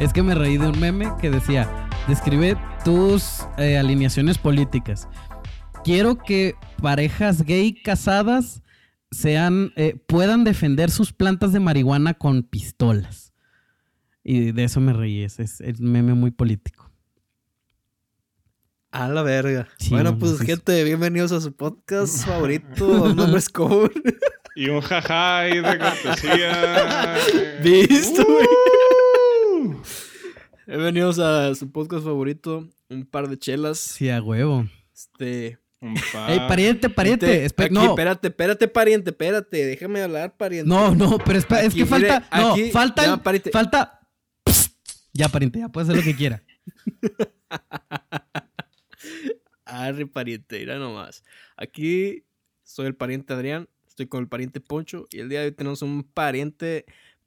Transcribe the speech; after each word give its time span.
Es 0.00 0.14
que 0.14 0.22
me 0.22 0.34
reí 0.34 0.56
de 0.56 0.66
un 0.66 0.80
meme 0.80 1.12
que 1.20 1.30
decía, 1.30 1.68
describe 2.08 2.56
tus 2.84 3.46
eh, 3.58 3.78
alineaciones 3.78 4.38
políticas. 4.38 5.08
Quiero 5.84 6.18
que 6.18 6.54
parejas 6.82 7.42
gay 7.42 7.74
casadas 7.74 8.62
sean, 9.10 9.72
eh, 9.76 10.02
puedan 10.08 10.42
defender 10.42 10.90
sus 10.90 11.12
plantas 11.12 11.52
de 11.52 11.60
marihuana 11.60 12.14
con 12.14 12.42
pistolas. 12.42 13.34
Y 14.24 14.52
de 14.52 14.64
eso 14.64 14.80
me 14.80 14.94
reí, 14.94 15.22
es, 15.22 15.38
es 15.38 15.80
meme 15.80 16.14
muy 16.14 16.30
político. 16.30 16.89
A 18.92 19.08
la 19.08 19.22
verga. 19.22 19.68
Sí, 19.78 19.90
bueno, 19.90 20.12
no, 20.12 20.18
pues 20.18 20.38
sí. 20.38 20.46
gente, 20.46 20.82
bienvenidos 20.84 21.30
a 21.32 21.40
su 21.40 21.52
podcast 21.54 22.24
favorito, 22.26 23.14
Nombres 23.14 23.48
Común. 23.48 23.90
Y 24.56 24.68
un 24.68 24.80
jaja 24.80 25.38
ahí 25.40 25.60
de 25.60 25.78
cortesía. 25.78 27.16
¿Visto, 27.62 28.24
güey? 28.24 28.46
Uh. 29.62 29.82
Bienvenidos 30.66 31.18
a 31.20 31.54
su 31.54 31.70
podcast 31.70 32.04
favorito, 32.04 32.68
un 32.88 33.06
par 33.06 33.28
de 33.28 33.38
chelas. 33.38 33.78
Sí, 33.78 34.10
a 34.10 34.20
huevo. 34.20 34.66
Este. 34.92 35.58
Un 35.80 35.94
pa- 36.12 36.30
Ey, 36.32 36.38
pariente, 36.48 36.90
pariente. 36.90 37.46
espe- 37.46 37.64
aquí, 37.66 37.74
no, 37.74 37.84
espérate, 37.84 38.28
espérate, 38.28 38.68
pariente, 38.68 39.10
espérate, 39.10 39.64
déjame 39.66 40.02
hablar, 40.02 40.36
pariente. 40.36 40.68
no, 40.68 40.94
no, 40.94 41.16
pero 41.24 41.38
es 41.38 41.46
Aquí, 41.50 41.78
que 41.78 41.86
falta. 41.86 42.20
mire, 42.30 42.42
no, 42.42 42.52
aquí, 42.52 42.70
falta. 42.70 43.04
ya, 43.06 43.14
el- 43.14 43.20
pariente. 43.20 43.50
falta. 43.50 43.96
Ya, 45.12 45.28
pariente, 45.28 45.58
ya 45.58 45.68
puede 45.68 45.84
hacer 45.86 45.96
lo 45.96 46.02
que 46.04 46.14
quiera. 46.14 46.42
Arre, 49.70 50.06
pariente, 50.06 50.58
mira 50.58 50.78
nomás. 50.78 51.22
Aquí 51.56 52.24
soy 52.64 52.86
el 52.86 52.94
pariente 52.96 53.32
Adrián, 53.32 53.68
estoy 53.86 54.06
con 54.06 54.20
el 54.22 54.28
pariente 54.28 54.60
Poncho 54.60 55.06
y 55.10 55.20
el 55.20 55.28
día 55.28 55.40
de 55.40 55.46
hoy 55.46 55.52
tenemos 55.52 55.82
un 55.82 56.02
pariente, 56.02 56.86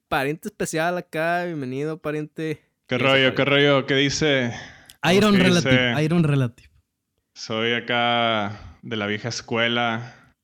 pariente 0.09 0.49
especial 0.49 0.97
acá. 0.97 1.45
Bienvenido, 1.45 1.97
pariente. 2.01 2.61
¿Qué 2.87 2.97
rollo, 2.97 3.11
pariente. 3.11 3.35
qué 3.35 3.45
rollo? 3.45 3.85
¿Qué 3.85 3.95
dice? 3.95 4.53
Iron 5.13 5.35
¿Qué 5.35 5.43
Relative. 5.43 5.89
dice? 5.89 6.03
Iron 6.03 6.23
Relative. 6.23 6.69
Soy 7.35 7.73
acá 7.73 8.77
de 8.81 8.97
la 8.97 9.07
vieja 9.07 9.29
escuela. 9.29 10.35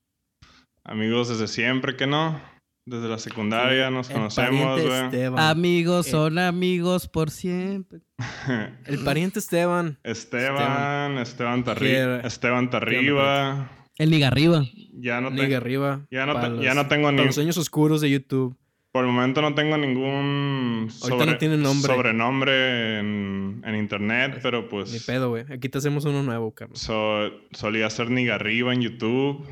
Amigos 0.83 1.29
desde 1.29 1.47
siempre, 1.47 1.95
¿que 1.97 2.07
no? 2.07 2.41
Desde 2.85 3.07
la 3.07 3.17
secundaria 3.19 3.91
nos 3.91 4.09
El 4.09 4.15
conocemos, 4.15 4.49
pariente 4.65 4.87
güey. 4.87 5.05
Esteban. 5.05 5.39
Amigos 5.39 6.07
Eh. 6.07 6.11
son 6.11 6.39
amigos 6.39 7.07
por 7.07 7.29
siempre. 7.29 7.99
El 8.85 8.99
pariente 9.03 9.39
Esteban. 9.39 9.99
Esteban, 10.03 11.17
Esteban, 11.19 11.63
Tarri- 11.63 12.25
Esteban 12.25 12.69
Tarriba. 12.69 13.69
El 13.97 14.09
Niga 14.11 14.27
arriba. 14.27 14.63
Ya 14.93 15.21
no, 15.21 15.29
te- 15.29 15.35
Liga 15.43 15.57
arriba. 15.57 16.01
ya 16.09 16.25
no, 16.25 16.33
para 16.33 16.47
te- 16.49 16.55
los- 16.55 16.63
ya 16.63 16.73
no 16.73 16.87
tengo 16.87 17.11
ni... 17.11 17.23
los 17.25 17.35
sueños 17.35 17.57
oscuros 17.57 18.01
de 18.01 18.09
YouTube. 18.09 18.57
Por 18.91 19.05
el 19.05 19.11
momento 19.11 19.41
no 19.43 19.53
tengo 19.53 19.77
ningún 19.77 20.89
Ahorita 21.03 21.25
no 21.27 21.37
tiene 21.37 21.57
nombre. 21.57 21.93
sobrenombre 21.93 22.99
en, 22.99 23.61
en 23.63 23.75
internet, 23.75 24.39
pero 24.41 24.67
pues... 24.67 24.91
Ni 24.91 24.99
pedo, 24.99 25.29
güey. 25.29 25.45
Aquí 25.53 25.69
te 25.69 25.77
hacemos 25.77 26.05
uno 26.05 26.23
nuevo, 26.23 26.51
Carlos. 26.55 26.79
So- 26.79 27.29
solía 27.51 27.87
ser 27.91 28.09
Nigarriba 28.09 28.73
en 28.73 28.81
YouTube. 28.81 29.45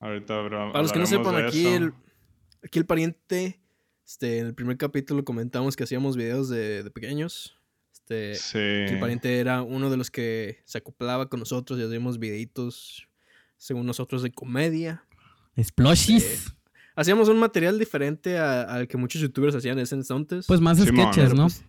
Ahorita 0.00 0.40
habla- 0.40 0.72
Para 0.72 0.82
los 0.82 0.92
que 0.92 0.98
no 0.98 1.06
sepan, 1.06 1.36
aquí 1.46 1.66
el, 1.68 1.92
aquí 2.64 2.78
el 2.78 2.86
pariente, 2.86 3.60
este, 4.06 4.38
en 4.38 4.46
el 4.46 4.54
primer 4.54 4.76
capítulo 4.76 5.24
comentamos 5.24 5.76
que 5.76 5.84
hacíamos 5.84 6.16
videos 6.16 6.48
de, 6.48 6.82
de 6.82 6.90
pequeños. 6.90 7.56
Este, 7.92 8.34
Sí. 8.34 8.58
el 8.58 8.98
pariente 9.00 9.38
era 9.38 9.62
uno 9.62 9.90
de 9.90 9.96
los 9.96 10.10
que 10.10 10.58
se 10.64 10.78
acoplaba 10.78 11.28
con 11.28 11.40
nosotros 11.40 11.78
y 11.78 11.82
hacíamos 11.82 12.18
videitos, 12.18 13.08
según 13.56 13.86
nosotros, 13.86 14.22
de 14.22 14.30
comedia. 14.32 15.04
Splashies. 15.62 16.52
Hacíamos 16.96 17.28
un 17.28 17.38
material 17.38 17.78
diferente 17.78 18.38
a- 18.38 18.62
al 18.62 18.86
que 18.88 18.96
muchos 18.96 19.20
youtubers 19.20 19.54
hacían 19.54 19.78
en 19.78 19.84
ese 19.84 19.94
entonces. 19.94 20.46
Pues 20.46 20.60
más 20.60 20.78
sketches, 20.78 21.34
¿no? 21.34 21.44
pues, 21.44 21.64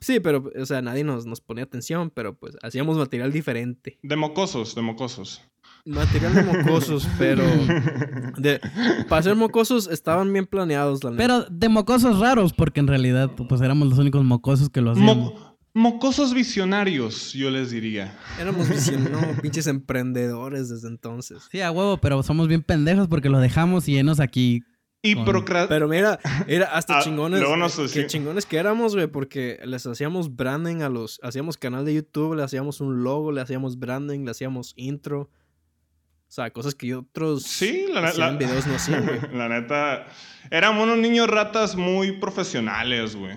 sí, 0.00 0.20
pero, 0.20 0.50
o 0.60 0.66
sea, 0.66 0.82
nadie 0.82 1.02
nos, 1.02 1.24
nos 1.26 1.40
ponía 1.40 1.64
atención, 1.64 2.10
pero 2.10 2.36
pues 2.36 2.56
hacíamos 2.62 2.96
material 2.98 3.32
diferente. 3.32 3.98
De 4.02 4.16
mocosos, 4.16 4.74
de 4.74 4.82
mocosos. 4.82 5.40
Material 5.86 6.34
de 6.34 6.42
mocosos, 6.42 7.06
pero... 7.18 7.44
De, 8.38 8.60
para 9.08 9.22
ser 9.22 9.36
mocosos 9.36 9.86
estaban 9.88 10.32
bien 10.32 10.46
planeados, 10.46 11.04
la 11.04 11.10
neta. 11.10 11.22
Pero 11.22 11.42
de 11.50 11.68
mocosos 11.68 12.18
raros, 12.18 12.52
porque 12.52 12.80
en 12.80 12.86
realidad 12.88 13.30
pues 13.48 13.60
éramos 13.60 13.88
los 13.88 13.98
únicos 13.98 14.24
mocosos 14.24 14.70
que 14.70 14.80
lo 14.80 14.92
hacíamos. 14.92 15.16
Mo- 15.34 15.58
mocosos 15.74 16.32
visionarios, 16.34 17.32
yo 17.32 17.50
les 17.50 17.70
diría. 17.70 18.16
Éramos 18.40 18.68
vision- 18.68 19.10
no, 19.12 19.40
pinches 19.42 19.66
emprendedores 19.66 20.68
desde 20.68 20.88
entonces. 20.88 21.42
Sí, 21.50 21.60
a 21.60 21.70
huevo, 21.70 21.98
pero 21.98 22.22
somos 22.22 22.48
bien 22.48 22.62
pendejos 22.62 23.06
porque 23.08 23.28
lo 23.28 23.38
dejamos 23.38 23.88
y 23.88 23.92
llenos 23.92 24.20
aquí. 24.20 24.62
Y 25.02 25.14
Con- 25.16 25.26
procra- 25.26 25.66
Pero 25.68 25.86
mira, 25.86 26.18
era 26.46 26.66
hasta 26.74 26.98
Ah, 26.98 27.02
chingones. 27.02 27.40
nos 27.40 27.78
eh, 27.78 27.86
que 27.92 28.06
chingones 28.06 28.46
que 28.46 28.56
éramos, 28.56 28.94
güey, 28.94 29.06
porque 29.06 29.58
les 29.64 29.86
hacíamos 29.86 30.34
branding 30.34 30.80
a 30.80 30.88
los. 30.88 31.20
Hacíamos 31.22 31.58
canal 31.58 31.84
de 31.84 31.94
YouTube, 31.94 32.34
le 32.36 32.42
hacíamos 32.42 32.80
un 32.80 33.04
logo, 33.04 33.30
le 33.30 33.42
hacíamos 33.42 33.78
branding, 33.78 34.24
le 34.24 34.30
hacíamos 34.30 34.72
intro. 34.76 35.28
O 36.34 36.40
sea, 36.42 36.50
cosas 36.50 36.74
que 36.74 36.92
otros 36.96 37.44
Sí, 37.44 37.86
la 37.92 38.08
hacían 38.08 38.32
neta. 38.38 38.46
videos 38.50 38.66
no 38.66 38.74
hacían, 38.74 39.06
güey. 39.06 39.20
La 39.38 39.48
neta. 39.48 40.06
Éramos 40.50 40.82
unos 40.82 40.98
niños 40.98 41.28
ratas 41.28 41.76
muy 41.76 42.10
profesionales, 42.18 43.14
güey. 43.14 43.36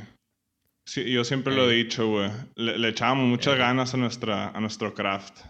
Sí, 0.84 1.08
yo 1.12 1.24
siempre 1.24 1.54
lo 1.56 1.70
he 1.70 1.76
dicho, 1.76 2.08
güey. 2.08 2.32
Le, 2.56 2.80
le 2.80 2.88
echábamos 2.90 3.28
muchas 3.28 3.56
ganas 3.56 3.94
a, 3.94 3.98
nuestra, 3.98 4.50
a 4.50 4.60
nuestro 4.60 4.96
craft. 4.96 5.42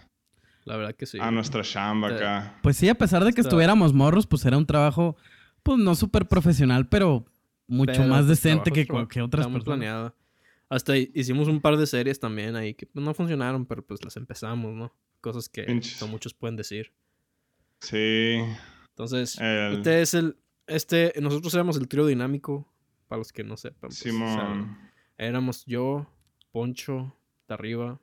La 0.66 0.76
verdad 0.76 0.94
que 0.94 1.06
sí. 1.06 1.20
a 1.22 1.32
nuestra 1.32 1.62
chamba 1.64 2.10
acá. 2.10 2.60
Pues 2.64 2.76
sí, 2.76 2.90
a 2.90 2.96
pesar 2.96 3.24
de 3.24 3.32
que 3.32 3.40
Está- 3.40 3.48
estuviéramos 3.48 3.94
morros, 3.94 4.28
pues 4.28 4.44
era 4.44 4.58
un 4.58 4.66
trabajo, 4.66 5.16
pues 5.64 5.78
no 5.80 5.96
súper 5.96 6.28
profesional, 6.28 6.90
pero 6.90 7.24
mucho 7.66 7.94
Pero, 7.94 8.08
más 8.10 8.26
pues, 8.26 8.42
decente 8.42 8.72
que, 8.74 8.86
que 8.86 9.22
otras 9.22 9.46
personas. 9.46 9.64
planeado. 9.64 10.16
Hasta 10.68 10.98
hi- 10.98 11.12
hicimos 11.16 11.48
un 11.48 11.62
par 11.62 11.78
de 11.78 11.88
series 11.88 12.20
también 12.20 12.58
ahí 12.58 12.74
que 12.74 12.88
pues, 12.88 13.06
no 13.06 13.14
funcionaron, 13.14 13.66
pero 13.66 13.86
pues 13.86 14.04
las 14.04 14.18
empezamos, 14.18 14.74
¿no? 14.74 14.92
Cosas 15.22 15.48
que 15.48 15.66
no 16.02 16.08
muchos 16.08 16.34
pueden 16.34 16.58
decir. 16.58 16.92
Sí. 17.82 18.40
Entonces, 18.90 19.38
El- 19.40 19.78
este 19.78 20.02
es 20.02 20.14
el. 20.14 20.38
Este, 20.68 21.14
nosotros 21.22 21.54
éramos 21.54 21.78
el 21.78 21.88
trío 21.88 22.06
dinámico, 22.06 22.68
para 23.08 23.20
los 23.20 23.32
que 23.32 23.44
no 23.44 23.56
sepan. 23.56 23.90
pues, 23.90 24.00
o 24.02 24.04
sea, 24.04 24.12
Simón. 24.12 24.78
éramos 25.18 25.64
yo, 25.66 26.08
Poncho, 26.52 27.16
de 27.48 27.54
arriba. 27.54 28.00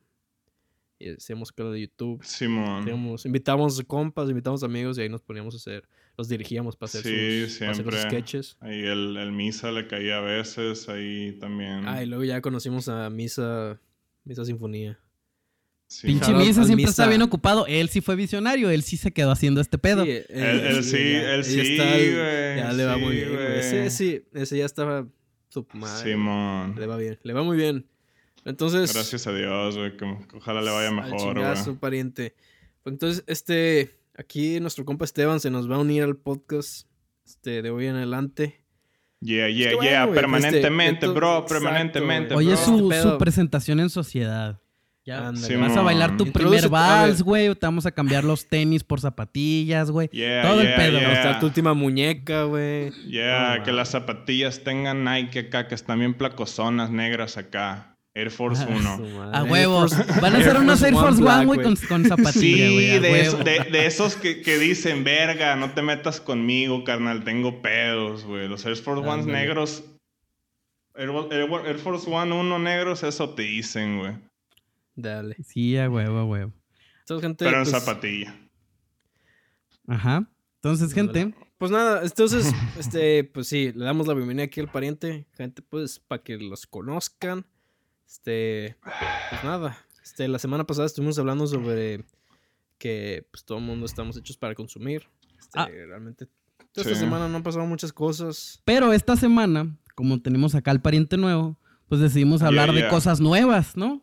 Y 0.99 1.11
hacíamos 1.11 1.53
canal 1.53 1.73
de 1.73 1.81
YouTube. 1.83 2.25
Simón. 2.25 2.83
Hacíamos- 2.83 3.27
invitamos 3.27 3.83
compas, 3.87 4.31
invitamos 4.31 4.63
amigos 4.63 4.97
y 4.97 5.03
ahí 5.03 5.09
nos 5.09 5.21
poníamos 5.23 5.53
a 5.55 5.57
hacer. 5.59 5.87
Los 6.17 6.29
dirigíamos 6.29 6.77
para 6.77 6.87
hacer, 6.87 7.03
Sí, 7.03 7.47
sus, 7.51 7.59
para 7.59 7.73
hacer 7.73 7.85
los 7.85 8.01
sketches. 8.03 8.57
Ahí 8.61 8.79
el, 8.81 9.17
el 9.17 9.33
misa 9.33 9.73
le 9.73 9.89
caía 9.89 10.19
a 10.19 10.21
veces, 10.21 10.89
ahí 10.89 11.37
también. 11.41 11.87
Ah, 11.89 12.03
y 12.03 12.07
luego 12.07 12.23
ya 12.25 12.41
conocimos 12.41 12.89
a 12.89 13.11
Misa, 13.11 13.81
Misa 14.23 14.45
Sinfonía. 14.45 14.99
Sí. 15.87 16.07
Pinche 16.09 16.33
Misa 16.33 16.65
siempre 16.65 16.77
Misa. 16.77 16.91
está 16.91 17.07
bien 17.09 17.23
ocupado. 17.23 17.67
Él 17.67 17.89
sí 17.89 18.01
fue 18.01 18.17
visionario, 18.17 18.71
él 18.71 18.83
sí 18.83 18.97
se 18.97 19.13
quedó 19.13 19.31
haciendo 19.31 19.61
este 19.61 19.79
pedo. 19.79 20.05
Sí, 20.05 20.11
Él, 20.11 20.25
él 20.61 20.83
sí, 20.85 20.93
ya- 21.13 21.35
él 21.35 21.43
ya 21.43 21.49
sí, 21.51 21.61
está- 21.61 21.85
güey. 21.91 22.57
Ya 22.57 22.73
le 22.73 22.85
va 22.85 22.95
sí, 22.97 23.01
muy 23.01 23.15
bien, 23.17 23.33
güey. 23.33 23.59
Ese 23.59 23.79
güey. 23.79 23.91
sí, 23.91 24.23
ese 24.33 24.59
ya 24.59 24.65
estaba 24.65 25.07
su 25.49 25.67
madre. 25.75 26.13
Simón. 26.13 26.75
Le 26.79 26.87
va 26.87 26.97
bien, 26.97 27.19
le 27.23 27.33
va 27.33 27.43
muy 27.43 27.57
bien. 27.57 27.87
Entonces. 28.45 28.93
Gracias 28.93 29.27
a 29.27 29.33
Dios, 29.35 29.77
güey. 29.77 29.93
ojalá 30.35 30.63
le 30.63 30.71
vaya 30.71 30.89
al 30.89 30.95
mejor, 30.97 31.39
güey. 31.39 31.77
pariente. 31.77 32.35
Pues 32.83 32.93
entonces, 32.95 33.25
este. 33.27 33.99
Aquí 34.17 34.61
nuestro 34.61 34.85
compa 34.85 35.05
Esteban 35.05 35.41
se 35.41 35.51
nos 35.51 35.69
va 35.69 35.75
a 35.77 35.81
unir 35.81 36.03
al 36.05 36.17
podcast. 36.17 36.87
Este, 37.27 37.63
de 37.63 37.71
hoy 37.71 37.87
en 37.87 37.97
adelante. 37.97 38.61
Yeah, 39.21 39.49
Es 39.49 39.57
yeah, 39.57 39.69
que 39.71 39.77
bueno, 39.77 39.91
yeah. 39.91 40.13
permanentemente, 40.13 41.07
este, 41.07 41.19
bro. 41.19 41.39
exacto, 41.39 41.55
permanentemente, 41.55 42.35
bro. 42.35 42.41
es 42.53 42.61
su, 42.61 42.75
Este 42.77 42.89
pedo. 42.89 43.13
su 43.13 43.19
presentación 43.19 43.81
en 43.81 43.89
sociedad. 43.91 44.61
Ya, 45.07 45.29
Ándale. 45.29 45.57
vas 45.59 45.77
a 45.77 45.83
bailar 45.83 46.17
tu 46.17 46.33
primer 46.33 46.69
vals, 46.71 47.23
güey. 47.23 47.55
Te 47.55 47.67
vamos 47.67 47.85
a 47.85 47.91
cambiar 47.93 48.25
los 48.25 48.47
tenis 48.49 48.83
por 48.85 49.01
zapatillas, 49.03 49.91
güey. 49.91 50.09
Yeah, 50.09 50.43
Todo 50.43 50.63
el 50.63 50.75
pedo. 50.75 50.99
yeah. 50.99 51.13
Está 51.13 51.39
tu 51.41 51.47
última 51.47 51.75
muñeca, 51.75 52.45
güey. 52.45 52.91
Yeah, 53.07 53.57
No, 53.59 53.65
que 53.65 53.71
man. 53.71 53.77
las 53.77 53.91
zapatillas 53.91 54.65
tengan 54.65 55.05
Nike 55.05 55.41
acá, 55.41 55.69
que 55.69 55.75
están 55.75 55.99
bien 55.99 56.15
placosonas 56.15 56.91
negras 56.91 57.37
acá. 57.37 57.91
Air 58.17 58.31
Force 58.31 58.65
1. 58.65 58.97
Su 58.97 59.03
madre. 59.19 59.37
A 59.37 59.41
Air 59.43 59.51
huevo. 59.51 59.81
Force- 59.89 60.21
Van 60.23 60.37
a 60.37 60.39
hacer 60.39 60.57
unos 60.57 60.81
Air 60.83 60.95
Force 60.95 61.23
One, 61.23 61.45
güey, 61.47 61.63
con, 61.63 61.77
con 61.77 62.05
zapatilla, 62.07 62.33
Sí, 62.69 62.73
güey. 62.73 62.99
de, 63.01 63.11
huevo. 63.13 63.17
eso- 63.17 63.39
de- 63.45 63.71
de 63.71 63.87
esos 63.87 64.15
que, 64.17 64.41
que 64.41 64.57
dicen, 64.59 65.05
verga, 65.05 65.55
no 65.57 65.73
te 65.73 65.83
metas 65.83 66.21
conmigo, 66.21 66.83
carnal, 66.85 67.25
tengo 67.25 67.61
pedos, 67.61 68.25
güey. 68.25 68.49
Los 68.49 68.65
Air 68.65 68.77
Force 68.77 69.07
Ones 69.07 69.27
negros, 69.27 69.85
Air, 70.97 71.11
Air- 71.31 71.67
Air 71.67 71.79
Force 71.79 72.09
One 72.09 72.33
1 72.35 72.59
negros, 72.61 73.03
eso 73.03 73.31
te 73.31 73.43
dicen, 73.43 73.99
güey. 73.99 74.13
Dale. 74.97 75.37
Sí, 75.45 75.77
a 75.77 75.91
huevo, 75.91 76.19
a 76.19 76.25
huevo. 76.25 76.53
Entonces, 77.01 77.23
gente. 77.23 77.45
Pero 77.45 77.59
en 77.59 77.65
pues- 77.71 77.83
zapatilla. 77.85 78.35
Ajá. 79.87 80.29
Entonces, 80.57 80.95
gente, 80.95 81.35
Pues 81.59 81.71
nada, 81.71 82.03
entonces, 82.03 82.51
este, 82.79 83.25
pues 83.25 83.49
sí, 83.49 83.73
le 83.75 83.85
damos 83.85 84.07
la 84.07 84.15
bienvenida 84.15 84.45
aquí 84.45 84.61
al 84.61 84.71
pariente, 84.71 85.27
gente, 85.35 85.63
pues, 85.63 85.99
para 85.99 86.23
que 86.23 86.37
los 86.39 86.67
conozcan. 86.67 87.47
Este, 88.07 88.77
pues 89.31 89.45
nada. 89.45 89.79
Este, 90.03 90.27
la 90.29 90.39
semana 90.39 90.65
pasada 90.67 90.87
estuvimos 90.87 91.19
hablando 91.19 91.47
sobre 91.47 92.05
que 92.79 93.27
pues 93.31 93.45
todo 93.45 93.59
el 93.59 93.65
mundo 93.65 93.87
estamos 93.87 94.17
hechos 94.17 94.37
para 94.37 94.55
consumir. 94.55 95.07
Este, 95.39 95.59
Ah. 95.59 95.67
realmente 95.69 96.29
esta 96.77 96.91
Sí. 96.91 96.97
semana 96.97 97.29
no 97.29 97.37
han 97.37 97.43
pasado 97.43 97.65
muchas 97.67 97.93
cosas. 97.93 98.61
Pero 98.65 98.93
esta 98.93 99.17
semana, 99.17 99.77
como 99.95 100.21
tenemos 100.21 100.55
acá 100.55 100.71
al 100.71 100.83
pariente 100.83 101.17
nuevo, 101.17 101.59
pues 101.89 102.01
decidimos 102.01 102.41
Yeah, 102.41 102.49
hablar 102.49 102.73
de 102.73 102.89
cosas 102.89 103.21
nuevas, 103.21 103.77
¿no? 103.77 104.03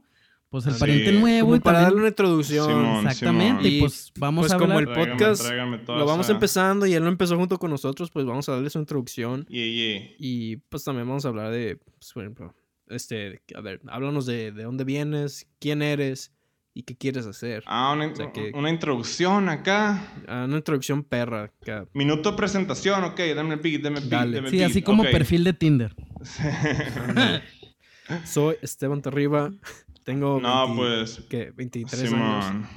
Pues 0.51 0.65
el 0.67 0.73
Sí. 0.73 0.79
pariente 0.81 1.11
nuevo 1.13 1.45
Como 1.47 1.55
y 1.55 1.59
para 1.61 1.77
también- 1.79 1.85
darle 1.87 1.99
una 2.01 2.07
introducción. 2.09 2.67
Simón. 2.67 3.07
Exactamente, 3.07 3.63
Simón. 3.63 3.73
y 3.77 3.79
pues 3.79 4.11
vamos 4.19 4.41
Pues 4.43 4.51
a 4.51 4.57
como 4.59 4.73
hablar. 4.73 4.89
el 4.89 4.93
Tráigame- 4.95 5.11
podcast 5.17 5.45
tráigame 5.45 5.77
Lo 5.87 6.05
vamos 6.05 6.25
esa- 6.25 6.33
empezando 6.33 6.85
y 6.85 6.93
él 6.93 7.01
lo 7.03 7.09
empezó 7.09 7.37
junto 7.37 7.57
con 7.57 7.71
nosotros, 7.71 8.11
pues 8.11 8.25
vamos 8.25 8.47
a 8.49 8.51
darle 8.51 8.69
su 8.69 8.77
introducción. 8.77 9.45
Yeah, 9.47 9.65
yeah. 9.65 10.09
Y 10.19 10.57
pues 10.57 10.83
también 10.83 11.07
vamos 11.07 11.23
a 11.25 11.29
hablar 11.29 11.51
de, 11.51 11.77
pues, 11.77 12.11
por 12.13 12.23
ejemplo, 12.23 12.53
este, 12.89 13.41
a 13.55 13.61
ver, 13.61 13.79
háblanos 13.87 14.25
de, 14.25 14.51
de 14.51 14.63
dónde 14.63 14.83
vienes, 14.83 15.47
quién 15.59 15.81
eres 15.81 16.33
y 16.73 16.83
qué 16.83 16.97
quieres 16.97 17.25
hacer. 17.27 17.63
Ah, 17.65 17.93
una, 17.93 18.07
O 18.07 18.15
sea 18.17 18.33
que- 18.33 18.51
una 18.53 18.69
introducción 18.69 19.47
acá. 19.47 20.05
Ah, 20.27 20.43
una 20.49 20.57
introducción 20.57 21.01
perra. 21.05 21.43
acá. 21.61 21.87
Minuto 21.93 22.31
de 22.31 22.35
presentación, 22.35 23.01
ok, 23.05 23.19
dame 23.35 23.53
el 23.53 23.59
beat, 23.61 23.81
dame 23.83 23.99
el 23.99 24.09
beat, 24.09 24.11
Dale. 24.21 24.35
dame 24.35 24.47
el 24.49 24.51
Sí, 24.51 24.57
beat, 24.57 24.69
así 24.69 24.81
como 24.81 25.03
perfil 25.03 25.45
de 25.45 25.53
Tinder. 25.53 25.95
Soy 28.25 28.55
Esteban 28.61 29.01
Terriba. 29.01 29.51
Tengo 30.11 30.39
No, 30.41 30.67
20 30.67 30.75
pues, 30.83 31.21
¿qué? 31.29 31.51
23 31.55 31.99
años. 32.13 32.45
Simón. 32.45 32.67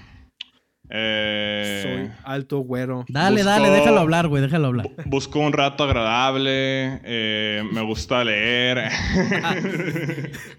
Eh, 0.91 1.81
Soy 1.83 2.11
alto, 2.25 2.59
güero. 2.59 3.05
Dale, 3.09 3.41
Buscó- 3.43 3.45
dale, 3.47 3.71
déjalo 3.71 4.01
hablar, 4.01 4.29
güey, 4.29 4.43
déjalo 4.43 4.67
hablar. 4.69 4.87
Busco 5.07 5.39
un 5.41 5.53
rato 5.53 5.83
agradable, 5.85 7.01
eh, 7.05 7.63
me 7.73 7.81
gusta 7.83 8.23
leer. 8.23 8.79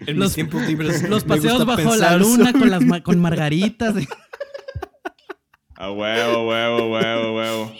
En 0.06 0.18
Los- 0.18 0.28
mis 0.30 0.34
tiempos 0.34 0.62
libres. 0.66 1.08
Los 1.08 1.24
me 1.26 1.36
paseos 1.36 1.64
bajo 1.64 1.94
la 1.96 2.16
luna 2.16 2.50
sobre- 2.52 2.58
con 2.58 2.70
las 2.70 3.02
con 3.02 3.20
margaritas. 3.20 3.94
A 5.76 5.90
huevo, 5.90 6.48
huevo, 6.48 6.90
huevo, 6.92 7.36
huevo. 7.36 7.72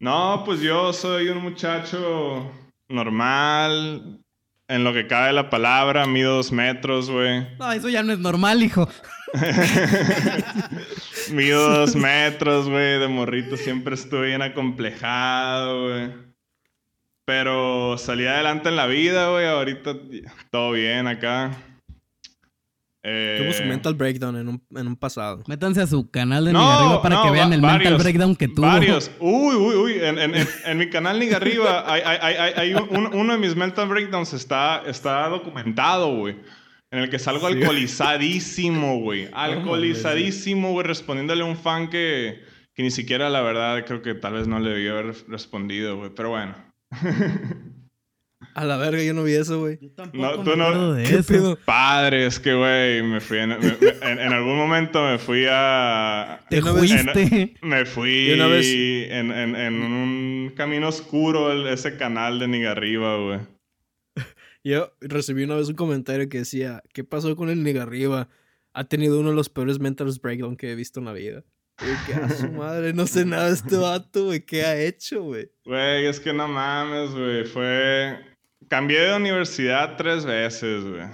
No, 0.00 0.42
pues 0.44 0.60
yo 0.60 0.92
soy 0.92 1.28
un 1.28 1.38
muchacho 1.42 2.50
normal. 2.88 4.20
En 4.66 4.82
lo 4.82 4.94
que 4.94 5.06
cabe 5.06 5.32
la 5.32 5.50
palabra, 5.50 6.06
mido 6.06 6.36
dos 6.36 6.50
metros, 6.50 7.10
güey. 7.10 7.46
No, 7.58 7.70
eso 7.70 7.90
ya 7.90 8.02
no 8.02 8.14
es 8.14 8.18
normal, 8.18 8.62
hijo. 8.62 8.88
Mido 11.32 11.68
dos 11.80 11.94
metros, 11.96 12.68
güey. 12.68 12.98
De 12.98 13.08
morrito 13.08 13.56
siempre 13.58 13.94
estuve 13.94 14.28
bien 14.28 14.42
acomplejado, 14.42 15.88
güey. 15.88 16.12
Pero 17.26 17.98
salí 17.98 18.26
adelante 18.26 18.68
en 18.70 18.76
la 18.76 18.86
vida, 18.86 19.30
güey. 19.30 19.46
Ahorita 19.46 19.96
todo 20.50 20.72
bien 20.72 21.08
acá. 21.08 21.50
Eh, 23.06 23.36
Tuvo 23.38 23.52
su 23.52 23.64
mental 23.64 23.92
breakdown 23.94 24.34
en 24.36 24.48
un, 24.48 24.66
en 24.74 24.86
un 24.86 24.96
pasado. 24.96 25.42
Métanse 25.46 25.82
a 25.82 25.86
su 25.86 26.10
canal 26.10 26.46
de 26.46 26.54
No, 26.54 26.60
Niga 26.60 26.76
Arriba 26.78 27.02
para 27.02 27.14
no, 27.16 27.22
que 27.24 27.30
vean 27.32 27.52
el 27.52 27.60
mental 27.60 27.78
varios, 27.82 28.02
breakdown 28.02 28.34
que 28.34 28.48
tuvo. 28.48 28.66
Varios. 28.66 29.10
Uy, 29.20 29.54
uy, 29.56 29.74
uy. 29.76 29.92
En, 30.00 30.18
en- 30.18 30.34
en- 30.34 30.48
en 30.64 30.78
mi 30.78 30.88
canal 30.88 31.18
Niga 31.18 31.36
Arriba 31.36 31.84
hay, 31.92 32.00
hay- 32.02 32.18
hay- 32.22 32.36
hay- 32.36 32.52
hay 32.56 32.74
un- 32.74 33.10
uno 33.14 33.32
de 33.34 33.38
mis 33.38 33.54
mental 33.56 33.88
breakdowns 33.88 34.32
está, 34.32 34.82
está 34.86 35.28
documentado, 35.28 36.16
güey. 36.16 36.36
En 36.90 37.00
el 37.00 37.10
que 37.10 37.18
salgo 37.18 37.46
Sí. 37.48 37.54
alcoholizadísimo, 37.56 39.00
güey. 39.00 39.28
Alcoholizadísimo, 39.34 40.72
güey, 40.72 40.86
respondiéndole 40.86 41.42
a 41.42 41.46
un 41.46 41.56
fan 41.56 41.90
que, 41.90 42.40
que 42.74 42.82
ni 42.82 42.90
siquiera, 42.90 43.28
la 43.28 43.42
verdad, 43.42 43.84
creo 43.84 44.00
que 44.00 44.14
tal 44.14 44.32
vez 44.34 44.48
no 44.48 44.60
le 44.60 44.70
debió 44.70 44.92
haber 44.98 45.14
respondido, 45.28 45.98
güey. 45.98 46.10
Pero 46.14 46.30
bueno. 46.30 46.54
A 48.54 48.64
la 48.64 48.76
verga, 48.76 49.02
yo 49.02 49.14
no 49.14 49.24
vi 49.24 49.32
eso, 49.34 49.58
güey. 49.60 49.78
Yo 49.80 49.90
tampoco 49.90 50.22
No, 50.22 50.38
me 50.38 50.44
tú 50.44 50.56
no- 50.56 50.92
de 50.94 51.02
¿Qué 51.04 51.14
eso. 51.16 51.32
pedo? 51.32 51.58
Padre, 51.64 52.26
es 52.26 52.38
que, 52.38 52.54
güey, 52.54 53.02
me 53.02 53.20
fui 53.20 53.38
en, 53.38 53.48
me- 53.48 53.58
me- 53.58 53.76
en- 54.02 54.18
en 54.20 54.32
algún 54.32 54.56
momento 54.56 55.04
me 55.04 55.18
fui 55.18 55.44
a... 55.50 56.40
Te 56.48 56.60
vez- 56.60 56.72
fuiste. 56.72 57.54
Me 57.62 57.84
fui 57.84 58.30
Y 58.30 58.32
una 58.34 58.46
vez- 58.46 58.66
en, 58.72 59.32
en- 59.32 59.56
en 59.56 59.74
un 59.82 60.52
camino 60.56 60.88
oscuro 60.88 61.50
el- 61.52 61.66
ese 61.66 61.96
canal 61.96 62.38
de 62.38 62.46
Nigarriba, 62.48 63.16
güey. 63.16 63.40
Yo 64.62 64.92
recibí 65.00 65.44
una 65.44 65.56
vez 65.56 65.68
un 65.68 65.74
comentario 65.74 66.28
que 66.28 66.38
decía, 66.38 66.82
¿qué 66.92 67.04
pasó 67.04 67.34
con 67.36 67.50
el 67.50 67.62
Nigarriba? 67.62 68.28
Ha 68.72 68.84
tenido 68.84 69.20
uno 69.20 69.30
de 69.30 69.36
los 69.36 69.48
peores 69.50 69.78
mental 69.78 70.08
breakdown 70.22 70.56
que 70.56 70.70
he 70.72 70.74
visto 70.74 71.00
en 71.00 71.06
la 71.06 71.12
vida. 71.12 71.44
Y 71.82 71.86
yo, 71.86 71.94
que 72.06 72.14
a 72.14 72.28
su 72.30 72.50
madre, 72.52 72.92
no 72.92 73.06
sé 73.06 73.24
nada 73.26 73.48
de 73.48 73.54
este 73.54 73.76
vato, 73.76 74.26
güey. 74.26 74.40
¿Qué 74.46 74.62
ha 74.62 74.80
hecho, 74.80 75.22
güey? 75.24 75.50
Güey, 75.64 76.06
es 76.06 76.18
que 76.20 76.32
no 76.32 76.46
mames, 76.48 77.10
güey. 77.10 77.44
Fue... 77.44 78.16
Cambié 78.68 79.00
de 79.00 79.16
universidad 79.16 79.96
tres 79.96 80.24
veces, 80.24 80.84
güey. 80.84 81.06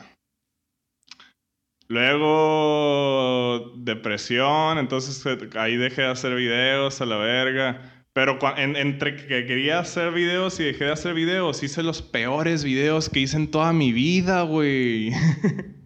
Luego 1.88 3.72
depresión, 3.78 4.78
entonces 4.78 5.24
eh, 5.26 5.50
ahí 5.58 5.76
dejé 5.76 6.02
de 6.02 6.08
hacer 6.08 6.36
videos 6.36 7.00
a 7.00 7.06
la 7.06 7.16
verga. 7.16 8.04
Pero 8.12 8.38
entre 8.56 9.16
que 9.16 9.46
quería 9.46 9.78
hacer 9.80 10.12
videos 10.12 10.58
y 10.60 10.64
dejé 10.64 10.84
de 10.84 10.92
hacer 10.92 11.14
videos, 11.14 11.62
hice 11.62 11.82
los 11.82 12.02
peores 12.02 12.64
videos 12.64 13.08
que 13.08 13.20
hice 13.20 13.36
en 13.36 13.50
toda 13.50 13.72
mi 13.72 13.92
vida, 13.92 14.42
güey. 14.42 15.12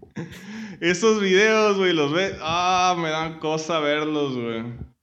Esos 0.81 1.21
videos, 1.21 1.77
güey, 1.77 1.93
los 1.93 2.13
ves. 2.13 2.35
Ah, 2.41 2.97
me 2.99 3.11
dan 3.11 3.39
cosa 3.39 3.79
verlos, 3.79 4.35
güey. 4.37 4.94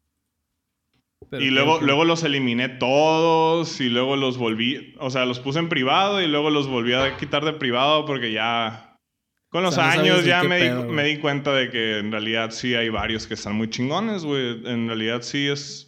Pero 1.32 1.44
Y 1.44 1.50
luego, 1.50 1.80
que- 1.80 1.86
luego 1.86 2.06
los 2.06 2.24
eliminé 2.24 2.70
todos 2.70 3.80
y 3.82 3.90
luego 3.90 4.16
los 4.18 4.38
volví, 4.38 4.94
o 5.00 5.10
sea, 5.10 5.26
los 5.26 5.40
puse 5.40 5.58
en 5.60 5.70
privado 5.70 6.22
y 6.22 6.28
luego 6.28 6.50
los 6.52 6.68
volví 6.68 6.94
a 6.94 7.18
quitar 7.18 7.44
de 7.46 7.54
privado 7.54 8.06
porque 8.06 8.32
ya 8.34 8.98
con 9.50 9.64
los 9.64 9.74
O 9.74 9.76
sea, 9.76 9.86
no 9.86 9.92
sabes 9.96 10.12
años 10.12 10.26
ya 10.26 10.44
me, 10.44 10.60
pedo, 10.60 10.84
di, 10.86 10.92
me 10.92 11.04
di 11.06 11.18
cuenta 11.20 11.54
de 11.54 11.70
que 11.70 11.98
en 12.00 12.12
realidad 12.12 12.52
sí 12.52 12.76
hay 12.76 12.90
varios 12.90 13.28
que 13.28 13.34
están 13.34 13.56
muy 13.56 13.70
chingones, 13.70 14.24
güey. 14.26 14.62
En 14.68 14.88
realidad 14.88 15.22
sí 15.24 15.48
es... 15.48 15.88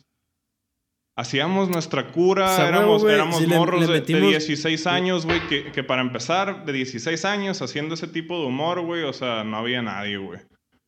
Hacíamos 1.16 1.70
nuestra 1.70 2.08
cura, 2.12 2.52
O 2.52 2.56
sea, 2.56 2.68
éramos, 2.70 3.04
éramos 3.04 3.38
si 3.38 3.46
le- 3.46 3.56
morros 3.58 3.82
de- 3.88 3.94
de, 3.94 4.00
metimos- 4.02 4.30
16 4.32 4.88
años, 4.88 5.26
güey, 5.28 5.46
que, 5.48 5.72
que 5.72 5.84
para 5.84 6.02
empezar, 6.02 6.66
de 6.66 6.74
16 6.74 7.24
años 7.26 7.62
haciendo 7.62 7.94
ese 7.94 8.08
tipo 8.08 8.40
de 8.40 8.48
humor, 8.48 8.82
güey, 8.82 9.04
o 9.04 9.14
sea, 9.14 9.44
no 9.44 9.58
había 9.58 9.82
nadie, 9.84 10.18
güey. 10.18 10.40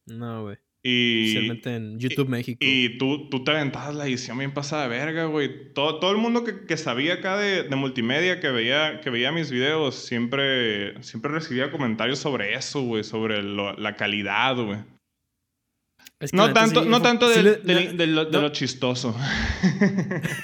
No, 0.07 0.43
güey. 0.43 0.57
Y... 0.87 1.29
Especialmente 1.29 1.75
en 1.75 1.97
YouTube 1.99 2.29
México. 2.29 2.59
Y 2.61 2.99
tú, 2.99 3.27
tú 3.29 3.43
te 3.43 3.49
aventabas 3.49 3.95
la 3.95 4.05
edición 4.05 4.37
bien 4.37 4.53
pasada 4.53 4.83
de 4.83 4.89
verga, 4.89 5.25
güey. 5.25 5.73
Todo, 5.73 5.99
todo 5.99 6.11
el 6.11 6.17
mundo 6.17 6.43
que, 6.43 6.65
que 6.67 6.77
sabía 6.77 7.15
acá 7.15 7.37
de, 7.37 7.63
de 7.63 7.75
multimedia, 7.75 8.39
que 8.39 8.49
veía, 8.51 9.01
que 9.01 9.09
veía 9.09 9.31
mis 9.31 9.49
videos, 9.49 9.95
siempre, 9.95 11.01
siempre 11.01 11.31
recibía 11.31 11.71
comentarios 11.71 12.19
sobre 12.19 12.53
eso, 12.53 12.83
güey. 12.83 13.03
Sobre 13.03 13.41
lo- 13.41 13.73
la 13.77 13.95
calidad, 13.95 14.55
güey. 14.57 14.77
Es 16.19 16.29
que 16.29 16.37
No 16.37 16.53
tanto, 16.53 16.83
sí- 16.83 16.89
no 16.89 17.01
tanto 17.01 17.29
sí 17.33 17.41
de, 17.41 17.55
de- 17.57 18.07
lo, 18.07 18.25
de 18.25 18.31
no. 18.31 18.41
lo 18.41 18.49
chistoso. 18.49 19.17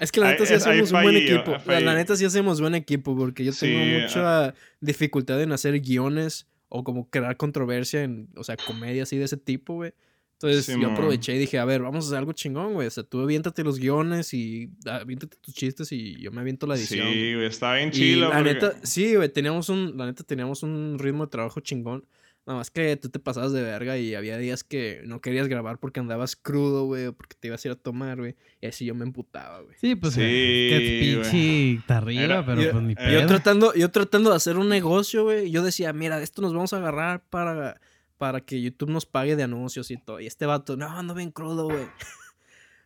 Es 0.00 0.12
que 0.12 0.20
la 0.20 0.30
neta 0.30 0.46
sí 0.46 0.54
hacemos 0.54 0.92
un 0.92 1.02
buen 1.02 1.16
equipo. 1.16 1.56
La, 1.66 1.80
la 1.80 1.94
neta 1.94 2.14
sí 2.16 2.24
hacemos 2.24 2.60
buen 2.60 2.74
equipo 2.76 3.16
porque 3.16 3.44
yo 3.44 3.52
tengo 3.52 3.82
Sí, 3.82 4.00
mucha 4.02 4.54
dificultad 4.80 5.42
en 5.42 5.50
hacer 5.52 5.80
guiones 5.80 6.46
o 6.68 6.84
como 6.84 7.08
crear 7.10 7.36
controversia 7.36 8.02
en, 8.04 8.28
o 8.36 8.44
sea, 8.44 8.56
comedia 8.56 9.02
así 9.04 9.16
de 9.16 9.24
ese 9.24 9.36
tipo, 9.36 9.74
güey. 9.74 9.92
Entonces 10.34 10.66
Sí, 10.66 10.80
yo 10.80 10.90
aproveché 10.92 11.34
y 11.34 11.38
dije, 11.38 11.58
a 11.58 11.64
ver, 11.64 11.82
vamos 11.82 12.04
a 12.04 12.08
hacer 12.08 12.18
algo 12.18 12.32
chingón, 12.32 12.74
güey. 12.74 12.86
O 12.86 12.90
sea, 12.90 13.02
tú 13.02 13.20
aviéntate 13.20 13.64
los 13.64 13.80
guiones 13.80 14.32
y 14.34 14.70
ah, 14.86 14.98
aviéntate 15.02 15.36
tus 15.38 15.52
chistes 15.52 15.90
y 15.90 16.14
yo 16.20 16.30
me 16.30 16.40
aviento 16.40 16.64
la 16.68 16.76
sí, 16.76 16.82
edición. 16.94 17.08
güey. 17.08 17.44
Estaba 17.46 17.74
bien 17.74 17.88
Y 17.88 17.92
chilo. 17.92 18.28
la 18.28 18.36
porque- 18.36 18.54
neta, 18.54 18.74
sí, 18.84 19.16
güey, 19.16 19.28
teníamos 19.30 19.68
un, 19.68 19.96
la 19.96 20.06
neta 20.06 20.22
teníamos 20.22 20.62
un 20.62 20.96
ritmo 21.00 21.24
de 21.26 21.30
trabajo 21.30 21.58
chingón. 21.60 22.04
Nada 22.48 22.60
más 22.60 22.70
que 22.70 22.96
tú 22.96 23.10
te 23.10 23.18
pasabas 23.18 23.52
de 23.52 23.60
verga 23.62 23.98
y 23.98 24.14
había 24.14 24.38
días 24.38 24.64
que 24.64 25.02
no 25.04 25.20
querías 25.20 25.48
grabar 25.48 25.76
porque 25.78 26.00
andabas 26.00 26.34
crudo, 26.34 26.86
güey, 26.86 27.04
o 27.04 27.12
porque 27.12 27.36
te 27.38 27.48
ibas 27.48 27.62
a 27.62 27.68
ir 27.68 27.72
a 27.72 27.76
tomar, 27.76 28.16
güey. 28.16 28.36
Y 28.62 28.66
así 28.68 28.86
yo 28.86 28.94
me 28.94 29.04
emputaba, 29.04 29.60
güey. 29.60 29.76
Sí, 29.78 29.94
pues 29.94 30.14
Sí, 30.14 30.20
eh, 30.24 30.68
que 30.70 30.76
es 31.12 31.22
pinche 31.22 31.82
tarriba, 31.86 32.22
Era- 32.22 32.46
pero 32.46 32.62
yo- 32.62 32.70
pues 32.72 32.82
ni 32.84 32.94
yo 32.94 33.00
Yo 33.02 33.18
pedo. 33.18 33.26
tratando, 33.26 33.74
yo 33.74 33.90
tratando 33.90 34.30
de 34.30 34.36
hacer 34.36 34.56
un 34.56 34.70
negocio, 34.70 35.24
güey. 35.24 35.50
Yo 35.50 35.62
decía, 35.62 35.92
mira, 35.92 36.16
de 36.16 36.24
esto 36.24 36.40
nos 36.40 36.54
vamos 36.54 36.72
a 36.72 36.78
agarrar 36.78 37.22
para, 37.28 37.80
para 38.16 38.40
que 38.40 38.62
YouTube 38.62 38.88
nos 38.88 39.04
pague 39.04 39.36
de 39.36 39.42
anuncios 39.42 39.90
y 39.90 39.98
todo. 39.98 40.18
Y 40.18 40.26
este 40.26 40.46
vato, 40.46 40.76
no, 40.78 40.88
ando 40.88 41.12
bien 41.14 41.30
crudo, 41.30 41.64
güey. 41.66 41.84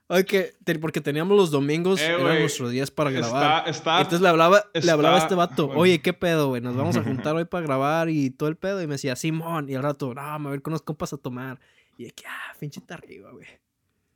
Te- 0.09 0.79
porque 0.81 1.01
teníamos 1.01 1.37
los 1.37 1.51
domingos, 1.51 2.01
Eh, 2.01 2.07
eran 2.07 2.41
nuestros 2.41 2.71
días 2.71 2.91
para 2.91 3.11
grabar. 3.11 3.61
Está, 3.69 3.71
está, 3.71 3.97
Entonces 3.99 4.21
le 4.21 4.29
hablaba, 4.29 4.65
le 4.75 4.91
hablaba 4.91 5.17
a 5.17 5.19
este 5.21 5.35
vato, 5.35 5.67
bueno. 5.69 5.81
oye, 5.81 6.03
¿qué 6.03 6.13
pedo, 6.13 6.49
güey? 6.49 6.61
Nos 6.61 6.77
vamos 6.77 6.97
a 6.97 7.03
juntar 7.03 7.35
hoy 7.37 7.45
para 7.47 7.65
grabar 7.67 8.11
y 8.11 8.31
todo 8.31 8.49
el 8.51 8.57
pedo. 8.57 8.83
Y 8.83 8.87
me 8.87 8.95
decía, 8.95 9.17
Simón. 9.17 9.69
Y 9.71 9.75
al 9.75 9.83
rato, 9.83 10.13
no, 10.15 10.39
me 10.39 10.45
voy 10.47 10.53
a 10.53 10.57
ir 10.57 10.63
con 10.63 10.73
unos 10.73 10.83
compas 10.83 11.13
a 11.13 11.17
tomar. 11.17 11.59
Y 11.97 12.05
de 12.05 12.11
que, 12.11 12.25
ah, 12.27 12.55
pinchita 12.61 12.95
arriba, 12.95 13.31
güey. 13.33 13.47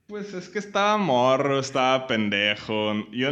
Pues 0.07 0.35
es 0.35 0.49
que 0.49 0.59
estaba 0.59 0.97
morro, 0.99 1.59
estaba 1.59 2.07
pendejo. 2.07 2.93
Yo, 3.11 3.31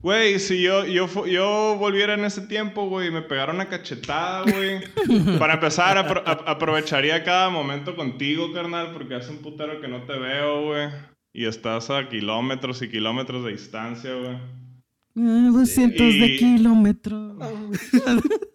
güey, 0.00 0.38
si 0.38 0.62
yo, 0.62 0.84
yo, 0.84 1.08
yo 1.26 1.76
volviera 1.78 2.14
en 2.14 2.24
ese 2.24 2.42
tiempo, 2.42 2.88
güey, 2.88 3.10
me 3.10 3.22
pegara 3.22 3.52
una 3.52 3.68
cachetada, 3.68 4.42
güey. 4.42 4.80
Para 5.38 5.54
empezar, 5.54 5.96
apro- 5.96 6.22
aprovecharía 6.46 7.24
cada 7.24 7.48
momento 7.48 7.96
contigo, 7.96 8.52
carnal, 8.52 8.92
porque 8.92 9.14
hace 9.14 9.30
un 9.30 9.38
putero 9.38 9.80
que 9.80 9.88
no 9.88 10.02
te 10.04 10.12
veo, 10.18 10.62
güey. 10.66 10.88
Y 11.38 11.44
estás 11.44 11.90
a 11.90 12.08
kilómetros 12.08 12.80
y 12.80 12.88
kilómetros 12.88 13.44
de 13.44 13.50
distancia, 13.52 14.14
güey. 14.14 14.38
Ah, 15.18 15.50
200 15.52 15.98
de 15.98 16.26
Y- 16.26 16.38
kilómetros. 16.38 17.36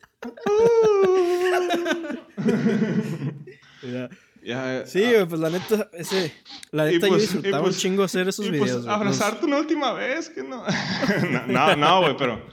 Ya. 3.83 4.09
Ya, 4.43 4.85
Sí, 4.87 5.03
ah, 5.03 5.11
güey, 5.11 5.25
pues 5.27 5.41
la 5.41 5.49
neta, 5.51 5.89
ese, 5.93 6.33
la 6.71 6.85
neta 6.85 7.07
pues- 7.07 7.11
yo 7.11 7.17
disfrutaba 7.33 7.61
pues- 7.63 7.75
un 7.75 7.81
chingo 7.81 8.03
hacer 8.03 8.27
esos 8.27 8.45
y 8.45 8.49
pues, 8.49 8.61
videos. 8.63 8.83
güey. 8.85 8.95
abrazarte 8.95 9.45
una 9.45 9.57
última 9.59 9.93
vez, 9.93 10.29
que 10.29 10.41
no. 10.43 10.63
no, 11.47 11.47
no, 11.47 11.75
no, 11.75 12.01
güey, 12.01 12.17
pero. 12.17 12.43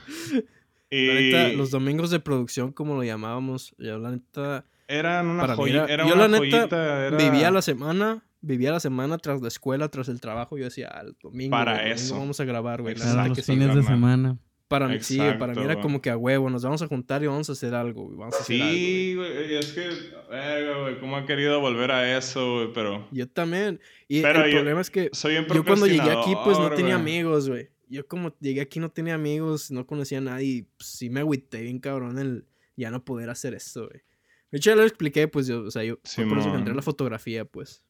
Y 0.90 1.06
la 1.06 1.14
neta, 1.14 1.48
los 1.56 1.70
domingos 1.70 2.10
de 2.10 2.20
producción, 2.20 2.72
como 2.72 2.94
lo 2.94 3.04
llamábamos, 3.04 3.74
yo 3.78 3.98
la 3.98 4.10
neta 4.10 4.64
eran 4.86 5.28
una 5.28 5.54
joyita. 5.54 5.84
era- 5.84 5.94
Era 5.94 6.06
yo 6.08 6.14
una 6.14 6.28
la 6.28 6.38
neta 6.40 6.58
joyita. 6.58 7.06
Era... 7.06 7.16
vivía 7.16 7.50
la 7.50 7.62
semana, 7.62 8.22
vivía 8.40 8.70
la 8.72 8.80
semana 8.80 9.18
tras 9.18 9.40
la 9.42 9.48
escuela, 9.48 9.88
tras 9.88 10.08
el 10.08 10.20
trabajo. 10.20 10.56
Yo 10.58 10.64
decía, 10.64 10.88
al 10.88 11.16
domingo, 11.22 11.50
Para 11.50 11.72
güey, 11.74 11.84
el 11.84 11.90
domingo 11.90 12.04
eso. 12.06 12.18
vamos 12.18 12.40
a 12.40 12.44
grabar, 12.44 12.82
güey. 12.82 12.94
neta 12.94 13.26
los 13.28 13.36
que 13.36 13.42
sí. 13.42 13.52
fines 13.52 13.74
de 13.74 13.82
semana. 13.82 14.38
Para 14.68 14.86
mí, 14.86 14.98
sí, 15.00 15.16
para 15.38 15.54
mí 15.54 15.62
era 15.62 15.80
como 15.80 16.02
que 16.02 16.10
a 16.10 16.16
huevo, 16.18 16.50
nos 16.50 16.62
vamos 16.62 16.82
a 16.82 16.86
juntar 16.86 17.22
y 17.22 17.26
vamos 17.26 17.48
a 17.48 17.52
hacer 17.52 17.74
algo, 17.74 18.04
güey. 18.04 18.18
Vamos 18.18 18.34
a 18.34 18.40
hacer 18.40 18.60
algo, 18.60 18.68
güey. 18.68 18.78
Sí, 18.84 19.14
güey. 19.16 19.52
y 19.52 19.56
Es 19.56 19.72
que, 19.72 19.88
verga, 20.28 20.80
güey, 20.82 21.00
cómo 21.00 21.18
he 21.18 21.24
querido 21.24 21.58
volver 21.60 21.90
a 21.90 22.18
eso, 22.18 22.54
güey, 22.56 22.72
pero. 22.74 23.08
Yo 23.10 23.26
también. 23.30 23.80
Y 24.08 24.20
Pero 24.20 24.44
el 24.44 24.50
yo- 24.50 24.58
problema 24.58 24.82
es 24.82 24.90
que 24.90 25.08
Soy 25.14 25.36
yo 25.36 25.64
cuando 25.64 25.86
llegué 25.86 26.10
aquí, 26.10 26.34
pues 26.44 26.58
no 26.58 26.68
tenía 26.70 26.96
güey. 26.98 27.00
amigos, 27.16 27.48
güey. 27.48 27.70
Yo 27.88 28.06
como 28.06 28.34
llegué 28.40 28.60
aquí 28.60 28.78
no 28.78 28.90
tenía 28.90 29.14
amigos, 29.14 29.70
no 29.70 29.86
conocía 29.86 30.18
a 30.18 30.20
nadie. 30.20 30.46
y, 30.46 30.62
pues, 30.76 30.86
sí 30.90 31.08
me 31.08 31.20
agüité 31.20 31.62
bien 31.62 31.78
cabrón 31.78 32.18
el 32.18 32.44
ya 32.76 32.90
no 32.90 33.02
poder 33.02 33.30
hacer 33.30 33.54
esto, 33.54 33.88
güey. 33.88 34.02
De 34.50 34.58
hecho, 34.58 34.68
ya 34.70 34.76
lo 34.76 34.82
expliqué, 34.84 35.28
pues 35.28 35.46
yo, 35.46 35.62
o 35.62 35.70
sea, 35.70 35.82
yo 35.82 35.96
por 36.28 36.38
eso 36.38 36.50
que 36.52 36.58
entré 36.58 36.72
a 36.72 36.76
la 36.76 36.82
fotografía, 36.82 37.46
pues. 37.46 37.82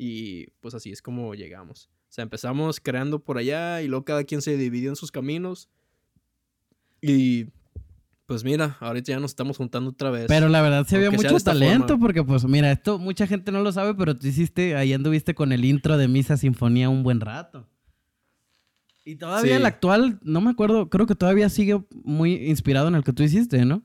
Y 0.00 0.46
pues 0.60 0.74
así 0.74 0.92
es 0.92 1.02
como 1.02 1.34
llegamos. 1.34 1.90
O 2.08 2.12
sea, 2.12 2.22
empezamos 2.22 2.78
creando 2.80 3.18
por 3.18 3.36
allá 3.36 3.82
y 3.82 3.88
luego 3.88 4.04
cada 4.04 4.22
quien 4.22 4.40
se 4.40 4.56
dividió 4.56 4.90
en 4.90 4.96
sus 4.96 5.10
caminos. 5.10 5.68
Y 7.02 7.46
pues 8.26 8.44
mira, 8.44 8.76
ahorita 8.80 9.10
ya 9.12 9.18
nos 9.20 9.32
estamos 9.32 9.56
juntando 9.56 9.90
otra 9.90 10.10
vez. 10.10 10.26
Pero 10.28 10.48
la 10.48 10.62
verdad 10.62 10.86
se 10.86 10.98
de 10.98 11.10
mucho 11.10 11.36
talento, 11.40 11.88
forma. 11.88 12.00
porque 12.06 12.22
pues 12.22 12.44
mira, 12.44 12.70
esto 12.70 12.98
mucha 12.98 13.26
gente 13.26 13.50
no 13.50 13.60
lo 13.62 13.72
sabe, 13.72 13.94
pero 13.94 14.16
tú 14.16 14.26
hiciste, 14.28 14.76
ahí 14.76 14.92
anduviste 14.92 15.34
con 15.34 15.50
el 15.52 15.64
intro 15.64 15.96
de 15.98 16.06
Misa 16.08 16.36
Sinfonía 16.36 16.88
un 16.88 17.02
buen 17.02 17.20
rato. 17.20 17.66
Y 19.04 19.16
todavía 19.16 19.52
Sí. 19.54 19.56
el 19.60 19.66
actual, 19.66 20.20
no 20.22 20.40
me 20.40 20.50
acuerdo, 20.50 20.90
creo 20.90 21.06
que 21.06 21.14
todavía 21.14 21.48
sigue 21.48 21.82
muy 22.04 22.34
inspirado 22.34 22.88
en 22.88 22.94
el 22.94 23.02
que 23.04 23.12
tú 23.14 23.22
hiciste, 23.24 23.64
¿no? 23.64 23.82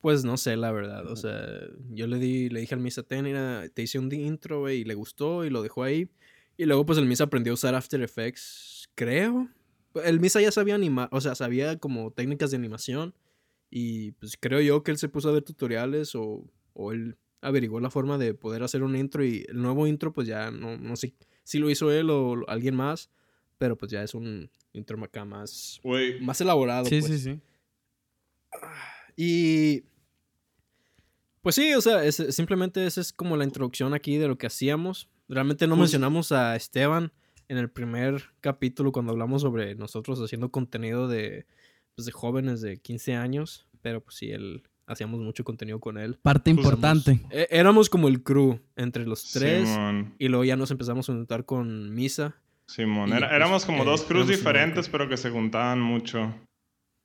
Pues 0.00 0.24
no 0.24 0.36
sé, 0.36 0.56
la 0.56 0.72
verdad. 0.72 1.06
O 1.06 1.16
sea, 1.16 1.46
yo 1.90 2.06
le 2.06 2.18
di, 2.18 2.48
le 2.48 2.60
dije 2.60 2.74
al 2.74 2.80
Misa, 2.80 3.02
ten, 3.02 3.24
mira, 3.24 3.68
te 3.68 3.82
hice 3.82 3.98
un 3.98 4.12
intro, 4.12 4.60
güey, 4.60 4.80
y 4.80 4.84
le 4.84 4.94
gustó 4.94 5.44
y 5.44 5.50
lo 5.50 5.62
dejó 5.62 5.82
ahí. 5.82 6.08
Y 6.56 6.64
luego, 6.64 6.86
pues 6.86 6.98
el 6.98 7.06
Misa 7.06 7.24
aprendió 7.24 7.52
a 7.52 7.54
usar 7.54 7.74
After 7.74 8.00
Effects, 8.02 8.88
creo. 8.94 9.48
El 10.04 10.20
Misa 10.20 10.40
ya 10.40 10.52
sabía 10.52 10.74
animar, 10.74 11.08
o 11.12 11.20
sea, 11.20 11.34
sabía 11.34 11.78
como 11.78 12.12
técnicas 12.12 12.50
de 12.50 12.56
animación. 12.56 13.14
Y 13.70 14.12
pues 14.12 14.36
creo 14.40 14.60
yo 14.60 14.82
que 14.82 14.90
él 14.90 14.98
se 14.98 15.08
puso 15.08 15.28
a 15.28 15.32
ver 15.32 15.42
tutoriales 15.42 16.14
o, 16.14 16.44
o 16.72 16.92
él 16.92 17.16
averiguó 17.40 17.80
la 17.80 17.90
forma 17.90 18.18
de 18.18 18.34
poder 18.34 18.62
hacer 18.62 18.82
un 18.82 18.96
intro. 18.96 19.24
Y 19.24 19.44
el 19.48 19.60
nuevo 19.60 19.86
intro, 19.86 20.12
pues 20.12 20.26
ya 20.26 20.50
no, 20.50 20.76
no 20.78 20.96
sé 20.96 21.14
si 21.44 21.58
lo 21.58 21.70
hizo 21.70 21.92
él 21.92 22.10
o 22.10 22.48
alguien 22.48 22.74
más. 22.74 23.10
Pero 23.58 23.76
pues 23.76 23.92
ya 23.92 24.02
es 24.02 24.14
un 24.14 24.50
intro 24.72 25.02
acá 25.04 25.24
más, 25.24 25.80
más 26.20 26.40
elaborado. 26.40 26.86
Sí, 26.86 27.00
pues. 27.00 27.12
sí, 27.12 27.18
sí. 27.18 27.40
Y. 29.16 29.84
Pues 31.42 31.54
sí, 31.54 31.72
o 31.74 31.80
sea, 31.80 32.04
es- 32.04 32.24
simplemente 32.30 32.86
esa 32.86 33.00
es 33.00 33.12
como 33.12 33.36
la 33.36 33.44
introducción 33.44 33.94
aquí 33.94 34.16
de 34.18 34.28
lo 34.28 34.36
que 34.38 34.46
hacíamos. 34.46 35.08
Realmente 35.28 35.66
no 35.66 35.74
Pues- 35.74 35.88
mencionamos 35.90 36.32
a 36.32 36.54
Esteban 36.56 37.12
en 37.48 37.56
el 37.58 37.70
primer 37.70 38.24
capítulo 38.40 38.92
cuando 38.92 39.12
hablamos 39.12 39.42
sobre 39.42 39.74
nosotros 39.74 40.20
haciendo 40.20 40.50
contenido 40.50 41.08
de, 41.08 41.46
pues, 41.96 42.06
de 42.06 42.12
jóvenes 42.12 42.60
de 42.60 42.78
15 42.78 43.14
años. 43.14 43.66
Pero 43.82 44.02
pues 44.02 44.16
sí, 44.16 44.30
él, 44.30 44.62
hacíamos 44.86 45.20
mucho 45.20 45.42
contenido 45.44 45.80
con 45.80 45.96
él. 45.96 46.18
Parte 46.20 46.52
Pues, 46.54 46.64
importante. 46.64 47.20
É- 47.30 47.48
éramos 47.50 47.88
como 47.88 48.08
el 48.08 48.22
crew 48.22 48.60
entre 48.76 49.06
los 49.06 49.30
tres. 49.32 49.66
Simón. 49.68 50.14
Y 50.18 50.28
luego 50.28 50.44
ya 50.44 50.56
nos 50.56 50.70
empezamos 50.70 51.08
a 51.08 51.12
juntar 51.14 51.46
con 51.46 51.94
Misa. 51.94 52.36
Simón. 52.66 53.08
Era- 53.12 53.28
pues, 53.28 53.32
éramos 53.36 53.64
como 53.64 53.82
eh, 53.82 53.86
dos 53.86 54.02
crews 54.02 54.28
diferentes, 54.28 54.88
pero 54.90 55.08
que 55.08 55.16
se 55.16 55.30
juntaban 55.30 55.80
mucho. 55.80 56.34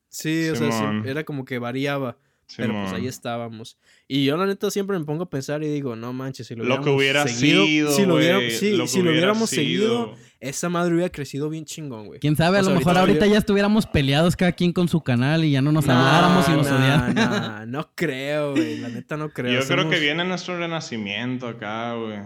Sí, 0.09 0.49
o 0.49 0.55
sea, 0.55 1.01
era 1.05 1.23
como 1.23 1.45
que 1.45 1.57
variaba. 1.59 2.17
Pero 2.57 2.73
pues 2.73 2.93
ahí 2.93 3.07
estábamos. 3.07 3.77
Y 4.07 4.25
yo 4.25 4.37
la 4.37 4.45
neta 4.45 4.69
siempre 4.69 4.97
me 4.99 5.03
pongo 5.05 5.23
a 5.23 5.29
pensar 5.29 5.63
y 5.63 5.67
digo, 5.67 5.95
no 5.95 6.13
manches, 6.13 6.45
si 6.47 6.55
lo, 6.55 6.63
Lo 6.63 6.81
que 6.81 6.89
hubiera 6.91 7.27
seguido, 7.27 7.65
sido, 7.65 7.91
si 7.91 8.05
lo, 8.05 8.15
hubiera- 8.15 8.35
güey, 8.37 8.51
sí, 8.51 8.71
lo 8.73 8.83
que 8.83 8.87
si 8.89 9.01
lo 9.01 9.09
hubiéramos 9.11 9.49
seguido, 9.49 10.13
esa 10.39 10.69
madre 10.69 10.93
hubiera 10.93 11.09
crecido 11.11 11.49
bien 11.49 11.65
chingón, 11.65 12.05
güey. 12.05 12.19
Quién 12.19 12.35
sabe, 12.35 12.57
a 12.57 12.59
O 12.59 12.63
lo 12.63 12.69
sea, 12.69 12.77
mejor 12.77 12.97
ahorita 12.97 13.25
ya 13.25 13.39
estuviéramos 13.39 13.87
peleados 13.87 14.35
cada 14.35 14.51
quien 14.51 14.73
con 14.73 14.87
su 14.87 15.01
canal 15.01 15.43
y 15.43 15.51
ya 15.51 15.61
no 15.63 15.71
nos 15.71 15.87
habláramos 15.89 16.47
y 16.47 16.51
nos 16.51 16.69
no, 16.69 16.75
odiáramos. 16.77 17.15
no, 17.15 17.65
no 17.65 17.91
creo, 17.95 18.51
güey. 18.51 18.77
La 18.77 18.89
neta 18.89 19.17
no 19.17 19.29
creo. 19.31 19.61
Yo 19.61 19.67
creo 19.67 19.89
que 19.89 19.99
viene 19.99 20.23
nuestro 20.23 20.57
renacimiento 20.57 21.47
acá, 21.47 21.95
güey. 21.95 22.19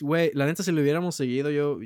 Güey, 0.00 0.30
la 0.34 0.46
neta 0.46 0.62
si 0.64 0.72
lo 0.72 0.80
hubiéramos 0.82 1.14
seguido, 1.14 1.50
yo, 1.50 1.78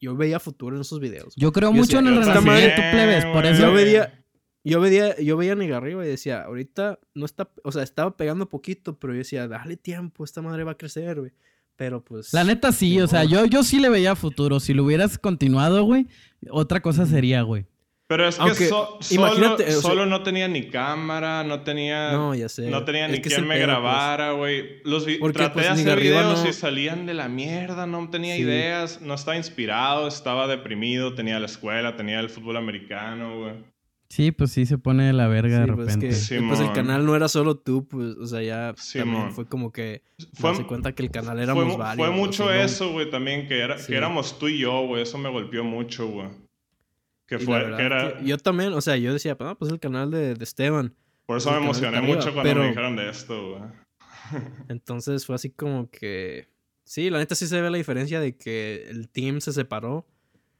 yo 0.00 0.16
veía 0.16 0.40
futuro 0.40 0.74
en 0.74 0.80
esos 0.82 0.98
videos. 0.98 1.34
Yo 1.36 1.52
creo 1.52 1.70
Yo 1.70 1.74
mucho 1.76 1.98
en 1.98 2.08
el 2.08 2.16
renacimiento, 2.16 2.82
plebes, 2.90 3.24
por 3.26 3.46
eso. 3.46 3.62
Yo 3.62 3.72
veía, 3.72 4.19
yo 4.64 4.80
veía, 4.80 5.18
yo 5.20 5.36
veía 5.36 5.52
a 5.52 5.56
Nigarriba 5.56 6.04
y 6.04 6.08
decía, 6.08 6.42
ahorita 6.42 6.98
no 7.14 7.24
está, 7.26 7.50
o 7.64 7.72
sea, 7.72 7.82
estaba 7.82 8.16
pegando 8.16 8.48
poquito, 8.48 8.98
pero 8.98 9.12
yo 9.14 9.18
decía, 9.18 9.48
dale 9.48 9.76
tiempo, 9.76 10.24
esta 10.24 10.42
madre 10.42 10.64
va 10.64 10.72
a 10.72 10.76
crecer, 10.76 11.18
güey. 11.20 11.32
Pero 11.76 12.04
pues. 12.04 12.34
La 12.34 12.44
neta 12.44 12.72
sí, 12.72 13.00
o 13.00 13.06
sea, 13.06 13.24
yo, 13.24 13.46
yo 13.46 13.62
sí 13.62 13.80
le 13.80 13.88
veía 13.88 14.14
futuro. 14.14 14.60
Si 14.60 14.74
lo 14.74 14.84
hubieras 14.84 15.18
continuado, 15.18 15.82
güey, 15.84 16.06
otra 16.50 16.80
cosa 16.80 17.06
sería, 17.06 17.40
güey. 17.42 17.64
Pero 18.06 18.26
es 18.28 18.36
que 18.36 18.42
Aunque, 18.42 18.66
so- 18.68 18.98
imagínate, 19.12 19.62
solo, 19.66 19.78
o 19.78 19.80
sea- 19.82 19.90
solo 19.90 20.06
no 20.06 20.22
tenía 20.24 20.48
ni 20.48 20.68
cámara, 20.68 21.44
no 21.44 21.62
tenía... 21.62 22.10
No, 22.12 22.34
ya 22.34 22.48
sé. 22.48 22.68
No 22.68 22.84
tenía 22.84 23.06
Es 23.06 23.12
ni 23.12 23.22
que 23.22 23.30
quien 23.30 23.42
me 23.46 23.54
pedo, 23.54 23.66
pues. 23.66 23.68
grabara, 23.68 24.32
güey. 24.32 24.82
Los 24.84 25.06
Porque, 25.20 25.38
traté 25.38 25.54
pues, 25.54 25.66
de 25.66 25.70
hacer 25.72 26.00
videos 26.00 26.42
no- 26.42 26.48
y 26.48 26.52
salían 26.52 27.06
de 27.06 27.14
la 27.14 27.28
mierda, 27.28 27.86
no 27.86 28.10
tenía 28.10 28.34
Sí. 28.34 28.42
ideas, 28.42 29.00
no 29.00 29.14
estaba 29.14 29.36
inspirado, 29.36 30.08
estaba 30.08 30.48
deprimido, 30.48 31.14
tenía 31.14 31.38
la 31.38 31.46
escuela, 31.46 31.94
tenía 31.96 32.18
el 32.18 32.28
fútbol 32.30 32.56
americano, 32.56 33.38
güey. 33.38 33.52
Sí, 34.10 34.32
pues 34.32 34.50
sí 34.50 34.66
se 34.66 34.76
pone 34.76 35.04
de 35.06 35.12
la 35.12 35.28
verga 35.28 35.60
de 35.60 35.66
Sí, 35.66 35.72
pues, 35.72 35.86
repente. 35.86 36.08
que, 36.08 36.12
Simón. 36.14 36.48
pues 36.48 36.60
el 36.60 36.72
canal 36.72 37.06
no 37.06 37.14
era 37.14 37.28
solo 37.28 37.56
tú, 37.56 37.86
pues, 37.86 38.16
o 38.16 38.26
sea, 38.26 38.42
ya 38.42 38.74
Simón. 38.76 39.14
también 39.14 39.32
fue 39.32 39.46
como 39.46 39.70
que 39.72 40.02
Fue- 40.34 40.50
darse 40.50 40.66
cuenta 40.66 40.92
que 40.92 41.04
el 41.04 41.12
canal 41.12 41.34
Fue, 41.36 41.42
éramos 41.44 41.66
mu- 41.66 41.76
varios. 41.78 42.06
fue 42.08 42.16
mucho 42.16 42.52
eso, 42.52 42.90
güey, 42.90 43.08
también, 43.08 43.46
que, 43.46 43.60
era, 43.60 43.78
Sí. 43.78 43.86
que 43.92 43.96
éramos 43.96 44.36
tú 44.38 44.48
y 44.48 44.58
yo, 44.58 44.84
güey. 44.86 45.02
Eso 45.04 45.16
me 45.16 45.28
golpeó 45.30 45.62
mucho, 45.62 46.08
güey. 46.08 46.28
Que 47.28 47.36
y 47.36 47.38
fue, 47.38 47.58
verdad 47.60 47.76
que 47.78 47.84
era... 47.84 48.18
que 48.18 48.24
yo 48.26 48.36
también, 48.38 48.72
o 48.72 48.80
sea, 48.80 48.96
yo 48.96 49.12
decía, 49.12 49.36
ah, 49.38 49.54
pues 49.56 49.70
el 49.70 49.78
canal 49.78 50.10
de, 50.10 50.34
de 50.34 50.42
Esteban. 50.44 50.92
Por 51.26 51.36
eso 51.36 51.50
el 51.50 51.58
me 51.60 51.62
emocioné 51.66 51.96
arriba, 51.98 52.16
mucho 52.16 52.32
cuando 52.32 52.42
pero- 52.42 52.62
me 52.62 52.68
dijeron 52.70 52.96
de 52.96 53.08
esto, 53.10 53.50
güey. 53.50 53.62
Entonces 54.68 55.24
fue 55.24 55.36
así 55.36 55.50
como 55.50 55.88
que. 55.88 56.48
Sí, 56.82 57.08
la 57.10 57.18
neta 57.18 57.36
sí 57.36 57.46
se 57.46 57.60
ve 57.60 57.70
la 57.70 57.76
diferencia 57.78 58.18
de 58.18 58.36
que 58.36 58.86
el 58.90 59.08
team 59.08 59.40
se 59.40 59.52
separó. 59.52 60.04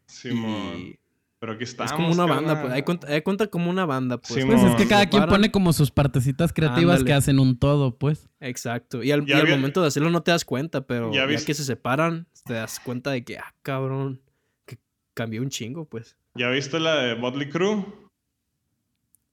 Simón. 0.06 0.76
y 0.78 0.99
Pero 1.40 1.54
aquí 1.54 1.64
estamos, 1.64 1.90
es 1.90 1.96
como 1.96 2.12
una 2.12 2.26
banda, 2.26 2.60
pues. 2.60 2.72
Hay 2.74 2.82
cuenta, 2.82 3.06
hay 3.08 3.22
cuenta 3.22 3.46
como 3.46 3.70
una 3.70 3.86
banda, 3.86 4.18
pues. 4.18 4.44
Pues 4.44 4.62
es 4.62 4.74
que 4.76 4.86
cada 4.86 5.08
quien 5.08 5.24
pone 5.26 5.50
como 5.50 5.72
sus 5.72 5.90
partecitas 5.90 6.52
creativas 6.52 6.96
Ándale. 6.98 7.04
que 7.06 7.12
hacen 7.14 7.38
un 7.40 7.58
todo, 7.58 7.96
pues. 7.96 8.28
Exacto. 8.40 9.02
Y 9.02 9.10
al, 9.10 9.24
Ya 9.24 9.38
y 9.38 9.40
al 9.40 9.46
vi- 9.46 9.52
momento 9.52 9.80
de 9.80 9.88
hacerlo 9.88 10.10
no 10.10 10.22
te 10.22 10.30
das 10.32 10.44
cuenta, 10.44 10.82
pero 10.86 11.10
Ya 11.12 11.20
ya, 11.20 11.26
vis- 11.26 11.46
que 11.46 11.54
se 11.54 11.64
separan, 11.64 12.26
te 12.44 12.52
das 12.52 12.78
cuenta 12.78 13.10
de 13.10 13.24
que, 13.24 13.38
ah, 13.38 13.54
cabrón, 13.62 14.20
que 14.66 14.78
cambió 15.14 15.40
un 15.40 15.48
chingo, 15.48 15.86
pues. 15.86 16.14
¿Ya 16.34 16.50
viste 16.50 16.78
la 16.78 16.96
de 16.96 17.14
Motley 17.16 17.48
Crue? 17.48 17.86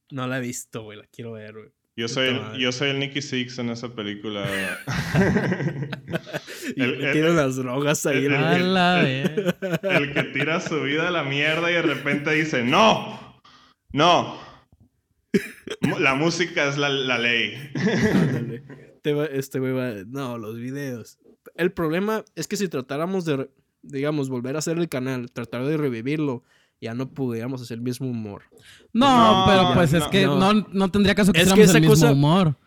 No 0.10 0.26
la 0.28 0.38
he 0.38 0.42
visto, 0.42 0.84
güey, 0.84 0.98
la 0.98 1.06
quiero 1.08 1.34
ver, 1.34 1.54
güey. 1.54 1.70
Yo 1.98 2.08
soy, 2.08 2.28
el, 2.30 2.58
yo 2.60 2.72
soy 2.72 2.92
el 2.92 3.00
Nicky 3.00 3.22
Six 3.22 3.58
en 3.60 3.70
esa 3.72 3.90
película. 3.94 4.48
Y 6.76 6.82
El- 6.84 7.00
le 7.00 7.12
tiran 7.14 7.36
las 7.36 7.56
drogas 7.56 8.06
ahí. 8.06 8.26
el- 8.26 8.34
el- 8.34 8.78
el 9.84 10.14
que 10.14 10.24
tira 10.34 10.60
su 10.60 10.82
vida 10.82 11.08
a 11.08 11.12
la 11.12 11.24
mierda 11.24 11.70
y 11.72 11.76
de 11.76 11.82
repente 11.82 12.32
dice, 12.34 12.64
no, 12.64 13.40
no. 13.94 14.40
La 16.00 16.16
música 16.16 16.68
es 16.68 16.78
la, 16.78 16.90
la 16.90 17.18
ley. 17.18 17.54
Este 19.32 19.60
güey 19.60 19.72
va. 19.72 19.92
No, 20.06 20.38
los 20.38 20.58
videos. 20.58 21.18
El 21.56 21.72
problema 21.72 22.26
es 22.36 22.46
que 22.48 22.58
si 22.58 22.68
tratáramos 22.68 23.24
de, 23.24 23.50
digamos, 23.82 24.28
volver 24.28 24.58
a 24.58 24.60
hacer 24.60 24.78
el 24.78 24.90
canal, 24.90 25.32
tratar 25.32 25.64
de 25.66 25.78
revivirlo, 25.78 26.44
ya 26.82 26.94
no 26.94 27.10
pudiéramos 27.14 27.62
hacer 27.62 27.76
el 27.78 27.84
mismo 27.84 28.10
humor. 28.10 28.44
No, 28.92 29.08
No, 29.08 29.46
pero 29.48 29.74
pues 29.76 29.94
no, 29.94 30.00
es 30.00 30.04
que 30.08 30.26
no. 30.26 30.38
no, 30.54 30.68
no 30.74 30.92
tendría 30.92 31.16
caso 31.16 31.32
que 31.32 31.40
Es 31.42 31.54
que 31.54 31.62
esa 31.62 31.78
el 31.78 31.82
mismo 31.82 31.94
cosa- 31.96 32.12
humor. 32.12 32.58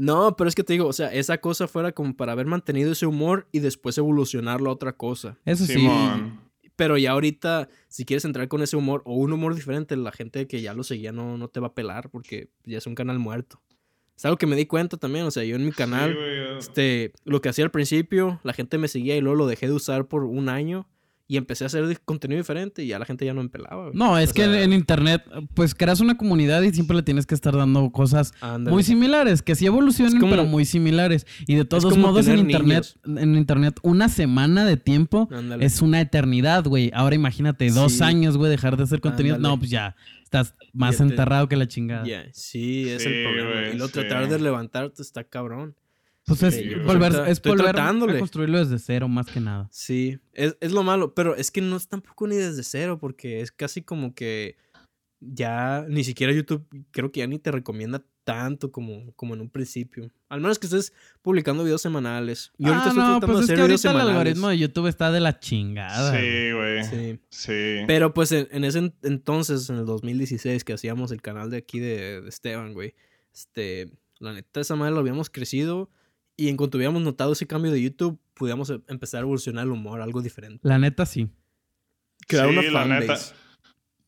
No, 0.00 0.34
pero 0.34 0.48
es 0.48 0.54
que 0.54 0.64
te 0.64 0.72
digo, 0.72 0.86
o 0.86 0.94
sea, 0.94 1.12
esa 1.12 1.42
cosa 1.42 1.68
fuera 1.68 1.92
como 1.92 2.16
para 2.16 2.32
haber 2.32 2.46
mantenido 2.46 2.90
ese 2.90 3.04
humor 3.04 3.46
y 3.52 3.58
después 3.58 3.98
evolucionarlo 3.98 4.70
a 4.70 4.72
otra 4.72 4.96
cosa. 4.96 5.36
Eso 5.44 5.66
sí. 5.66 5.74
Simón. 5.74 6.40
Pero 6.74 6.96
ya 6.96 7.10
ahorita, 7.10 7.68
si 7.88 8.06
quieres 8.06 8.24
entrar 8.24 8.48
con 8.48 8.62
ese 8.62 8.78
humor 8.78 9.02
o 9.04 9.12
un 9.16 9.30
humor 9.30 9.54
diferente, 9.54 9.94
la 9.98 10.10
gente 10.10 10.46
que 10.46 10.62
ya 10.62 10.72
lo 10.72 10.84
seguía 10.84 11.12
no, 11.12 11.36
no 11.36 11.48
te 11.48 11.60
va 11.60 11.66
a 11.66 11.74
pelar 11.74 12.08
porque 12.08 12.48
ya 12.64 12.78
es 12.78 12.86
un 12.86 12.94
canal 12.94 13.18
muerto. 13.18 13.60
Es 14.16 14.24
algo 14.24 14.38
que 14.38 14.46
me 14.46 14.56
di 14.56 14.64
cuenta 14.64 14.96
también, 14.96 15.26
o 15.26 15.30
sea, 15.30 15.44
yo 15.44 15.56
en 15.56 15.66
mi 15.66 15.72
canal, 15.72 16.14
Sí, 16.14 16.66
este, 16.66 17.12
lo 17.24 17.42
que 17.42 17.50
hacía 17.50 17.66
al 17.66 17.70
principio, 17.70 18.40
la 18.42 18.54
gente 18.54 18.78
me 18.78 18.88
seguía 18.88 19.18
y 19.18 19.20
luego 19.20 19.36
lo 19.36 19.46
dejé 19.46 19.66
de 19.66 19.74
usar 19.74 20.06
por 20.06 20.24
un 20.24 20.48
año 20.48 20.88
Y 21.32 21.36
empecé 21.36 21.62
a 21.62 21.68
hacer 21.68 22.00
contenido 22.04 22.40
diferente 22.40 22.82
y 22.82 22.88
ya 22.88 22.98
la 22.98 23.04
gente 23.04 23.24
ya 23.24 23.32
no 23.32 23.40
me 23.44 23.48
pelaba. 23.48 23.84
güey. 23.84 23.94
No, 23.96 24.18
es 24.18 24.30
O 24.30 24.34
que 24.34 24.42
en- 24.42 24.50
sea, 24.52 24.62
en 24.64 24.72
internet, 24.72 25.22
pues 25.54 25.76
creas 25.76 26.00
una 26.00 26.16
comunidad 26.16 26.60
y 26.62 26.72
siempre 26.72 26.96
le 26.96 27.04
tienes 27.04 27.24
que 27.24 27.36
estar 27.36 27.56
dando 27.56 27.88
cosas 27.92 28.32
ándale. 28.40 28.74
muy 28.74 28.82
similares, 28.82 29.40
que 29.40 29.54
sí 29.54 29.66
como- 30.18 30.32
pero 30.32 30.44
muy 30.44 30.64
similares. 30.64 31.28
Y 31.46 31.54
de 31.54 31.64
todos 31.64 31.96
modos 31.96 32.26
en 32.26 32.40
internet, 32.40 32.84
en 33.04 33.36
internet, 33.36 33.78
una 33.84 34.08
semana 34.08 34.64
de 34.64 34.76
tiempo 34.76 35.28
Ándale. 35.30 35.64
es 35.64 35.80
una 35.82 36.00
eternidad, 36.00 36.64
güey. 36.64 36.90
Ahora 36.94 37.14
imagínate, 37.14 37.70
dos 37.70 37.92
Sí. 37.92 38.02
años, 38.02 38.36
güey, 38.36 38.50
dejar 38.50 38.76
de 38.76 38.82
hacer 38.82 39.00
contenido. 39.00 39.36
Ándale. 39.36 39.52
No, 39.54 39.58
pues 39.60 39.70
ya, 39.70 39.94
estás 40.24 40.56
más 40.72 40.98
Ya 40.98 41.04
te- 41.06 41.10
enterrado 41.12 41.48
que 41.48 41.54
la 41.54 41.68
chingada. 41.68 42.04
Sí, 42.32 42.88
es 42.88 43.02
Sí, 43.04 43.08
el 43.08 43.22
problema. 43.22 43.50
güey, 43.52 43.68
y 43.68 43.76
luego 43.76 43.86
sí. 43.86 43.92
tratar 43.92 44.28
de 44.28 44.38
levantarte 44.40 45.00
está 45.00 45.22
cabrón. 45.22 45.76
Pues 46.26 46.42
es 46.42 46.54
Sí, 46.54 46.74
volver, 46.86 47.28
es 47.28 47.42
volver 47.42 47.78
a 47.78 47.92
construirlo 48.18 48.58
desde 48.58 48.78
cero, 48.78 49.08
más 49.08 49.26
que 49.26 49.40
nada. 49.40 49.68
Sí, 49.72 50.18
es, 50.32 50.56
es 50.60 50.72
lo 50.72 50.82
malo, 50.82 51.14
pero 51.14 51.34
es 51.34 51.50
que 51.50 51.60
no 51.60 51.76
es 51.76 51.88
tampoco 51.88 52.26
ni 52.26 52.36
desde 52.36 52.62
cero, 52.62 52.98
porque 52.98 53.40
es 53.40 53.50
casi 53.50 53.82
como 53.82 54.14
que 54.14 54.56
ya 55.20 55.84
ni 55.88 56.04
siquiera 56.04 56.32
YouTube 56.32 56.66
creo 56.90 57.12
que 57.12 57.20
ya 57.20 57.26
ni 57.26 57.38
te 57.38 57.50
recomienda 57.50 58.04
tanto 58.24 58.70
como, 58.70 59.12
como 59.16 59.34
en 59.34 59.40
un 59.40 59.50
principio. 59.50 60.10
Al 60.28 60.40
menos 60.40 60.58
que 60.58 60.66
estés 60.66 60.92
publicando 61.22 61.64
videos 61.64 61.82
semanales. 61.82 62.52
Yo 62.58 62.68
ahorita 62.68 62.84
ah, 62.84 62.88
estoy 62.88 63.02
no, 63.02 63.10
tratando 63.18 63.26
pues 63.26 63.38
de 63.38 63.42
es 63.42 63.44
hacer 63.44 63.56
que 63.56 63.62
videos 63.66 63.84
el 63.84 63.96
algoritmo 64.00 64.48
de 64.48 64.58
YouTube 64.58 64.86
está 64.86 65.10
de 65.10 65.20
la 65.20 65.40
chingada. 65.40 66.12
Sí, 66.12 66.52
güey. 66.52 66.84
Sí. 66.84 67.20
Sí. 67.30 67.84
Pero 67.86 68.14
pues 68.14 68.30
en, 68.32 68.46
en 68.52 68.64
ese 68.64 68.78
en- 68.78 68.94
entonces, 69.02 69.68
en 69.68 69.76
el 69.76 69.86
2016, 69.86 70.62
que 70.64 70.72
hacíamos 70.74 71.10
el 71.10 71.22
canal 71.22 71.50
de 71.50 71.56
aquí 71.56 71.80
de, 71.80 72.20
de 72.20 72.28
Esteban, 72.28 72.72
güey. 72.72 72.94
Este, 73.34 73.90
la 74.20 74.32
neta, 74.32 74.60
esa 74.60 74.76
madre 74.76 74.94
lo 74.94 75.00
habíamos 75.00 75.28
crecido. 75.28 75.90
Y 76.40 76.48
en 76.48 76.56
cuanto 76.56 76.78
hubiéramos 76.78 77.02
notado 77.02 77.32
ese 77.32 77.46
cambio 77.46 77.70
de 77.70 77.82
YouTube, 77.82 78.18
pudiéramos 78.32 78.70
em- 78.70 78.82
empezar 78.88 79.18
a 79.18 79.22
evolucionar 79.22 79.64
el 79.66 79.72
humor, 79.72 80.00
algo 80.00 80.22
diferente. 80.22 80.60
La 80.66 80.78
neta 80.78 81.04
sí. 81.04 81.28
Crear 82.26 82.48
Sí, 82.48 82.52
una 82.56 82.62
la 82.70 82.84
neta. 82.86 83.00
fanbase. 83.16 83.34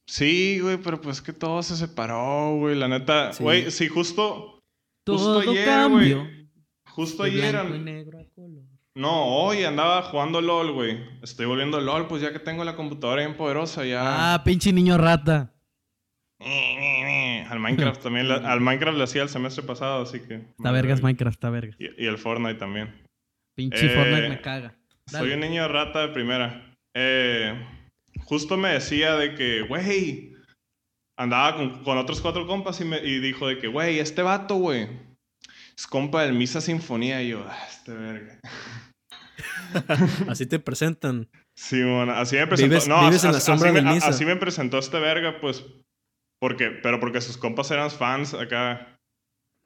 Sí, 0.06 0.58
güey, 0.60 0.78
pero 0.78 0.98
pues 1.00 1.20
que 1.20 1.34
todo 1.34 1.62
se 1.62 1.76
separó, 1.76 2.56
güey. 2.56 2.74
La 2.74 2.88
neta, 2.88 3.32
Sí. 3.34 3.42
güey, 3.42 3.70
sí, 3.70 3.86
justo, 3.88 4.62
Todo 5.04 5.42
justo 5.42 5.50
ayer, 5.50 5.88
güey. 5.90 6.48
Justo 6.86 7.22
de 7.24 7.30
ayer. 7.32 7.52
blanco 7.52 7.74
y 7.74 7.76
an- 7.78 7.84
negro 7.84 8.18
a 8.20 8.24
color. 8.34 8.64
No, 8.94 9.26
hoy 9.26 9.64
andaba 9.64 10.02
jugando 10.02 10.40
LOL, 10.40 10.72
güey. 10.72 10.98
Estoy 11.22 11.44
volviendo 11.46 11.80
LOL, 11.80 12.06
pues 12.08 12.22
ya 12.22 12.32
que 12.32 12.38
tengo 12.38 12.64
la 12.64 12.76
computadora 12.76 13.22
bien 13.24 13.36
poderosa, 13.36 13.84
ya. 13.84 14.34
Ah, 14.34 14.42
pinche 14.44 14.72
niño 14.72 14.96
rata. 14.96 15.52
Al 17.52 17.60
Minecraft 17.60 18.02
también, 18.02 18.30
al 18.30 18.60
Minecraft 18.60 18.96
le 18.96 19.04
hacía 19.04 19.22
el 19.22 19.28
semestre 19.28 19.62
pasado, 19.62 20.02
así 20.02 20.20
que. 20.20 20.36
Está 20.36 20.72
vergas 20.72 21.02
Minecraft, 21.02 21.34
está 21.36 21.50
vergas. 21.50 21.76
Y, 21.78 22.02
y 22.02 22.06
el 22.06 22.16
Fortnite 22.16 22.54
también. 22.58 23.02
Pinche 23.54 23.86
Eh, 23.86 23.94
Fortnite 23.94 24.28
me 24.30 24.40
caga. 24.40 24.74
Soy 25.10 25.32
un 25.32 25.40
niño 25.40 25.68
rata 25.68 26.00
de 26.06 26.08
primera. 26.08 26.74
Eh, 26.96 27.54
justo 28.24 28.56
me 28.56 28.70
decía 28.70 29.16
de 29.16 29.34
que, 29.34 29.62
güey, 29.62 30.32
andaba 31.18 31.56
con, 31.56 31.84
con 31.84 31.98
otros 31.98 32.22
cuatro 32.22 32.46
compas 32.46 32.80
y, 32.80 32.86
me, 32.86 32.98
y 32.98 33.18
dijo 33.20 33.46
de 33.46 33.58
que, 33.58 33.66
güey, 33.68 33.98
este 33.98 34.22
vato, 34.22 34.54
güey, 34.54 34.88
es 35.76 35.86
compa 35.86 36.22
del 36.22 36.32
Misa 36.34 36.62
Sinfonía. 36.62 37.22
Y 37.22 37.28
yo, 37.30 37.44
ah, 37.46 37.66
este 37.68 37.92
verga. 37.92 38.38
Así 40.28 40.46
te 40.46 40.58
presentan. 40.58 41.28
Sí, 41.58 41.82
bueno, 41.82 42.12
así 42.12 42.36
me 42.36 42.46
presentó. 42.46 42.76
Vives- 42.76 42.88
no, 42.88 43.00
vives 43.02 43.16
así, 43.16 43.26
en 43.26 43.32
la 43.32 43.38
así- 43.38 43.46
sombra 43.46 43.68
así 43.68 43.74
del 43.76 43.84
me, 43.84 43.94
Misa. 43.94 44.08
así 44.08 44.24
me 44.24 44.36
presentó 44.36 44.78
este 44.78 44.98
verga, 44.98 45.38
pues, 45.40 45.64
porque, 46.42 46.70
pero 46.82 46.98
porque 46.98 47.20
sus 47.20 47.36
compas 47.36 47.70
eran 47.70 47.88
fans 47.88 48.34
acá. 48.34 48.98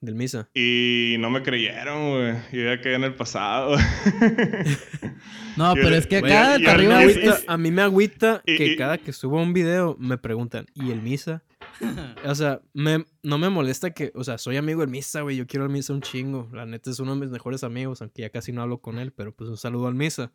Del 0.02 0.14
Misa. 0.14 0.50
Y 0.52 1.16
no 1.21 1.30
me 1.30 1.42
creyeron, 1.42 2.11
güey. 2.11 2.35
Yo 2.52 2.64
ya 2.71 2.80
quedé 2.83 2.97
en 2.97 3.04
el 3.04 3.14
pasado. 3.14 3.76
No, 5.56 5.73
pero 5.73 5.88
le- 5.88 5.97
es 5.97 6.06
que 6.06 6.18
acá 6.18 6.59
de 6.59 6.68
arriba 6.68 6.99
agüita, 6.99 7.21
es- 7.38 7.45
a 7.47 7.56
mí 7.56 7.71
me 7.71 7.80
agüita 7.80 8.42
y- 8.45 8.56
que 8.59 8.66
y- 8.66 8.76
cada 8.76 8.99
que 8.99 9.14
subo 9.14 9.40
un 9.42 9.54
video 9.54 9.97
me 9.99 10.18
preguntan, 10.18 10.66
¿y 10.75 10.90
el 10.90 11.00
Misa? 11.00 11.42
O 12.26 12.35
sea, 12.35 12.61
me, 12.75 13.06
no 13.23 13.38
me 13.38 13.49
molesta 13.49 13.90
que, 13.92 14.12
o 14.14 14.23
sea, 14.23 14.37
soy 14.37 14.59
amigo 14.59 14.80
del 14.83 14.90
Misa, 14.90 15.23
güey, 15.23 15.37
yo 15.37 15.47
quiero 15.47 15.64
al 15.64 15.71
Misa 15.71 15.95
un 15.95 16.02
chingo. 16.02 16.49
La 16.52 16.66
neta 16.66 16.90
es 16.90 17.00
uno 17.00 17.14
de 17.14 17.21
mis 17.23 17.30
mejores 17.30 17.65
amigos, 17.65 18.02
aunque 18.02 18.21
ya 18.23 18.28
casi 18.30 18.52
no 18.52 18.60
hablo 18.60 18.82
con 18.82 18.99
él, 18.99 19.12
pero 19.12 19.32
pues 19.34 19.49
un 19.49 19.56
saludo 19.56 19.86
al 19.89 19.95
Misa. 19.95 20.30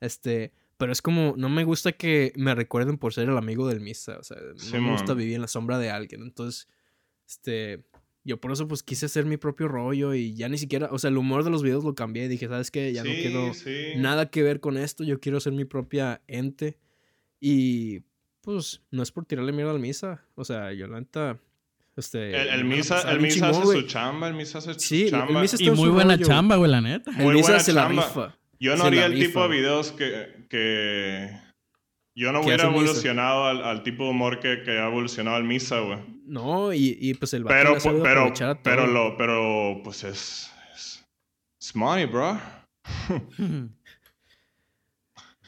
Este, 0.00 0.52
pero 0.76 0.92
es 0.92 1.00
como, 1.02 1.34
no 1.36 1.48
me 1.48 1.64
gusta 1.64 1.92
que 1.92 2.32
me 2.36 2.54
recuerden 2.54 2.98
por 2.98 3.12
ser 3.14 3.28
el 3.28 3.36
amigo 3.36 3.68
del 3.68 3.80
Misa, 3.80 4.18
o 4.18 4.22
sea, 4.24 4.36
no 4.40 4.58
Sí, 4.58 4.76
me 4.78 4.90
gusta 4.92 5.14
vivir 5.14 5.34
en 5.36 5.40
la 5.42 5.48
sombra 5.48 5.78
de 5.78 5.90
alguien. 5.90 6.22
Entonces, 6.22 6.68
este, 7.28 7.84
yo 8.24 8.40
por 8.40 8.52
eso 8.52 8.66
pues 8.68 8.82
quise 8.82 9.06
hacer 9.06 9.24
mi 9.26 9.36
propio 9.36 9.68
rollo 9.68 10.14
y 10.14 10.34
ya 10.34 10.48
ni 10.48 10.58
siquiera, 10.58 10.88
o 10.90 10.98
sea, 10.98 11.10
el 11.10 11.16
humor 11.18 11.44
de 11.44 11.50
los 11.50 11.62
videos 11.62 11.84
lo 11.84 11.94
cambié, 11.94 12.28
dije, 12.28 12.48
¿sabes 12.48 12.70
qué? 12.70 12.92
Ya 12.92 13.04
no 13.04 13.10
Sí, 13.10 13.16
quiero 13.22 13.54
sí. 13.54 13.92
nada 13.96 14.30
que 14.30 14.42
ver 14.42 14.60
con 14.60 14.76
esto, 14.78 15.04
yo 15.04 15.20
quiero 15.20 15.40
ser 15.40 15.52
mi 15.52 15.64
propia 15.64 16.22
ente. 16.26 16.78
Y 17.40 18.00
pues 18.40 18.82
no 18.90 19.02
es 19.02 19.10
por 19.12 19.24
tirarle 19.26 19.52
mierda 19.52 19.72
al 19.72 19.80
misa, 19.80 20.22
o 20.34 20.44
sea, 20.44 20.72
yo 20.72 20.86
la 20.86 21.00
neta 21.00 21.38
este 21.96 22.30
El, 22.42 22.48
el 22.48 22.64
Misa, 22.64 23.08
el 23.12 23.20
Misa 23.20 23.50
chingón, 23.52 23.62
hace 23.70 23.80
su 23.80 23.86
chamba, 23.86 24.28
el 24.28 24.34
Misa 24.34 24.58
hace 24.58 24.74
Sí, 24.78 25.02
el- 25.04 25.08
su 25.10 25.14
el 25.16 25.20
chamba. 25.22 25.40
Misa 25.42 25.56
y 25.58 25.62
está 25.62 25.70
en 25.74 25.76
muy 25.78 25.88
buena 25.90 26.14
rollo. 26.14 26.26
chamba, 26.26 26.56
güey, 26.56 26.70
la 26.70 26.80
neta. 26.80 27.10
El 27.12 27.32
Misa 27.34 27.42
buena 27.48 27.60
se 27.60 27.72
la 27.72 27.88
rifa. 27.88 28.36
Yo 28.60 28.76
no 28.76 28.84
haría 28.84 29.06
el 29.06 29.12
rifa, 29.12 29.26
tipo 29.26 29.42
de 29.42 29.48
videos 29.56 29.92
que, 29.92 30.46
que 30.48 31.30
yo 32.16 32.32
no 32.32 32.40
¿Qué 32.40 32.46
hubiera 32.46 32.64
evolucionado 32.64 33.44
al, 33.46 33.62
al 33.64 33.82
tipo 33.82 34.04
de 34.04 34.10
humor 34.10 34.40
que, 34.40 34.62
que 34.62 34.78
ha 34.78 34.86
evolucionado 34.86 35.36
el 35.38 35.44
Misa, 35.44 35.80
güey. 35.80 35.98
No, 36.26 36.72
y, 36.72 36.96
y 37.00 37.14
pues 37.14 37.34
el 37.34 37.44
Pero, 37.44 37.78
sabido 37.80 38.02
pero, 38.02 38.32
pero, 38.62 38.86
lo, 38.86 39.16
pero, 39.16 39.80
pues 39.82 40.04
es, 40.04 40.50
es, 40.74 41.04
money, 41.76 42.06
bro. 42.06 42.40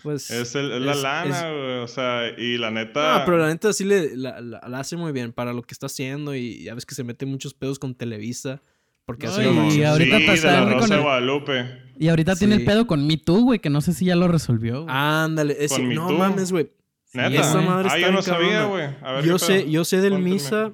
Pues, 0.03 0.31
Es, 0.31 0.55
el, 0.55 0.71
es 0.71 0.81
la 0.83 0.95
lana, 0.95 1.51
güey. 1.51 1.79
O 1.79 1.89
sea, 1.89 2.29
y 2.39 2.59
la 2.59 2.71
neta. 2.71 3.19
No, 3.19 3.25
pero 3.25 3.39
la 3.39 3.49
neta 3.49 3.73
sí 3.73 3.85
le, 3.85 4.17
la, 4.17 4.41
la- 4.41 4.61
la 4.69 4.79
hace 4.79 4.97
muy 4.97 5.11
bien 5.11 5.33
para 5.33 5.53
lo 5.53 5.63
que 5.63 5.73
está 5.75 5.87
haciendo 5.87 6.35
y 6.35 6.63
ya 6.63 6.75
ves 6.75 6.87
que 6.87 6.95
se 6.95 7.03
mete 7.03 7.27
muchos 7.27 7.55
pedos 7.55 7.79
con 7.81 7.95
Televisa. 7.95 8.63
Porque 9.07 9.27
No, 9.27 9.33
hace 9.33 9.43
y 9.45 9.47
como- 9.47 9.71
sí, 9.71 9.85
ahorita 9.85 10.19
de 10.19 10.37
la 10.43 10.65
con 10.65 10.73
Rosa 10.73 10.97
de 10.97 11.03
Guadalupe. 11.03 11.65
Y 11.99 12.09
ahorita 12.09 12.35
tiene 12.37 12.57
el 12.57 12.65
pedo 12.65 12.87
con 12.87 13.07
Me 13.07 13.17
Too, 13.17 13.41
güey, 13.43 13.59
que 13.61 13.71
no 13.71 13.81
sé 13.81 13.95
si 13.95 14.05
ya 14.05 14.17
lo 14.17 14.29
resolvió. 14.29 14.83
güey. 14.83 14.95
Ándale, 14.95 15.57
ese- 15.59 15.77
Con 15.77 15.89
Me 15.89 15.95
no 15.95 16.09
Too. 16.09 16.19
mames, 16.19 16.53
güey. 16.53 16.71
Neta. 17.15 17.41
esa 17.41 17.61
madre 17.63 17.89
ah, 17.91 17.97
está 17.97 18.09
yo 18.09 18.13
no 18.13 18.21
sabía, 18.21 18.65
güey. 18.65 18.85
A 19.01 19.13
ver 19.13 19.25
Yo 19.25 19.39
sé, 19.39 19.61
pedo. 19.61 19.69
yo 19.71 19.85
sé 19.87 20.01
del 20.03 20.19
misa. 20.19 20.73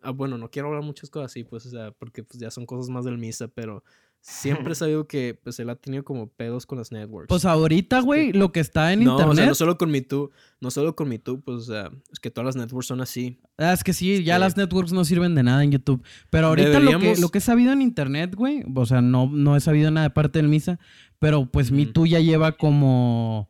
Ah, 0.00 0.10
bueno, 0.10 0.38
no 0.38 0.48
quiero 0.48 0.68
hablar 0.68 0.82
muchas 0.82 1.10
cosas 1.10 1.32
así, 1.32 1.42
pues, 1.44 1.66
o 1.66 1.70
sea, 1.70 1.90
porque 1.90 2.22
pues, 2.22 2.38
ya 2.38 2.50
son 2.50 2.64
cosas 2.64 2.88
más 2.88 3.04
del 3.04 3.18
misa, 3.18 3.48
pero 3.48 3.82
siempre 4.28 4.72
he 4.72 4.74
sabido 4.74 5.06
que 5.06 5.38
pues 5.42 5.58
él 5.60 5.70
ha 5.70 5.76
tenido 5.76 6.04
como 6.04 6.26
pedos 6.28 6.66
con 6.66 6.78
las 6.78 6.90
networks. 6.90 7.28
Pues 7.28 7.44
ahorita, 7.44 8.00
güey, 8.00 8.32
lo 8.32 8.50
que 8.50 8.60
está 8.60 8.92
en 8.92 9.04
no, 9.04 9.14
o 9.14 9.18
sea, 9.18 9.26
internet. 9.28 9.48
no 9.48 9.54
solo 9.54 9.78
con 9.78 9.90
MeToo, 9.90 10.30
no 10.60 10.70
solo 10.70 10.96
con 10.96 11.08
MeToo, 11.08 11.40
pues, 11.42 11.56
o 11.58 11.60
sea, 11.62 11.90
es 12.12 12.18
que 12.18 12.30
todas 12.30 12.46
las 12.46 12.56
networks 12.56 12.86
son 12.88 13.00
así. 13.00 13.38
Ah, 13.56 13.72
es 13.72 13.84
que 13.84 13.92
sí, 13.92 14.24
ya 14.24 14.38
las 14.38 14.56
networks 14.56 14.92
no 14.92 15.04
sirven 15.04 15.34
de 15.34 15.42
nada 15.44 15.62
en 15.62 15.70
YouTube. 15.70 16.02
Pero 16.30 16.48
ahorita 16.48 16.80
lo 16.80 16.98
que, 16.98 17.16
lo 17.16 17.28
que 17.28 17.38
he 17.38 17.40
sabido 17.40 17.72
en 17.72 17.82
internet, 17.82 18.34
güey, 18.34 18.62
o 18.74 18.84
sea, 18.86 19.00
no, 19.00 19.30
no 19.32 19.54
he 19.56 19.60
sabido 19.60 19.90
nada 19.90 20.08
de 20.08 20.14
parte 20.14 20.38
del 20.40 20.48
Misa, 20.48 20.78
pero 21.18 21.46
pues 21.50 21.70
Me 21.70 21.82
Ujú. 21.84 21.92
Too 21.92 22.06
ya 22.06 22.20
lleva 22.20 22.52
como. 22.52 23.48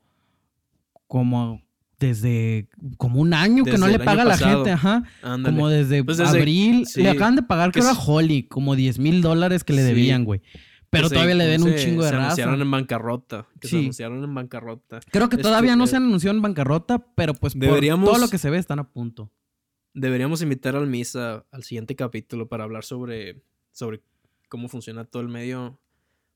como 1.06 1.62
desde. 1.98 2.68
como 2.98 3.20
un 3.20 3.32
año 3.32 3.64
que 3.64 3.78
no 3.78 3.88
le 3.88 3.98
paga 3.98 4.22
a 4.22 4.24
la 4.26 4.30
pasado. 4.32 4.56
gente, 4.56 4.70
ajá. 4.72 5.04
Ándale. 5.22 5.54
Como 5.56 5.68
desde, 5.68 6.04
Pues 6.04 6.18
desde- 6.18 6.38
abril. 6.38 6.86
sí. 6.86 7.02
Le 7.02 7.08
acaban 7.10 7.36
de 7.36 7.42
pagar, 7.42 7.72
creo, 7.72 7.84
Que 7.84 7.90
a 7.90 7.94
Holly, 7.98 8.42
como 8.44 8.76
10 8.76 8.98
mil 8.98 9.22
dólares 9.22 9.64
que 9.64 9.72
le 9.72 9.80
Sí. 9.82 9.88
debían, 9.88 10.24
güey. 10.24 10.42
Pero 10.90 11.08
se- 11.08 11.14
todavía 11.14 11.34
le 11.34 11.46
den 11.46 11.62
un 11.62 11.70
se- 11.70 11.76
chingo 11.84 12.02
de 12.02 12.08
Se 12.08 12.14
raza. 12.14 12.24
anunciaron 12.26 12.60
en 12.62 12.70
bancarrota. 12.70 13.46
Que 13.60 13.68
se 13.68 13.76
Sí. 13.76 13.82
anunciaron 13.82 14.22
en 14.24 14.34
bancarrota. 14.34 15.00
Creo 15.10 15.28
que 15.28 15.36
Este, 15.36 15.42
todavía 15.48 15.76
no 15.76 15.84
eh, 15.84 15.88
se 15.88 15.96
anunció 15.96 16.30
en 16.30 16.42
bancarrota, 16.42 16.98
pero 17.14 17.34
pues 17.34 17.54
por 17.54 17.62
Deberíamos- 17.62 18.08
todo 18.10 18.18
lo 18.18 18.28
que 18.28 18.38
se 18.38 18.50
ve 18.50 18.58
están 18.58 18.78
a 18.78 18.88
punto. 18.88 19.30
Deberíamos 19.94 20.42
invitar 20.42 20.76
al 20.76 20.86
Misa 20.86 21.44
al 21.50 21.64
siguiente 21.64 21.96
capítulo 21.96 22.48
para 22.48 22.64
hablar 22.64 22.84
sobre, 22.84 23.42
sobre 23.72 24.02
cómo 24.48 24.68
funciona 24.68 25.04
todo 25.04 25.22
el 25.22 25.28
medio. 25.28 25.78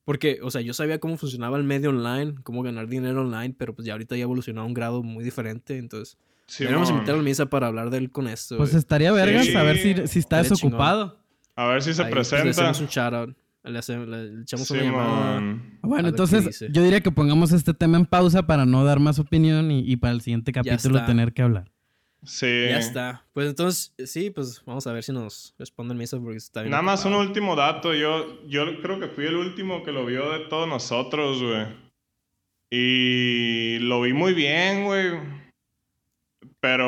Porque, 0.04 0.40
o 0.42 0.50
sea, 0.50 0.62
yo 0.62 0.72
sabía 0.74 0.98
cómo 0.98 1.16
funcionaba 1.18 1.56
el 1.58 1.64
medio 1.64 1.90
online, 1.90 2.34
cómo 2.42 2.62
ganar 2.62 2.88
dinero 2.88 3.20
online, 3.20 3.54
pero 3.56 3.74
pues 3.74 3.86
ya 3.86 3.92
ahorita 3.92 4.16
ya 4.16 4.22
evolucionó 4.22 4.62
a 4.62 4.64
un 4.64 4.74
grado 4.74 5.02
muy 5.02 5.22
diferente. 5.22 5.76
Entonces, 5.78 6.16
Sí, 6.46 6.64
deberíamos 6.64 6.90
invitar 6.90 7.14
al 7.14 7.22
Misa 7.22 7.46
para 7.46 7.66
hablar 7.68 7.90
de 7.90 7.98
él 7.98 8.10
con 8.10 8.26
esto. 8.26 8.56
Pues 8.56 8.70
güey. 8.70 8.78
estaría 8.80 9.12
vergas 9.12 9.46
Sí. 9.46 9.54
a 9.54 9.62
ver 9.62 9.76
si, 9.76 10.08
si 10.08 10.18
está 10.18 10.38
desocupado. 10.42 11.20
A 11.54 11.66
ver 11.66 11.82
si 11.82 11.92
se 11.94 12.02
Ahí, 12.02 12.12
pues, 12.12 12.28
presenta. 12.30 12.50
hacemos 12.70 12.80
un 12.80 12.86
shout 12.86 13.12
out. 13.14 13.36
Le, 13.62 13.78
hacemos- 13.78 14.08
le 14.08 14.42
echamos 14.42 14.66
Sí, 14.66 14.74
una 14.74 14.82
llamada. 14.84 15.42
Bueno, 15.82 16.08
entonces 16.08 16.64
yo 16.70 16.82
diría 16.82 17.00
que 17.00 17.10
pongamos 17.10 17.52
este 17.52 17.74
tema 17.74 17.98
en 17.98 18.06
pausa 18.06 18.46
para 18.46 18.64
no 18.64 18.84
dar 18.84 19.00
más 19.00 19.18
opinión 19.18 19.70
y, 19.70 19.80
y 19.80 19.96
para 19.96 20.12
el 20.14 20.20
siguiente 20.22 20.52
capítulo 20.52 21.04
tener 21.04 21.32
que 21.34 21.42
hablar. 21.42 21.70
Sí. 22.22 22.46
Ya 22.68 22.78
está. 22.78 23.24
Pues 23.32 23.48
entonces, 23.48 23.94
sí, 24.04 24.30
pues 24.30 24.62
vamos 24.66 24.86
a 24.86 24.92
ver 24.92 25.02
si 25.02 25.10
nos 25.12 25.54
responde 25.58 25.92
el 25.94 25.98
Misa 25.98 26.18
porque 26.18 26.36
está 26.36 26.60
bien. 26.60 26.70
Nada 26.70 26.82
más 26.82 27.04
un 27.06 27.14
último 27.14 27.56
dato. 27.56 27.94
Yo, 27.94 28.46
yo 28.46 28.80
creo 28.82 29.00
que 29.00 29.08
fui 29.08 29.24
el 29.26 29.36
último 29.36 29.82
que 29.82 29.90
lo 29.92 30.04
vio 30.04 30.30
de 30.32 30.40
todos 30.50 30.68
nosotros, 30.68 31.42
güey. 31.42 31.66
Y 32.70 33.78
lo 33.80 34.00
vi 34.02 34.12
muy 34.12 34.32
bien, 34.34 34.84
güey. 34.84 35.12
Pero... 36.60 36.86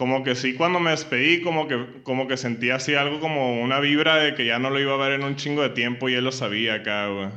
Como 0.00 0.24
que 0.24 0.34
sí, 0.34 0.54
cuando 0.54 0.80
me 0.80 0.92
despedí, 0.92 1.42
como 1.42 1.68
que, 1.68 2.00
como 2.04 2.26
que 2.26 2.38
sentí 2.38 2.70
así 2.70 2.94
algo 2.94 3.20
como 3.20 3.60
una 3.60 3.80
vibra 3.80 4.16
de 4.16 4.34
que 4.34 4.46
ya 4.46 4.58
no 4.58 4.70
lo 4.70 4.80
iba 4.80 4.94
a 4.94 4.96
ver 4.96 5.12
en 5.12 5.24
un 5.24 5.36
chingo 5.36 5.60
de 5.60 5.68
tiempo 5.68 6.08
y 6.08 6.14
él 6.14 6.24
lo 6.24 6.32
sabía 6.32 6.76
acá, 6.76 7.08
güey. 7.08 7.28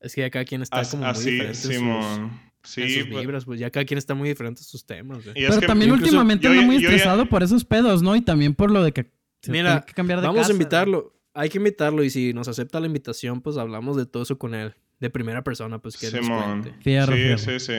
Es 0.00 0.14
que 0.14 0.20
ya 0.20 0.28
cada 0.28 0.44
quien 0.44 0.60
está 0.60 0.80
As- 0.80 0.90
como 0.90 1.04
muy 1.04 1.10
así, 1.10 1.30
diferente 1.30 1.56
en 1.56 1.62
sus- 1.62 1.74
Simón. 1.74 2.40
Sí, 2.62 2.82
en 2.82 2.88
sus 2.90 3.06
pues, 3.06 3.20
vibras, 3.22 3.44
pues 3.46 3.58
ya 3.58 3.70
cada 3.70 3.86
quien 3.86 3.96
está 3.96 4.14
muy 4.14 4.28
diferente 4.28 4.60
en 4.60 4.66
sus 4.66 4.84
temas, 4.84 5.24
güey. 5.24 5.34
Pero 5.34 5.58
que 5.60 5.66
también 5.66 5.92
últimamente 5.92 6.44
yo 6.44 6.50
anda 6.50 6.62
muy 6.62 6.78
yo 6.78 6.90
estresado 6.90 7.24
por 7.26 7.42
esos 7.42 7.64
pedos, 7.64 8.02
¿no? 8.02 8.14
Y 8.14 8.20
también 8.20 8.54
por 8.54 8.70
lo 8.70 8.84
de 8.84 8.92
que 8.92 9.10
se 9.40 9.50
Mira, 9.50 9.70
tiene 9.76 9.86
que 9.86 9.94
cambiar 9.94 10.20
de 10.20 10.26
Vamos 10.26 10.40
casa, 10.42 10.50
a 10.50 10.56
invitarlo. 10.56 11.14
Hay 11.32 11.48
que 11.48 11.56
invitarlo 11.56 12.04
y 12.04 12.10
si 12.10 12.34
nos 12.34 12.48
acepta 12.48 12.80
la 12.80 12.86
invitación, 12.86 13.40
pues 13.40 13.56
hablamos 13.56 13.96
de 13.96 14.04
todo 14.04 14.24
eso 14.24 14.36
con 14.38 14.54
él. 14.54 14.74
De 15.00 15.08
primera 15.08 15.42
persona, 15.42 15.78
pues 15.78 15.96
que 15.96 16.10
nos 16.10 16.26
Simón. 16.26 16.62
cuente. 16.64 16.82
Fierro, 16.82 17.14
sí, 17.14 17.18
fierro. 17.22 17.38
sí, 17.38 17.60
sí. 17.60 17.74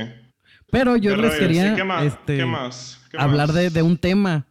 Pero 0.72 0.96
yo 0.98 1.12
Pero, 1.12 1.24
les 1.24 1.34
sí, 1.34 1.40
quería 1.40 1.76
¿qué 1.76 1.84
más? 1.84 2.04
este, 2.06 2.38
¿Qué 2.38 2.46
más? 2.46 3.02
¿Qué 3.12 3.18
hablar 3.18 3.48
más? 3.48 3.56
de, 3.56 3.70
de 3.70 3.82
un 3.82 3.98
tema 3.98 4.48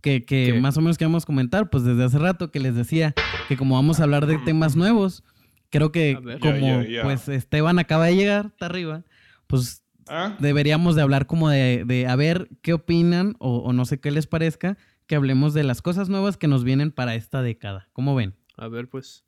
que, 0.00 0.24
que 0.24 0.54
más 0.60 0.76
o 0.76 0.80
menos 0.80 0.98
queríamos 0.98 1.26
comentar, 1.26 1.68
pues 1.70 1.82
desde 1.84 2.04
hace 2.04 2.18
rato 2.18 2.50
que 2.52 2.60
les 2.60 2.74
decía 2.76 3.14
que 3.48 3.56
como 3.56 3.74
vamos 3.74 3.98
a 3.98 4.04
hablar 4.04 4.26
de 4.26 4.38
temas 4.38 4.76
nuevos, 4.76 5.24
creo 5.70 5.90
que 5.90 6.16
ver. 6.22 6.38
como 6.38 6.82
pues 7.02 7.28
Esteban 7.28 7.78
acaba 7.78 8.06
de 8.06 8.14
llegar, 8.16 8.46
está 8.46 8.66
arriba, 8.66 9.02
pues 9.48 9.82
¿Ah? 10.08 10.36
deberíamos 10.38 10.94
de 10.94 11.02
hablar 11.02 11.26
como 11.26 11.48
de, 11.48 11.84
de 11.84 12.06
a 12.06 12.14
ver 12.14 12.48
qué 12.62 12.72
opinan 12.72 13.34
o, 13.40 13.56
o 13.58 13.72
no 13.72 13.84
sé 13.84 13.98
qué 13.98 14.12
les 14.12 14.28
parezca, 14.28 14.78
que 15.08 15.16
hablemos 15.16 15.54
de 15.54 15.64
las 15.64 15.82
cosas 15.82 16.08
nuevas 16.08 16.36
que 16.36 16.46
nos 16.48 16.62
vienen 16.62 16.92
para 16.92 17.16
esta 17.16 17.42
década. 17.42 17.88
¿Cómo 17.92 18.14
ven? 18.14 18.34
A 18.56 18.68
ver, 18.68 18.88
pues. 18.88 19.24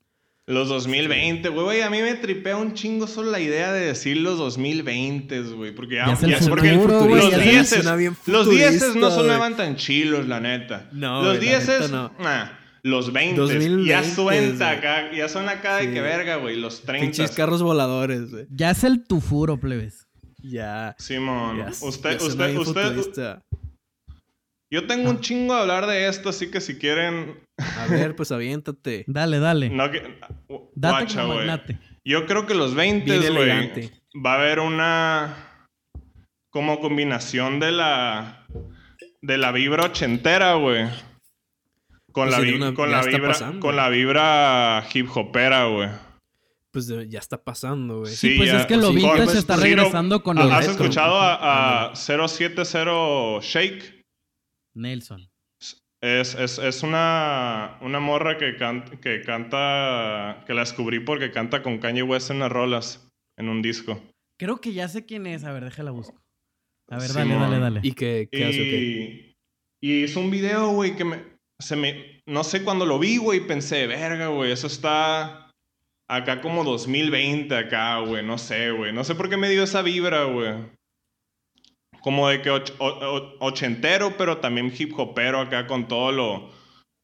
Los 0.49 0.69
2020, 0.71 1.51
güey, 1.51 1.65
güey, 1.65 1.81
a 1.83 1.91
mí 1.91 2.01
me 2.01 2.15
tripea 2.15 2.57
un 2.57 2.73
chingo 2.73 3.07
solo 3.07 3.31
la 3.31 3.39
idea 3.39 3.71
de 3.73 3.81
decir 3.87 4.17
los 4.17 4.39
2020, 4.39 5.43
güey, 5.43 5.75
porque 5.75 5.97
ya, 5.97 6.07
Ya 6.19 6.27
ya- 6.39 6.49
porque 6.49 6.73
futuro, 6.73 7.01
güey, 7.05 7.23
los 7.23 7.31
ya 7.31 7.39
se 7.39 7.51
dieces, 7.51 7.69
suena 7.83 7.97
bien 7.97 8.17
los 8.27 8.49
dieces 8.51 8.97
no 8.97 9.11
sonaban 9.11 9.57
tan 9.59 9.77
chilos, 9.77 10.27
la 10.27 10.41
neta. 10.41 10.89
No, 10.93 11.23
los 11.23 11.37
güey, 11.37 11.51
la 11.51 11.59
dieces, 11.59 11.81
neta 11.83 11.89
no. 12.19 12.25
nah, 12.25 12.47
los 12.83 13.13
20, 13.13 13.39
2020, 13.41 13.89
ya 13.91 14.03
suena 14.03 14.71
acá, 14.71 15.13
ya 15.13 15.29
son 15.29 15.49
acá 15.51 15.77
de 15.77 15.89
Sí. 15.89 15.93
que 15.93 16.01
verga, 16.01 16.37
güey, 16.37 16.57
los 16.57 16.81
30. 16.83 17.05
Pinches 17.05 17.31
carros 17.33 17.63
voladores, 17.63 18.31
güey. 18.31 18.47
Ya 18.51 18.71
es 18.71 18.85
el 18.85 19.05
tufuro, 19.05 19.61
plebes. 19.61 20.07
Ya. 20.43 20.95
Simón, 20.99 21.59
ya- 21.59 21.69
usted, 21.87 22.21
usted, 22.23 22.57
usted, 22.57 22.95
futurista. 22.95 23.43
Yo 24.70 24.87
tengo 24.87 25.11
un 25.11 25.20
chingo 25.20 25.54
de 25.54 25.61
hablar 25.62 25.87
de 25.87 26.09
esto, 26.09 26.28
así 26.28 26.50
que 26.50 26.61
si 26.61 26.76
quieren, 26.78 27.40
A 27.78 27.87
ver, 27.87 28.14
pues 28.16 28.31
aviéntate. 28.33 29.04
Dale, 29.09 29.38
dale. 29.38 29.70
no 29.70 29.90
que, 29.90 30.18
Date 30.74 30.94
guacha, 31.04 31.20
como 31.22 31.35
güey. 31.35 31.46
magnate. 31.46 31.78
Yo 32.04 32.26
creo 32.26 32.46
que 32.46 32.54
los 32.54 32.74
20, 32.74 33.18
Bien 33.18 33.35
güey, 33.35 33.90
va 34.24 34.33
a 34.33 34.37
haber 34.40 34.61
una 34.61 35.37
como 36.50 36.81
combinación 36.81 37.61
de 37.61 37.72
la 37.72 38.46
de 39.20 39.37
la 39.38 39.52
vibra 39.52 39.85
ochentera, 39.87 40.54
güey. 40.54 40.87
Con 42.12 42.28
Pues 42.28 42.31
la, 42.31 42.37
sí, 42.38 42.44
vi- 42.52 42.54
una- 42.57 42.74
con 42.74 42.90
la 42.90 43.00
está 43.00 43.11
vibra 43.11 43.28
pasando. 43.28 43.61
con 43.61 43.76
la 43.76 43.88
vibra 43.90 44.85
hip 44.94 45.09
hopera, 45.14 45.64
güey. 45.66 45.88
Pues 46.72 46.87
ya 47.09 47.18
está 47.18 47.42
pasando, 47.42 48.00
güey. 48.00 48.14
Sí, 48.14 48.35
pues 48.38 48.50
ya- 48.50 48.61
es 48.61 48.66
que 48.66 48.76
lo 48.76 48.88
sí, 48.90 48.96
vintage 48.96 49.24
con- 49.26 49.37
está 49.37 49.54
Ciro, 49.57 49.76
regresando 49.83 50.22
con 50.22 50.37
lo 50.37 50.42
¿Has 50.44 50.66
retro. 50.66 50.72
escuchado 50.72 51.20
a, 51.20 51.90
a 51.90 51.96
070 51.96 53.40
Shake? 53.42 53.98
Nelson. 54.79 55.29
Es, 56.01 56.35
es, 56.37 56.59
es 56.59 56.83
una, 56.85 57.77
una 57.81 57.99
morra 57.99 58.38
que, 58.38 58.57
can- 58.57 58.85
que 59.01 59.21
canta, 59.23 60.45
que 60.47 60.55
la 60.55 60.61
descubrí 60.61 61.01
porque 61.01 61.33
canta 61.33 61.62
con 61.62 61.79
Kanye 61.79 62.05
West 62.05 62.31
en 62.31 62.38
las 62.38 62.53
rolas, 62.53 63.09
en 63.37 63.49
un 63.49 63.62
disco. 63.62 64.01
Creo 64.38 64.61
que 64.61 64.73
ya 64.73 64.87
sé 64.88 65.05
quién 65.07 65.27
es. 65.27 65.43
A 65.43 65.53
ver, 65.53 65.64
déjala 65.64 65.91
busco. 65.91 66.21
A 66.91 66.99
ver, 66.99 67.09
Simón. 67.09 67.29
dale, 67.31 67.41
dale, 67.41 67.59
dale. 67.59 67.81
¿Y 67.83 67.93
qué, 67.93 68.29
qué 68.31 68.45
hace? 68.45 68.62
Y, 68.62 69.35
y 69.83 70.05
hizo 70.05 70.21
un 70.21 70.31
video, 70.31 70.69
güey, 70.71 70.95
que 70.97 71.05
me, 71.05 71.23
se 71.61 71.75
me... 71.75 72.23
No 72.27 72.45
sé, 72.45 72.62
cuando 72.62 72.87
lo 72.87 72.99
vi, 73.01 73.17
güey, 73.17 73.45
pensé, 73.47 73.87
verga, 73.88 74.29
güey, 74.29 74.53
eso 74.53 74.69
está 74.69 75.51
acá 76.09 76.41
como 76.41 76.62
2020 76.62 77.55
acá, 77.57 77.99
güey, 78.01 78.25
no 78.25 78.38
sé, 78.38 78.71
güey. 78.71 78.93
No 78.93 79.03
sé 79.03 79.14
por 79.17 79.29
qué 79.29 79.37
me 79.37 79.51
dio 79.51 79.64
esa 79.64 79.83
vibra, 79.83 80.25
güey. 80.25 80.55
Como 82.01 82.29
de 82.29 82.41
que 82.43 82.51
och- 82.51 83.35
ochentero, 83.41 84.15
pero 84.17 84.39
también 84.39 84.73
hip 84.77 84.93
hopero 84.99 85.41
acá 85.41 85.67
con 85.67 85.89
todo 85.89 86.13
lo... 86.13 86.51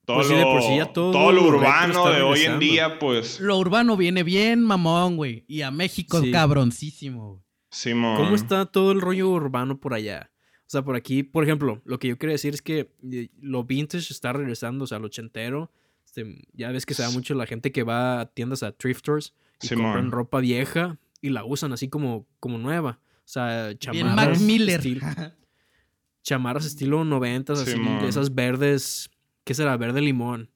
Todo, 0.07 0.17
Pues 0.19 0.27
sí, 0.29 0.33
lo, 0.35 0.39
de 0.39 0.45
por 0.45 0.63
sí 0.63 0.77
ya 0.77 0.93
todo 0.93 1.13
todo 1.13 1.33
lo 1.33 1.41
lo 1.45 1.53
retro 1.53 1.59
urbano 1.61 2.11
de 2.11 2.21
hoy 2.23 2.41
en 2.43 2.59
día, 2.59 2.99
pues. 2.99 3.41
Lo 3.41 3.57
urbano 3.57 3.97
viene 3.97 4.23
bien, 4.23 4.63
mamón, 4.63 5.17
güey. 5.17 5.45
Y 5.49 5.63
a 5.63 5.71
México, 5.71 6.21
Sí. 6.21 6.31
cabroncísimo, 6.31 7.29
güey. 7.31 7.43
Simón. 7.71 8.17
¿Cómo 8.19 8.35
está 8.35 8.67
todo 8.67 8.93
el 8.93 9.01
rollo 9.01 9.31
urbano 9.31 9.81
por 9.81 9.95
allá? 9.95 10.31
O 10.61 10.67
sea, 10.75 10.83
por 10.83 10.95
aquí, 10.95 11.23
por 11.23 11.43
ejemplo, 11.45 11.81
lo 11.87 11.99
que 11.99 12.09
yo 12.09 12.19
quería 12.19 12.35
decir 12.35 12.53
es 12.53 12.61
que 12.63 12.91
eh, 13.11 13.29
lo 13.41 13.65
vintage 13.65 14.13
está 14.13 14.33
regresando, 14.35 14.85
o 14.85 14.87
sea, 14.87 14.99
lo 14.99 15.07
ochentero. 15.07 15.73
Este, 16.05 16.43
ya 16.53 16.71
ves 16.71 16.85
que 16.85 16.93
se 16.95 17.03
da 17.03 17.11
mucho 17.11 17.35
la 17.35 17.47
gente 17.47 17.73
que 17.73 17.83
va 17.83 18.21
a 18.21 18.27
tiendas 18.27 18.63
a 18.63 18.73
thrift 18.73 19.01
stores 19.01 19.35
y 19.63 19.69
Simón. 19.69 19.87
compran 19.87 20.11
ropa 20.13 20.41
vieja 20.41 20.99
y 21.23 21.31
la 21.31 21.45
usan 21.47 21.73
así 21.73 21.89
como, 21.89 22.27
como 22.41 22.59
nueva. 22.59 23.01
O 23.25 23.27
sea, 23.27 23.67
Bien 23.69 23.79
chamarras. 23.79 24.39
Mac 24.39 24.47
Miller. 24.47 24.81
estil- 24.81 25.33
chamarras 26.23 26.67
estilo 26.67 27.05
90, 27.05 27.53
así, 27.53 27.73
Simón. 27.73 28.05
esas 28.05 28.35
verdes, 28.35 29.11
¿qué 29.45 29.55
será? 29.55 29.77
Verde 29.77 30.01
limón. 30.01 30.51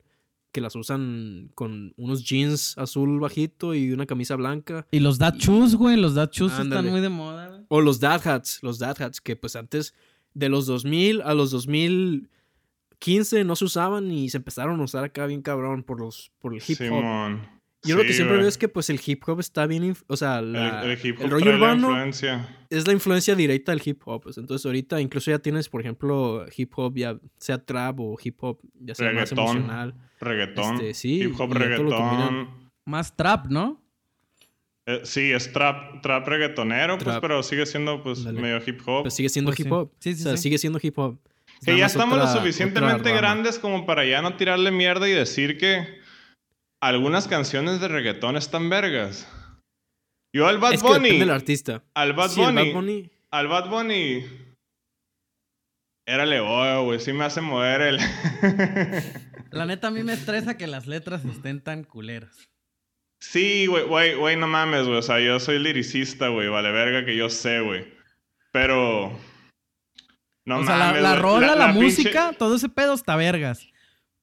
Que 0.50 0.62
las 0.62 0.74
usan 0.76 1.50
con 1.54 1.92
unos 1.98 2.24
jeans 2.24 2.76
azul 2.78 3.20
bajito 3.20 3.74
y 3.74 3.92
una 3.92 4.06
camisa 4.06 4.34
blanca. 4.34 4.86
Y 4.90 5.00
los 5.00 5.18
dad 5.18 5.34
shoes, 5.34 5.74
güey. 5.74 5.96
Los 5.96 6.14
dad 6.14 6.30
shoes 6.32 6.58
están 6.58 6.86
muy 6.88 7.00
de 7.02 7.10
moda, 7.10 7.48
güey. 7.48 7.60
O 7.68 7.82
los 7.82 8.00
dad 8.00 8.26
hats, 8.26 8.60
los 8.62 8.78
dad 8.78 9.00
hats, 9.00 9.20
que 9.20 9.36
pues 9.36 9.56
antes 9.56 9.94
de 10.32 10.48
los 10.48 10.64
2000 10.66 11.20
a 11.20 11.34
los 11.34 11.50
2015 11.50 13.44
no 13.44 13.56
se 13.56 13.64
usaban 13.66 14.10
y 14.10 14.30
se 14.30 14.38
empezaron 14.38 14.80
a 14.80 14.84
usar 14.84 15.04
acá 15.04 15.26
bien 15.26 15.42
cabrón 15.42 15.82
por 15.82 16.00
los 16.00 16.32
por 16.38 16.54
el 16.54 16.62
hip 16.66 16.78
hop. 16.80 16.86
Simón. 16.86 17.48
Yo 17.84 17.96
lo 17.96 18.02
que 18.02 18.12
siempre 18.12 18.34
güey. 18.36 18.40
veo 18.40 18.48
es 18.48 18.58
que 18.58 18.68
pues 18.68 18.90
el 18.90 19.00
hip 19.04 19.22
hop 19.28 19.38
está 19.40 19.66
bien, 19.66 19.94
o 20.08 20.16
sea, 20.16 20.42
la- 20.42 20.82
el, 20.84 20.90
el 20.90 20.98
hip 21.06 21.16
hop 21.18 21.24
el 21.24 21.30
rollo 21.30 21.44
trae 21.44 21.52
la 21.58 21.58
urbano 21.58 21.88
influencia. 21.90 22.56
es 22.70 22.86
la 22.86 22.92
influencia 22.92 23.34
directa 23.36 23.70
del 23.72 23.80
hip 23.84 24.02
hop. 24.04 24.22
pues. 24.24 24.36
Entonces 24.38 24.66
ahorita 24.66 25.00
incluso 25.00 25.30
ya 25.30 25.38
tienes, 25.38 25.68
por 25.68 25.80
ejemplo, 25.80 26.44
hip 26.56 26.72
hop, 26.76 26.96
ya 26.96 27.16
sea 27.38 27.64
trap 27.64 28.00
o 28.00 28.16
hip 28.22 28.36
hop, 28.42 28.58
ya 28.80 28.94
sea 28.94 29.12
más 29.12 29.30
Reggaetón. 29.30 29.38
emocional. 29.56 29.94
Reggaetón. 30.20 30.74
Este, 30.74 30.94
sí, 30.94 31.22
hip 31.22 31.40
hop 31.40 31.52
reggaetón. 31.52 32.48
Más 32.84 33.14
trap, 33.16 33.46
¿no? 33.46 33.80
Eh, 34.86 35.02
sí, 35.04 35.30
es 35.32 35.52
trap, 35.52 36.00
trap 36.02 36.26
reggaetonero, 36.26 36.96
pues, 36.98 37.18
pero 37.20 37.42
sigue 37.42 37.66
siendo 37.66 38.02
pues 38.02 38.20
medio 38.24 38.58
hip 38.66 38.80
hop. 38.86 39.02
Pues 39.02 39.14
sigue 39.14 39.28
siendo 39.28 39.50
Pues 39.50 39.60
hip 39.60 39.66
sí. 39.66 39.72
hop. 39.72 39.92
Sí, 40.00 40.14
sí, 40.14 40.20
o 40.22 40.24
sea, 40.24 40.36
sí. 40.36 40.42
sigue 40.44 40.58
siendo 40.58 40.78
hip 40.82 40.98
hop. 40.98 41.18
Que 41.64 41.76
ya 41.76 41.84
más 41.84 41.92
estamos 41.92 42.18
otra- 42.18 42.32
lo 42.34 42.40
suficientemente 42.40 43.12
grandes 43.12 43.58
como 43.58 43.84
para 43.84 44.04
ya 44.06 44.22
no 44.22 44.36
tirarle 44.36 44.70
mierda 44.70 45.08
y 45.08 45.12
decir 45.12 45.58
que 45.58 45.97
algunas 46.80 47.28
canciones 47.28 47.80
de 47.80 47.88
reggaetón 47.88 48.36
están 48.36 48.68
vergas. 48.70 49.28
Yo 50.34 50.46
al 50.46 50.58
Bad 50.58 50.74
Es 50.74 50.82
que 50.82 50.88
depende 50.88 51.08
Bunny, 51.08 51.20
del 51.20 51.30
artista. 51.30 51.84
al 51.94 52.12
Bad 52.12 52.30
Sí, 52.30 52.40
Bunny, 52.40 52.54
Bad 52.66 52.74
Bunny 52.74 53.10
al 53.30 53.48
Bad 53.48 53.68
Bunny, 53.68 54.24
era 56.06 56.24
Leo, 56.24 56.84
güey, 56.84 57.00
sí 57.00 57.12
me 57.12 57.24
hace 57.24 57.40
mover 57.40 57.82
el... 57.82 57.98
La 59.50 59.66
neta, 59.66 59.88
a 59.88 59.90
mí 59.90 60.02
me 60.02 60.12
estresa 60.12 60.56
que 60.56 60.66
las 60.66 60.86
letras 60.86 61.24
estén 61.24 61.62
tan 61.62 61.84
culeras. 61.84 62.48
Sí, 63.20 63.66
güey, 63.66 63.84
güey, 63.84 64.14
güey, 64.14 64.36
no 64.36 64.46
mames, 64.46 64.86
güey. 64.86 64.98
O 64.98 65.02
sea, 65.02 65.20
yo 65.20 65.40
soy 65.40 65.58
liricista, 65.58 66.28
güey. 66.28 66.48
Vale, 66.48 66.70
verga 66.70 67.04
que 67.04 67.16
yo 67.16 67.30
sé, 67.30 67.60
güey. 67.60 67.92
Pero. 68.52 69.18
No 70.44 70.58
o 70.58 70.64
sea, 70.64 70.76
la, 70.76 70.86
mames. 70.86 71.02
la 71.02 71.10
güey. 71.10 71.22
rola, 71.22 71.56
la, 71.56 71.68
música, 71.68 72.34
todo 72.38 72.56
ese 72.56 72.68
pedo 72.68 72.92
está 72.94 73.16
vergas. 73.16 73.66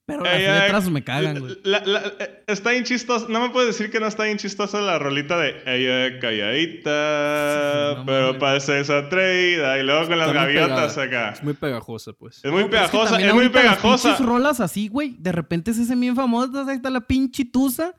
Pero 0.06 0.22
las 0.22 0.34
ey, 0.34 0.42
letras 0.46 0.88
me 0.88 1.02
cagan, 1.02 1.40
güey. 1.40 1.58
la- 1.64 1.84
la- 1.84 2.12
eh, 2.20 2.44
está 2.46 2.70
bien 2.70 2.84
chistoso. 2.84 3.28
No 3.28 3.40
me 3.40 3.50
puedes 3.50 3.76
decir 3.76 3.90
que 3.90 3.98
no 3.98 4.06
está 4.06 4.22
bien 4.22 4.38
chistosa 4.38 4.80
la 4.80 5.00
rolita 5.00 5.36
de 5.38 5.56
ella 5.66 6.06
es 6.06 6.20
calladita, 6.20 7.90
Sí, 7.92 7.96
no 7.98 8.06
pero 8.06 8.26
mames. 8.28 8.40
parece 8.40 8.80
esa 8.80 8.98
atraída. 8.98 9.78
Y 9.78 9.82
luego 9.82 10.06
con 10.06 10.18
las 10.18 10.32
gaviotas 10.32 10.94
pegada. 10.94 11.28
acá. 11.28 11.36
es 11.38 11.42
muy 11.42 11.54
pegajosa, 11.54 12.12
pues. 12.12 12.40
Es 12.44 12.52
muy 12.52 12.62
No, 12.62 12.70
pero 12.70 12.84
es 12.84 12.90
que 12.90 12.96
pegajosa, 12.98 13.20
es 13.20 13.34
muy 13.34 13.44
las 13.44 13.52
pegajosa. 13.52 14.08
pinches 14.10 14.26
rolas 14.26 14.60
así, 14.60 14.88
güey. 14.88 15.16
De 15.18 15.32
repente 15.32 15.74
se 15.74 15.82
hacen 15.82 16.00
bien 16.00 16.14
famosas. 16.14 16.68
Ahí 16.68 16.76
está 16.76 16.90
la 16.90 17.00
pinche 17.00 17.44
tusa. 17.44 17.92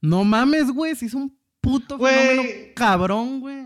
No 0.00 0.22
mames, 0.24 0.70
güey. 0.70 0.94
Se 0.94 1.06
hizo 1.06 1.18
un 1.18 1.36
puto 1.60 1.98
fenómeno 1.98 2.42
cabrón, 2.76 3.40
güey. 3.40 3.64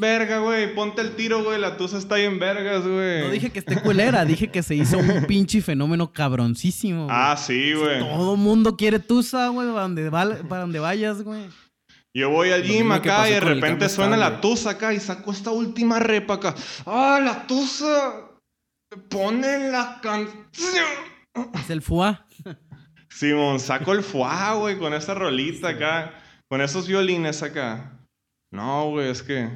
Verga, 0.00 0.38
güey. 0.38 0.74
Ponte 0.74 1.02
el 1.02 1.14
tiro, 1.14 1.44
güey. 1.44 1.60
La 1.60 1.76
tusa 1.76 1.98
está 1.98 2.16
bien 2.16 2.38
vergas, 2.38 2.82
güey. 2.86 3.20
No 3.22 3.28
dije 3.30 3.50
que 3.50 3.58
esté 3.58 3.80
culera. 3.82 4.24
dije 4.24 4.48
que 4.50 4.62
se 4.62 4.74
hizo 4.74 4.98
un 4.98 5.24
pinche 5.26 5.60
fenómeno 5.60 6.12
cabroncísimo. 6.12 7.04
güey. 7.04 7.16
Ah, 7.16 7.36
sí, 7.36 7.74
güey. 7.74 7.98
Todo 8.00 8.36
mundo 8.36 8.76
quiere 8.76 8.98
tusa, 8.98 9.48
güey. 9.48 9.68
Para 9.68 9.82
donde, 9.82 10.08
va- 10.08 10.38
para 10.48 10.62
donde 10.62 10.78
vayas, 10.78 11.22
güey. 11.22 11.44
Yo 12.16 12.30
voy 12.30 12.50
al 12.50 12.62
gym 12.64 12.90
acá 12.90 13.28
y 13.28 13.34
de 13.34 13.40
repente 13.40 13.88
suena 13.88 14.16
la 14.16 14.40
tusa 14.40 14.70
acá 14.70 14.92
y 14.92 14.98
saco 14.98 15.30
esta 15.30 15.50
última 15.50 15.98
repa 16.00 16.34
acá. 16.34 16.54
¡Ah, 16.86 17.20
la 17.22 17.46
tusa! 17.46 18.26
Pone 19.08 19.70
la 19.70 20.00
canción. 20.02 20.84
Es 21.54 21.70
el 21.70 21.82
fuá. 21.82 22.26
Simón, 23.08 23.60
saco 23.60 23.92
el 23.92 24.02
fuá, 24.02 24.54
güey, 24.54 24.78
con 24.78 24.94
esa 24.94 25.14
rolita 25.14 25.68
acá. 25.68 26.14
Con 26.48 26.60
esos 26.60 26.88
violines 26.88 27.42
acá. 27.44 27.96
No, 28.52 28.90
güey, 28.90 29.08
es 29.10 29.22
que. 29.22 29.48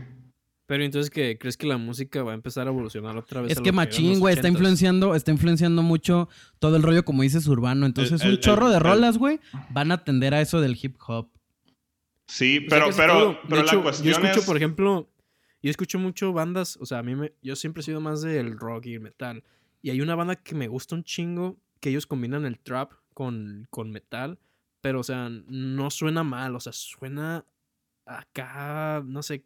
Pero 0.75 0.85
entonces, 0.87 1.09
¿qué? 1.09 1.39
¿Crees 1.39 1.57
que 1.57 1.69
la 1.69 1.77
música 1.77 2.25
va 2.25 2.33
a 2.33 2.35
empezar 2.35 2.67
a 2.67 2.71
evolucionar 2.71 3.17
otra 3.17 3.43
vez? 3.43 3.53
Es 3.53 3.59
a 3.59 3.63
que 3.63 3.71
machín, 3.71 4.19
güey, 4.19 4.35
está 4.35 4.49
80s? 4.49 4.51
influenciando, 4.53 5.15
está 5.15 5.31
influenciando 5.31 5.83
mucho 5.83 6.29
todo 6.59 6.75
el 6.75 6.83
rollo, 6.83 7.05
como 7.05 7.23
dices, 7.23 7.47
urbano. 7.47 7.87
Entonces, 7.87 8.21
El- 8.23 8.27
un 8.27 8.33
el- 8.35 8.41
chorro 8.41 8.69
de 8.71 8.81
rolas, 8.81 9.17
güey, 9.17 9.39
van 9.71 9.93
a 9.93 9.95
atender 9.95 10.35
a 10.35 10.41
eso 10.41 10.61
del 10.61 10.77
hip 10.83 10.97
hop. 11.07 11.31
Sí, 12.27 12.67
O 12.67 12.71
sea, 12.71 12.81
pero, 12.97 12.97
pero. 12.97 13.39
De 13.57 13.61
hecho, 13.63 13.77
la 13.77 13.83
cuestión 13.85 14.05
Yo 14.09 14.19
escucho, 14.21 14.41
es... 14.41 14.47
por 14.47 14.57
ejemplo, 14.57 15.09
yo 15.63 15.71
escucho 15.71 16.01
mucho 16.01 16.33
bandas, 16.33 16.77
o 16.81 16.87
sea, 16.87 16.99
a 16.99 17.03
mí 17.05 17.15
me, 17.15 17.33
yo 17.41 17.55
siempre 17.55 17.83
he 17.83 17.85
sido 17.85 18.01
más 18.01 18.23
del 18.23 18.59
rock 18.59 18.87
y 18.87 18.95
el 18.95 19.01
metal. 19.01 19.45
Y 19.81 19.91
hay 19.91 20.01
una 20.01 20.17
banda 20.17 20.35
que 20.35 20.57
me 20.57 20.67
gusta 20.67 20.97
un 20.97 21.05
chingo, 21.05 21.57
que 21.79 21.91
ellos 21.91 22.07
combinan 22.09 22.47
el 22.47 22.59
trap 22.59 22.91
con, 23.13 23.69
con 23.71 23.93
metal, 23.93 24.41
pero, 24.81 24.99
o 24.99 25.05
sea, 25.05 25.29
no 25.29 25.89
suena 25.93 26.25
mal, 26.25 26.57
o 26.57 26.61
sea, 26.61 26.73
suena 26.73 27.45
acá, 28.07 29.03
no 29.07 29.23
sé, 29.23 29.45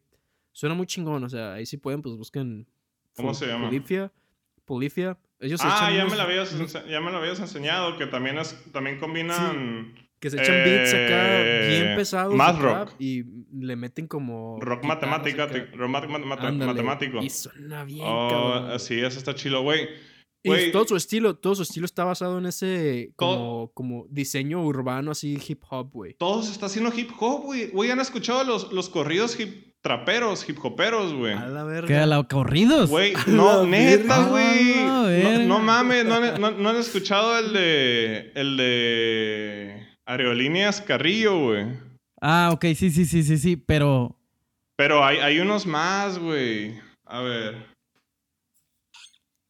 suena 0.58 0.74
muy 0.74 0.86
chingón, 0.88 1.22
o 1.22 1.28
sea, 1.28 1.52
ahí 1.54 1.66
si 1.66 1.76
pueden, 1.76 2.02
pues 2.02 2.16
busquen. 2.16 2.66
¿Cómo 3.14 3.32
se 3.32 3.46
llama? 3.46 3.66
Polifia. 3.68 4.10
Polifia. 4.64 5.16
Ellos 5.38 5.60
Ah, 5.62 5.88
ya 5.92 6.00
unos- 6.00 6.10
me, 6.10 6.16
la 6.16 6.24
habías, 6.24 6.50
ya 6.88 7.00
me 7.00 7.12
lo 7.12 7.18
habías 7.18 7.38
enseñado, 7.38 7.96
que 7.96 8.06
también, 8.06 8.38
es, 8.38 8.58
también 8.72 8.98
combinan 8.98 9.94
Que 10.18 10.30
se 10.30 10.36
echan 10.42 10.56
beats 10.64 10.92
acá 10.94 11.40
Eh, 11.44 11.68
bien 11.70 11.96
pesados. 11.96 12.34
más 12.34 12.58
rock. 12.58 12.90
Y 12.98 13.22
le 13.56 13.76
meten 13.76 14.08
como. 14.08 14.58
rock 14.60 14.82
matemática, 14.82 15.46
rock 15.46 15.88
mat- 15.90 16.08
mat- 16.08 16.24
mat- 16.24 16.40
Ándale, 16.40 16.72
matemático. 16.72 17.22
Y 17.22 17.30
suena 17.30 17.84
bien, 17.84 18.04
Oh, 18.04 18.28
cabrón. 18.28 18.72
así 18.72 18.98
es, 19.00 19.16
está 19.16 19.32
chilo, 19.36 19.62
güey. 19.62 19.88
Y 20.42 20.70
todo 20.72 20.86
su 20.86 20.96
estilo, 20.96 21.36
todo 21.36 21.54
su 21.54 21.62
estilo 21.62 21.84
está 21.84 22.04
basado 22.04 22.38
en 22.38 22.46
ese 22.46 23.12
Todo- 23.16 23.70
como, 23.72 23.72
como 23.74 24.06
diseño 24.08 24.64
urbano 24.64 25.10
así 25.10 25.38
hip 25.46 25.62
hop, 25.68 25.90
güey. 25.92 26.14
Todo 26.14 26.42
se 26.42 26.52
está 26.52 26.66
haciendo 26.66 26.92
hip 26.96 27.10
hop, 27.18 27.42
güey. 27.44 27.68
Güey, 27.70 27.90
¿han 27.90 28.00
escuchado 28.00 28.44
los, 28.44 28.72
los 28.72 28.88
corridos 28.88 29.38
hip 29.38 29.74
traperos, 29.80 30.48
hip 30.48 30.58
hoperos, 30.64 31.12
güey? 31.12 31.34
A 31.34 31.46
la 31.46 31.64
verga. 31.64 31.88
¿Qué 31.88 31.96
a 31.96 32.06
la 32.06 32.22
corridos? 32.24 32.88
Güey, 32.88 33.12
no, 33.26 33.62
la 33.62 33.68
neta, 33.68 34.28
güey. 34.28 34.74
A 34.78 35.02
la 35.02 35.38
No, 35.40 35.44
no 35.46 35.58
mames, 35.60 36.04
no, 36.04 36.14
han- 36.14 36.40
no- 36.40 36.50
no 36.52 36.68
han 36.70 36.76
escuchado 36.76 37.38
el 37.38 37.52
de. 37.52 38.32
El 38.34 38.56
de. 38.56 39.86
Aerolíneas 40.06 40.80
Carrillo, 40.80 41.38
güey. 41.38 41.66
Ah, 42.20 42.50
ok, 42.52 42.64
sí, 42.74 42.90
sí, 42.90 43.04
sí, 43.04 43.22
sí, 43.22 43.36
sí, 43.38 43.56
pero... 43.56 44.16
Pero 44.76 45.04
hay, 45.04 45.18
hay 45.18 45.38
unos 45.40 45.66
más, 45.66 46.18
güey. 46.18 46.74
A 47.04 47.20
ver. 47.20 47.66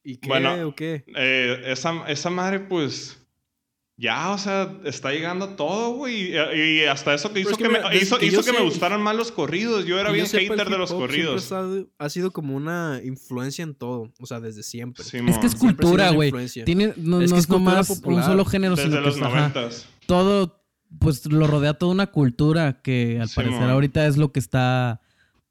¿Y 0.09 0.17
qué 0.17 0.29
Bueno. 0.29 0.69
o 0.69 0.75
qué? 0.75 1.05
Eh, 1.15 1.65
esa, 1.67 2.05
esa 2.09 2.31
madre, 2.31 2.61
pues. 2.61 3.15
Ya, 4.01 4.31
o 4.31 4.39
sea, 4.39 4.73
está 4.85 5.11
llegando 5.11 5.45
a 5.45 5.57
todo, 5.57 5.91
güey. 5.97 6.33
Y, 6.33 6.37
y 6.37 6.85
hasta 6.85 7.13
eso 7.15 7.33
que 7.33 7.41
hizo 7.41 7.51
es 7.51 7.57
que, 7.57 7.65
que 7.65 7.69
me, 7.69 7.79
hizo, 7.97 8.17
que 8.17 8.27
hizo 8.27 8.41
yo 8.43 8.45
que 8.45 8.53
me 8.57 8.65
gustaran 8.65 9.03
más 9.03 9.17
los 9.17 9.33
corridos. 9.33 9.85
Yo 9.87 9.99
era 9.99 10.13
Que 10.13 10.19
yo 10.21 10.25
bien 10.39 10.49
hater 10.49 10.71
de 10.71 10.79
los 10.79 10.93
corridos. 10.93 11.51
Ha 11.53 11.63
sido, 11.67 11.87
ha 11.99 12.09
sido 12.09 12.31
como 12.31 12.55
una 12.57 13.01
influencia 13.05 13.65
en 13.65 13.75
todo, 13.75 14.13
o 14.21 14.27
sea, 14.27 14.39
desde 14.41 14.63
siempre. 14.63 15.03
Simón. 15.05 15.31
Es 15.31 15.39
que 15.39 15.49
es 15.49 15.57
cultura, 15.57 16.11
güey. 16.13 16.33
Tiene, 16.65 16.95
no, 16.97 17.21
Es 17.21 17.31
no 17.31 17.37
que 17.37 17.41
es, 17.41 17.49
nomás 17.51 17.91
un 17.91 17.97
popular. 17.97 18.25
solo 18.25 18.45
género, 18.45 18.77
Desde 18.77 18.89
sino 18.89 19.01
que 19.03 19.07
los 19.09 19.21
ajá, 19.21 19.29
noventas. 19.41 19.89
todo, 20.07 20.63
pues 21.01 21.27
lo 21.27 21.47
rodea 21.49 21.75
toda 21.75 21.91
una 21.93 22.07
cultura 22.07 22.81
que 22.81 23.19
al 23.21 23.29
Simón. 23.29 23.47
parecer 23.51 23.71
ahorita 23.71 24.07
es 24.07 24.17
lo 24.17 24.31
que 24.33 24.39
está... 24.39 25.01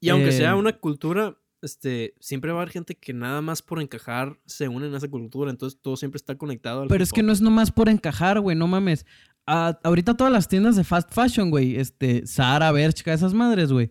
Y 0.00 0.08
aunque 0.08 0.30
Eh, 0.30 0.32
sea 0.32 0.54
una 0.56 0.72
cultura, 0.72 1.36
este, 1.62 2.14
siempre 2.20 2.52
va 2.52 2.58
a 2.58 2.62
haber 2.62 2.72
gente 2.72 2.94
que 2.94 3.12
nada 3.12 3.40
más 3.40 3.62
por 3.62 3.80
encajar 3.80 4.38
se 4.46 4.68
unen 4.68 4.94
a 4.94 4.98
esa 4.98 5.08
cultura, 5.08 5.50
entonces 5.50 5.78
todo 5.80 5.96
siempre 5.96 6.16
está 6.16 6.36
conectado 6.36 6.82
al 6.82 6.88
Pero 6.88 7.02
es 7.04 7.12
que 7.12 7.22
no 7.22 7.32
es 7.32 7.40
nomás 7.40 7.70
por 7.70 7.88
encajar, 7.88 8.40
güey, 8.40 8.56
no 8.56 8.66
mames. 8.66 9.06
Ah, 9.46 9.78
ahorita 9.82 10.14
todas 10.14 10.32
las 10.32 10.46
tiendas 10.48 10.76
de 10.76 10.84
fast 10.84 11.12
fashion, 11.12 11.50
güey, 11.50 11.76
este, 11.76 12.26
Zara, 12.26 12.70
Bershka, 12.70 13.12
esas 13.12 13.34
madres, 13.34 13.72
güey, 13.72 13.90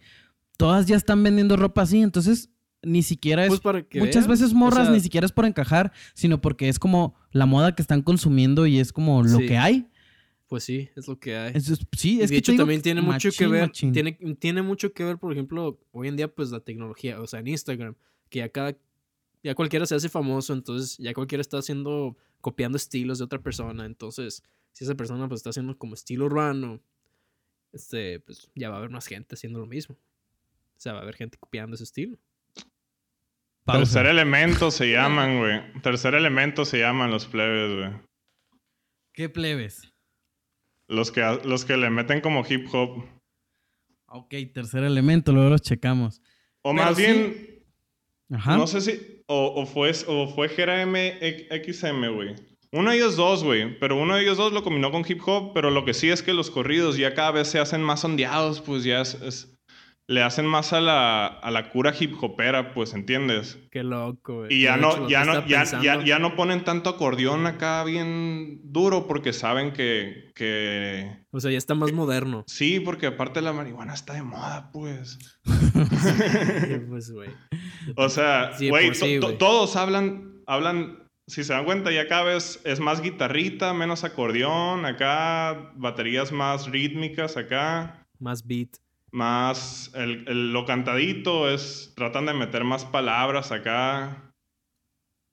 todas 0.58 0.86
ya 0.86 0.95
están 0.95 1.23
vendiendo 1.23 1.56
ropa 1.58 1.82
así, 1.82 1.99
entonces 1.99 2.49
ni 2.84 3.01
siquiera 3.01 3.43
es... 3.43 3.49
Pues 3.49 3.62
para 3.62 3.82
que 3.84 3.99
Muchas 3.99 4.27
veces 4.27 4.53
o 4.53 4.56
morras 4.56 4.86
sea, 4.86 4.93
ni 4.93 4.99
siquiera 4.99 5.25
es 5.25 5.32
por 5.32 5.45
encajar, 5.45 5.91
sino 6.13 6.39
porque 6.41 6.69
es 6.69 6.80
como 6.80 7.15
la 7.32 7.45
moda 7.45 7.73
que 7.75 7.82
están 7.82 8.01
consumiendo 8.01 8.67
y 8.67 8.80
es 8.80 8.93
como 8.93 9.23
lo 9.23 9.39
Sí. 9.39 9.47
que 9.47 9.58
hay. 9.58 9.88
Pues 10.47 10.63
sí, 10.63 10.89
es 10.95 11.07
lo 11.07 11.19
que 11.19 11.36
hay. 11.36 11.51
Es- 11.55 11.69
es- 11.69 11.79
sí, 11.97 12.17
Y 12.19 12.21
es 12.21 12.29
de 12.29 12.36
que 12.36 12.39
hecho 12.39 12.55
también 12.55 12.81
tiene 12.81 13.01
mucho 13.01 13.29
que 13.31 13.47
machín, 13.47 13.51
ver, 13.51 13.67
machín. 13.67 13.91
tiene, 13.93 14.13
tiene 14.39 14.62
mucho 14.62 14.93
que 14.93 15.03
ver, 15.03 15.17
por 15.17 15.33
ejemplo, 15.33 15.77
hoy 15.91 16.07
en 16.07 16.15
día 16.15 16.33
pues 16.33 16.51
la 16.51 16.62
tecnología, 16.62 17.19
o 17.19 17.27
sea, 17.27 17.41
en 17.41 17.47
Instagram, 17.47 17.95
que 18.29 18.39
ya 18.39 18.49
cada, 18.49 18.77
ya 19.43 19.55
cualquiera 19.55 19.86
se 19.86 19.95
hace 19.95 20.07
famoso, 20.10 20.53
entonces 20.53 20.97
ya 20.99 21.13
cualquiera 21.13 21.41
está 21.41 21.57
haciendo, 21.57 22.15
copiando 22.39 22.77
estilos 22.77 23.17
de 23.17 23.25
otra 23.25 23.39
persona, 23.39 23.86
entonces 23.86 24.41
si 24.71 24.86
esa 24.86 24.95
persona 24.95 25.27
pues 25.27 25.39
está 25.39 25.49
haciendo 25.49 25.77
como 25.77 25.95
estilo 25.95 26.25
urbano, 26.25 26.79
este, 27.73 28.21
pues 28.21 28.49
ya 28.55 28.69
va 28.69 28.75
a 28.75 28.77
haber 28.79 28.89
más 28.91 29.05
gente 29.07 29.36
haciendo 29.36 29.60
lo 29.60 29.65
mismo. 29.65 29.95
O 29.95 30.79
sea, 30.79 30.93
va 30.93 30.99
a 30.99 31.01
haber 31.01 31.15
gente 31.15 31.38
copiando 31.38 31.75
ese 31.75 31.83
estilo. 31.83 32.17
Pausa. 33.65 33.81
Tercer 33.81 34.05
elemento 34.05 34.71
se 34.71 34.86
llaman, 34.91 35.39
güey. 35.39 35.81
Tercer 35.81 36.13
elemento 36.15 36.63
se 36.63 36.79
llaman 36.79 37.12
los 37.12 37.25
plebes, 37.25 37.75
güey. 37.75 38.01
¿Qué 39.12 39.27
plebes? 39.29 39.91
Los 40.88 41.12
que, 41.12 41.21
los 41.43 41.65
que 41.65 41.76
le 41.78 41.89
meten 41.89 42.21
como 42.21 42.45
hip 42.47 42.67
hop. 42.73 43.04
Ok, 44.08 44.34
tercer 44.54 44.84
elemento, 44.84 45.32
luego 45.34 45.50
los 45.50 45.62
checamos. 45.62 46.21
O 46.62 46.71
Pero 46.73 46.86
más 46.86 46.95
sí. 46.95 47.02
bien, 47.04 47.65
Ajá. 48.32 48.58
no 48.58 48.67
sé 48.67 48.82
si. 48.82 49.23
O, 49.28 49.54
o 49.62 49.65
fue, 49.65 49.91
o 50.08 50.28
fue 50.30 50.47
Jera 50.47 50.86
MXM, 50.86 52.13
güey. 52.15 52.36
Uno 52.71 52.91
de 52.91 52.97
ellos 52.97 53.15
dos, 53.17 53.43
güey. 53.43 53.78
Pero 53.80 53.95
uno 53.97 54.15
de 54.15 54.21
ellos 54.23 54.38
dos 54.38 54.54
lo 54.54 54.63
combinó 54.63 54.91
con 54.91 55.04
hip 55.08 55.21
hop. 55.26 55.52
Pero 55.54 55.71
lo 55.71 55.84
que 55.84 55.93
sí 55.93 56.10
es 56.10 56.23
que 56.23 56.34
los 56.34 56.50
corridos 56.52 56.97
ya 56.97 57.13
cada 57.13 57.32
vez 57.32 57.50
se 57.50 57.60
hacen 57.60 57.82
más 57.82 58.04
ondeados, 58.06 58.62
pues 58.62 58.84
ya 58.84 59.02
es. 59.02 59.15
es- 59.15 59.57
le 60.10 60.24
hacen 60.24 60.46
más 60.46 60.72
a 60.72 60.80
la, 60.80 61.28
a 61.28 61.52
la 61.52 61.70
cura 61.70 61.93
hip 62.00 62.15
hopera, 62.22 62.74
pues, 62.74 62.93
¿entiendes? 62.93 63.60
Qué 63.72 63.84
loco, 63.84 64.38
güey. 64.38 64.54
Y 64.54 64.62
ya 64.63 64.78
no, 64.78 64.91
hecho, 64.91 65.10
ya 65.10 65.26
no, 65.26 65.46
ya, 65.46 65.65
ya, 65.82 66.02
ya 66.04 66.17
no 66.20 66.36
ponen 66.36 66.63
tanto 66.63 66.89
acordeón 66.89 67.46
acá 67.46 67.84
bien 67.84 68.62
duro 68.63 69.06
porque 69.06 69.34
saben 69.34 69.74
que, 69.74 70.32
que 70.34 71.12
O 71.32 71.41
sea, 71.41 71.52
ya 71.52 71.58
está 71.58 71.76
más 71.76 71.91
moderno. 71.91 72.46
sí, 72.48 72.80
porque 72.80 73.08
aparte 73.08 73.41
la 73.41 73.52
marihuana 73.52 73.93
está 73.93 74.13
de 74.13 74.24
moda, 74.24 74.70
pues. 74.72 75.20
pues, 76.89 77.12
güey. 77.12 77.30
O 77.96 78.10
sea, 78.10 78.54
Sí, 78.58 78.70
güey, 78.70 78.88
por 78.88 78.96
sí, 78.96 79.15
to- 79.15 79.20
to- 79.22 79.28
güey. 79.28 79.38
todos 79.38 79.76
hablan, 79.76 80.41
hablan, 80.46 81.04
si 81.28 81.43
se 81.43 81.54
dan 81.54 81.65
cuenta, 81.65 81.91
ya 81.91 82.08
cada 82.08 82.24
vez 82.24 82.62
es 82.63 82.80
más 82.80 83.02
guitarrita, 83.02 83.74
menos 83.74 84.04
acordeón, 84.04 84.86
acá 84.86 85.72
baterías 85.76 86.32
más 86.32 86.67
rítmicas, 86.72 87.36
acá 87.38 88.06
Más 88.20 88.46
beat. 88.48 88.70
Más 89.12 89.91
el, 89.96 90.26
el- 90.28 90.54
lo 90.54 90.65
cantadito 90.65 91.50
es, 91.50 91.93
tratan 91.96 92.26
de 92.26 92.34
meter 92.34 92.63
más 92.63 92.86
palabras 92.86 93.52
acá. 93.52 94.24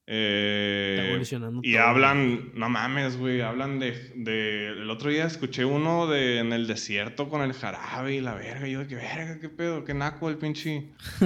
Eh, 0.06 0.96
Está 0.98 1.08
evolucionando 1.08 1.60
y 1.64 1.72
todo, 1.72 1.82
hablan, 1.82 2.50
no 2.54 2.68
mames, 2.68 3.16
güey, 3.16 3.40
hablan 3.40 3.78
de, 3.78 3.92
de, 4.16 4.68
el 4.68 4.90
otro 4.90 5.08
día 5.08 5.24
escuché 5.24 5.64
uno 5.64 6.06
de 6.06 6.40
en 6.40 6.52
el 6.52 6.66
desierto 6.66 7.30
con 7.30 7.40
el 7.40 7.54
jarabe 7.54 8.14
y 8.14 8.20
la 8.20 8.34
verga, 8.34 8.68
y 8.68 8.72
yo 8.72 8.80
de 8.80 8.86
que 8.86 8.96
verga, 8.96 9.38
qué 9.40 9.48
pedo, 9.48 9.82
qué 9.84 9.94
naco 9.94 10.28
el 10.28 10.36
pinche. 10.36 10.90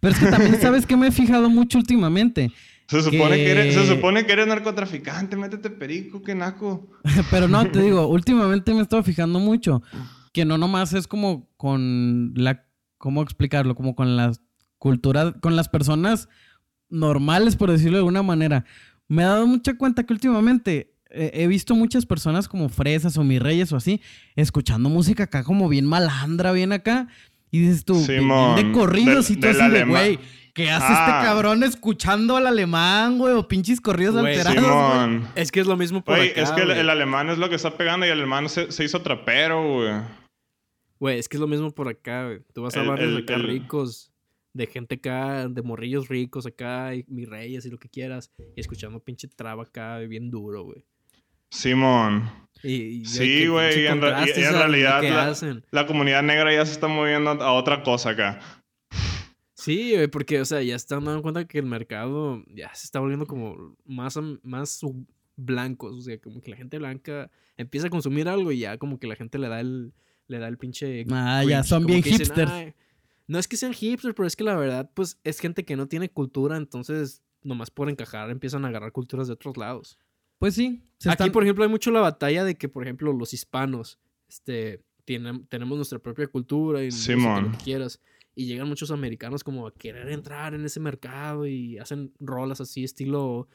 Pero 0.00 0.12
es 0.12 0.18
que 0.20 0.26
también, 0.26 0.60
¿sabes 0.60 0.84
qué 0.84 0.94
me 0.94 1.06
he 1.06 1.10
fijado 1.12 1.48
mucho 1.48 1.78
últimamente? 1.78 2.52
Se 2.86 3.00
supone 3.02 3.36
que, 3.36 3.44
Que- 3.44 3.50
eres, 3.50 3.74
se 3.74 3.86
supone 3.86 4.26
que 4.26 4.32
eres 4.32 4.46
narcotraficante, 4.46 5.34
métete 5.36 5.70
perico, 5.70 6.22
qué 6.22 6.34
naco. 6.34 6.86
Pero 7.30 7.48
no, 7.48 7.66
te 7.70 7.80
digo, 7.80 8.08
últimamente 8.08 8.72
me 8.74 8.80
he 8.80 8.82
estado 8.82 9.02
fijando 9.02 9.38
mucho 9.38 9.82
que 10.38 10.44
no 10.44 10.56
nomás 10.56 10.92
es 10.92 11.08
como 11.08 11.48
con 11.56 12.32
la, 12.36 12.64
¿cómo 12.96 13.22
explicarlo? 13.22 13.74
Como 13.74 13.96
con 13.96 14.16
la 14.16 14.30
cultura, 14.78 15.32
con 15.40 15.56
las 15.56 15.68
personas 15.68 16.28
normales, 16.88 17.56
por 17.56 17.70
decirlo 17.72 17.94
de 17.96 18.00
alguna 18.00 18.22
manera. 18.22 18.64
Me 19.08 19.22
he 19.22 19.26
dado 19.26 19.46
mucha 19.48 19.76
cuenta 19.76 20.04
que 20.04 20.12
últimamente 20.12 20.94
eh, 21.10 21.30
he 21.34 21.46
visto 21.48 21.74
muchas 21.74 22.06
personas 22.06 22.46
como 22.48 22.68
fresas 22.68 23.16
o 23.18 23.24
mis 23.24 23.40
reyes 23.42 23.72
o 23.72 23.76
así, 23.76 24.00
escuchando 24.36 24.88
música 24.88 25.24
acá 25.24 25.42
como 25.42 25.68
bien 25.68 25.86
malandra, 25.86 26.52
bien 26.52 26.72
acá. 26.72 27.08
Y 27.50 27.60
dices 27.60 27.84
tú, 27.84 27.94
bien- 27.94 28.06
bien 28.06 28.20
Simón, 28.20 28.56
de 28.56 28.72
corridos 28.72 29.30
y 29.30 29.36
tú 29.36 29.46
del 29.48 29.60
así 29.60 29.70
de, 29.72 29.84
güey, 29.84 30.18
¿qué 30.54 30.70
hace 30.70 30.86
Ah. 30.88 30.92
este 31.16 31.26
cabrón 31.26 31.62
escuchando 31.64 32.36
al 32.36 32.46
alemán, 32.46 33.16
güey? 33.18 33.34
O 33.34 33.48
pinches 33.48 33.80
corridos 33.80 34.14
Güey, 34.20 34.36
alterados, 34.38 34.62
güey. 34.62 34.92
Simón. 35.16 35.28
Es 35.34 35.50
que 35.50 35.60
es 35.60 35.66
lo 35.66 35.76
mismo 35.76 36.04
por 36.04 36.16
Güey, 36.16 36.30
acá, 36.30 36.42
es 36.42 36.52
que 36.52 36.60
el, 36.62 36.70
el 36.72 36.90
alemán 36.90 37.30
es 37.30 37.38
lo 37.38 37.48
que 37.48 37.56
está 37.56 37.76
pegando 37.76 38.04
y 38.06 38.10
el 38.10 38.18
alemán 38.18 38.48
se, 38.50 38.70
se 38.70 38.84
hizo 38.84 39.00
trapero, 39.00 39.62
güey. 39.76 39.94
Güey, 41.00 41.18
es 41.18 41.28
que 41.28 41.36
es 41.36 41.40
lo 41.40 41.46
mismo 41.46 41.70
por 41.70 41.88
acá, 41.88 42.26
güey. 42.26 42.40
Tú 42.52 42.62
vas 42.62 42.76
a 42.76 42.82
El- 42.82 42.88
barrios 42.88 43.10
el- 43.10 43.22
acá 43.22 43.34
el- 43.36 43.46
ricos, 43.46 44.12
de 44.52 44.66
gente 44.66 44.96
acá, 44.96 45.46
de 45.48 45.62
morrillos 45.62 46.08
ricos 46.08 46.46
acá, 46.46 46.94
y 46.94 47.04
mis 47.08 47.28
reyes 47.28 47.64
y 47.66 47.70
lo 47.70 47.78
que 47.78 47.88
quieras, 47.88 48.32
y 48.56 48.60
escuchando 48.60 48.98
pinche 49.00 49.28
traba 49.28 49.62
acá, 49.62 49.98
bien 49.98 50.30
duro, 50.30 50.64
güey. 50.64 50.84
Simón. 51.50 52.30
Y, 52.62 52.72
y 52.72 53.04
Sí, 53.04 53.46
güey, 53.46 53.82
y 53.82 53.86
en, 53.86 53.94
y- 53.94 53.96
en 53.96 54.00
realidad 54.52 55.02
la, 55.70 55.86
comunidad 55.86 56.22
negra 56.22 56.52
ya 56.52 56.66
se 56.66 56.72
está 56.72 56.88
moviendo 56.88 57.30
a 57.30 57.52
otra 57.52 57.82
cosa 57.82 58.10
acá. 58.10 58.40
Sí, 59.54 59.92
güey, 59.94 60.08
porque, 60.08 60.40
o 60.40 60.44
sea, 60.44 60.62
ya 60.62 60.76
están 60.76 61.04
dando 61.04 61.22
cuenta 61.22 61.46
que 61.46 61.58
el 61.58 61.66
mercado 61.66 62.42
ya 62.48 62.72
se 62.74 62.84
está 62.86 63.00
volviendo 63.00 63.26
como 63.26 63.76
más, 63.84 64.18
más 64.42 64.80
blancos, 65.36 65.94
o 65.96 66.00
sea, 66.00 66.18
como 66.20 66.40
que 66.40 66.50
la 66.50 66.56
gente 66.56 66.78
blanca 66.78 67.30
empieza 67.56 67.86
a 67.88 67.90
consumir 67.90 68.28
algo 68.28 68.52
y 68.52 68.58
ya 68.60 68.76
como 68.78 68.98
que 68.98 69.06
la 69.06 69.16
gente 69.16 69.38
le 69.38 69.48
da 69.48 69.60
el, 69.60 69.92
le 70.28 70.38
da 70.38 70.46
el 70.48 70.56
pinche... 70.58 71.04
Ah, 71.10 71.42
ya, 71.44 71.62
son 71.64 71.84
bien 71.86 72.00
dicen, 72.02 72.18
hipsters. 72.20 72.74
No 73.26 73.38
es 73.38 73.48
que 73.48 73.56
sean 73.56 73.72
hipsters, 73.74 74.14
pero 74.14 74.26
es 74.26 74.36
que 74.36 74.44
la 74.44 74.54
verdad, 74.56 74.90
pues, 74.94 75.18
es 75.24 75.38
gente 75.40 75.64
que 75.64 75.76
no 75.76 75.86
tiene 75.88 76.08
cultura, 76.10 76.56
entonces, 76.56 77.22
nomás 77.42 77.70
por 77.70 77.90
encajar, 77.90 78.30
empiezan 78.30 78.64
a 78.64 78.68
agarrar 78.68 78.92
culturas 78.92 79.26
de 79.26 79.32
otros 79.34 79.56
lados. 79.56 79.98
Pues 80.38 80.54
sí. 80.54 80.80
se 80.98 81.08
Aquí, 81.10 81.14
están- 81.14 81.32
por 81.32 81.42
ejemplo, 81.42 81.64
hay 81.64 81.70
mucho 81.70 81.90
la 81.90 82.00
batalla 82.00 82.44
de 82.44 82.54
que, 82.56 82.68
por 82.68 82.84
ejemplo, 82.84 83.12
los 83.12 83.34
hispanos, 83.34 83.98
este, 84.28 84.82
tiene- 85.04 85.42
tenemos 85.48 85.76
nuestra 85.76 85.98
propia 85.98 86.26
cultura 86.28 86.82
y 86.84 86.90
lo 86.90 87.50
que 87.52 87.64
quieras. 87.64 88.00
Y 88.34 88.46
llegan 88.46 88.68
muchos 88.68 88.90
americanos 88.92 89.42
como 89.42 89.66
a 89.66 89.74
querer 89.74 90.08
entrar 90.10 90.54
en 90.54 90.64
ese 90.64 90.78
mercado 90.78 91.46
y 91.46 91.76
hacen 91.78 92.12
rolas 92.20 92.60
así, 92.60 92.84
estilo 92.84 93.48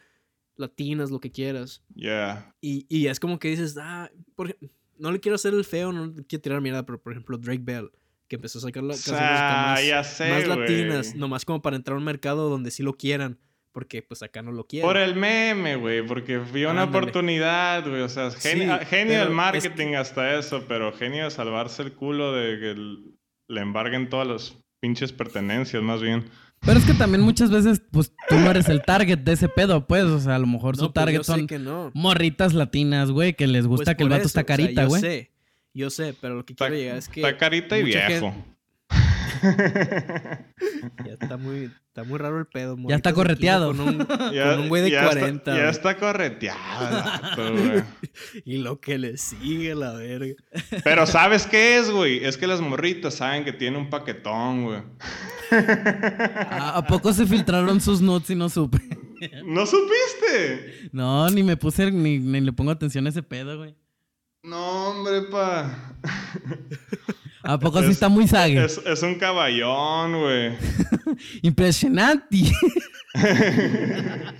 latinas, 0.57 1.09
lo 1.09 1.19
que 1.19 1.31
quieras. 1.31 1.81
Yeah. 1.95 2.53
Y, 2.61 2.85
y 2.89 3.07
es 3.07 3.19
como 3.19 3.39
que 3.39 3.49
dices, 3.49 3.77
ah, 3.79 4.11
por 4.35 4.49
ej- 4.49 4.69
no 4.97 5.11
le 5.11 5.19
quiero 5.19 5.35
hacer 5.35 5.53
el 5.53 5.65
feo, 5.65 5.91
no 5.91 6.07
le 6.07 6.25
quiero 6.25 6.41
tirar 6.41 6.61
mierda, 6.61 6.85
pero 6.85 7.01
por 7.01 7.13
ejemplo 7.13 7.37
Drake 7.37 7.61
Bell, 7.63 7.91
que 8.27 8.35
empezó 8.35 8.59
a 8.59 8.61
sacar 8.61 8.83
las 8.83 9.03
canciones 9.03 9.29
Ah, 9.39 9.75
más, 9.97 10.07
sé, 10.07 10.47
latinas, 10.47 11.15
nomás 11.15 11.45
como 11.45 11.61
para 11.61 11.75
entrar 11.75 11.95
a 11.95 11.97
un 11.99 12.05
mercado 12.05 12.49
donde 12.49 12.71
sí 12.71 12.83
lo 12.83 12.93
quieran, 12.93 13.39
porque 13.71 14.01
pues 14.03 14.21
acá 14.23 14.41
no 14.41 14.51
lo 14.51 14.65
quieren. 14.65 14.87
Por 14.87 14.97
el 14.97 15.15
meme, 15.15 15.75
güey, 15.75 16.05
porque 16.05 16.37
vio 16.37 16.71
una 16.71 16.85
oportunidad, 16.85 17.87
güey. 17.87 18.01
O 18.01 18.09
sea, 18.09 18.31
genio, 18.31 18.77
Sí, 18.79 18.85
genio 18.85 19.19
del 19.19 19.29
es 19.29 19.33
marketing 19.33 19.93
hasta 19.95 20.37
eso, 20.37 20.65
pero 20.67 20.93
genio 20.93 21.25
de 21.25 21.31
salvarse 21.31 21.81
el 21.81 21.93
culo 21.93 22.33
de 22.33 22.59
que 22.59 22.75
le 23.47 23.61
embarguen 23.61 24.09
todas 24.09 24.27
las 24.27 24.62
pinches 24.83 25.13
pertenencias, 25.13 25.81
más 25.81 26.01
bien. 26.01 26.25
Pero 26.59 26.77
es 26.77 26.85
que 26.85 26.93
también 26.93 27.21
muchas 27.21 27.49
veces, 27.49 27.81
pues 27.89 28.11
tú 28.27 28.35
no 28.35 28.51
eres 28.51 28.67
el 28.67 28.81
target 28.83 29.17
de 29.19 29.31
ese 29.31 29.47
pedo, 29.47 29.87
pues. 29.87 30.03
O 30.03 30.19
sea, 30.19 30.35
a 30.35 30.39
lo 30.39 30.47
mejor 30.47 30.75
No, 30.75 30.83
su 30.83 30.91
pues, 30.91 30.93
target 31.05 31.15
yo 31.19 31.23
sé 31.23 31.31
son 31.31 31.47
que 31.47 31.57
no. 31.57 31.89
morritas 31.93 32.53
latinas, 32.53 33.09
güey, 33.11 33.33
que 33.33 33.47
les 33.47 33.65
gusta 33.65 33.85
Pues 33.85 33.97
que 33.97 34.03
el 34.03 34.09
vato 34.09 34.19
eso, 34.23 34.27
está 34.27 34.41
o 34.41 34.45
sea, 34.45 34.57
carita, 34.57 34.81
yo 34.83 34.87
güey. 34.89 35.01
sé, 35.01 35.31
yo 35.73 35.89
sé, 35.89 36.13
pero 36.19 36.35
lo 36.35 36.45
que 36.45 36.51
Está, 36.51 36.65
quiero 36.67 36.81
llegar 36.81 36.97
es 36.97 37.07
que 37.07 37.21
está 37.21 37.37
carita 37.37 37.77
y 37.77 37.83
viejo. 37.83 38.07
gente- 38.09 38.33
ya 39.43 41.13
está 41.19 41.37
muy, 41.37 41.71
está 41.87 42.03
muy 42.03 42.17
raro 42.17 42.39
el 42.39 42.45
pedo. 42.47 42.75
Ya 42.87 42.95
está 42.95 43.09
morritas 43.09 43.09
de 43.09 43.15
15 43.15 43.15
correteado. 43.15 43.67
Con 43.75 43.79
un, 43.81 44.07
Ya, 44.33 44.51
con 44.51 44.59
un 44.61 44.69
güey 44.69 44.83
de 44.83 44.91
ya 44.91 45.05
40. 45.05 45.51
Está, 45.51 45.55
ya 45.55 45.69
está 45.69 45.97
correteado, 45.97 47.35
güey. 47.53 47.83
Y 48.45 48.57
lo 48.57 48.79
que 48.79 48.97
le 48.97 49.17
sigue, 49.17 49.75
la 49.75 49.93
verga. 49.93 50.33
Pero 50.83 51.05
¿sabes 51.05 51.45
qué 51.47 51.77
es, 51.77 51.91
güey? 51.91 52.23
Es 52.23 52.37
que 52.37 52.47
las 52.47 52.61
morritas 52.61 53.15
saben 53.15 53.43
que 53.45 53.53
tiene 53.53 53.77
un 53.77 53.89
paquetón, 53.89 54.65
güey. 54.65 54.81
¿A, 55.51 56.77
a 56.77 56.87
poco 56.87 57.13
se 57.13 57.25
filtraron 57.25 57.79
sus 57.81 58.01
notes 58.01 58.29
y 58.31 58.35
no 58.35 58.49
supe? 58.49 58.79
¿No 59.45 59.65
supiste? 59.65 60.89
No, 60.91 61.29
ni 61.29 61.43
me 61.43 61.55
puse, 61.57 61.91
ni, 61.91 62.19
ni 62.19 62.41
le 62.41 62.51
pongo 62.53 62.71
atención 62.71 63.05
a 63.05 63.09
ese 63.09 63.23
pedo, 63.23 63.57
güey. 63.57 63.75
No, 64.43 64.89
hombre, 64.89 65.21
pa. 65.31 65.95
¿A 67.51 67.59
poco 67.59 67.79
sí 67.79 67.85
Es- 67.85 67.91
está 67.91 68.09
muy 68.09 68.27
sague? 68.27 68.63
Es, 68.63 68.79
es 68.85 69.03
un 69.03 69.15
caballón, 69.15 70.19
güey. 70.21 70.53
Impresionante. 71.41 72.37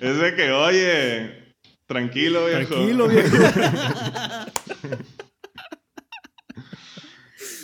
Es 0.00 0.18
de 0.18 0.34
que, 0.36 0.50
oye, 0.50 1.54
tranquilo, 1.86 2.44
viejo. 2.46 2.74
Tranquilo, 2.74 3.08
viejo. 3.08 3.36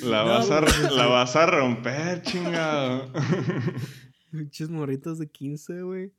La, 0.02 0.22
No, 0.24 0.28
vas, 0.30 0.50
a, 0.50 0.60
güey. 0.60 0.96
la 0.96 1.06
vas 1.06 1.36
a 1.36 1.46
romper, 1.46 2.22
chingado. 2.22 3.12
Pinches 4.30 4.68
morritos 4.70 5.18
de 5.18 5.28
15, 5.28 5.82
güey. 5.82 6.12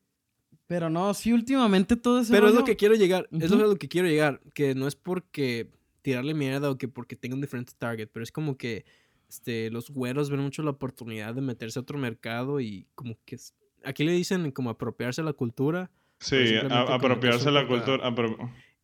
Pero 0.67 0.89
no, 0.89 1.13
sí, 1.13 1.31
últimamente 1.31 1.95
todo 1.95 2.19
eso. 2.21 2.31
Pero 2.33 2.49
es 2.49 2.53
lo 2.53 2.63
que 2.65 2.75
quiero 2.75 2.95
llegar. 2.95 3.27
Es 3.31 3.51
Ujú. 3.51 3.61
lo 3.61 3.75
que 3.77 3.87
quiero 3.87 4.07
llegar. 4.07 4.41
Que 4.53 4.75
no 4.75 4.87
es 4.87 4.95
porque 4.95 5.71
tirarle 6.07 6.33
mierda 6.33 6.71
o 6.71 6.77
que 6.77 6.87
porque 6.87 7.17
tenga 7.17 7.35
un 7.35 7.41
diferente 7.41 7.73
target. 7.77 8.07
Pero 8.13 8.23
es 8.23 8.31
como 8.31 8.57
que 8.57 8.85
este, 9.27 9.69
los 9.71 9.89
güeros 9.89 10.29
ven 10.29 10.39
mucho 10.39 10.63
la 10.63 10.71
oportunidad 10.71 11.35
de 11.35 11.41
meterse 11.41 11.79
a 11.79 11.81
otro 11.81 11.97
mercado 11.97 12.61
y 12.61 12.87
como 12.95 13.17
que... 13.25 13.35
Aquí 13.83 14.05
le 14.05 14.13
dicen 14.13 14.51
como 14.51 14.69
apropiarse 14.69 15.21
la 15.21 15.33
cultura. 15.33 15.91
Sí, 16.19 16.55
a- 16.55 16.95
apropiarse 16.95 17.51
la 17.51 17.67
cultura. 17.67 18.09
apro- 18.09 18.37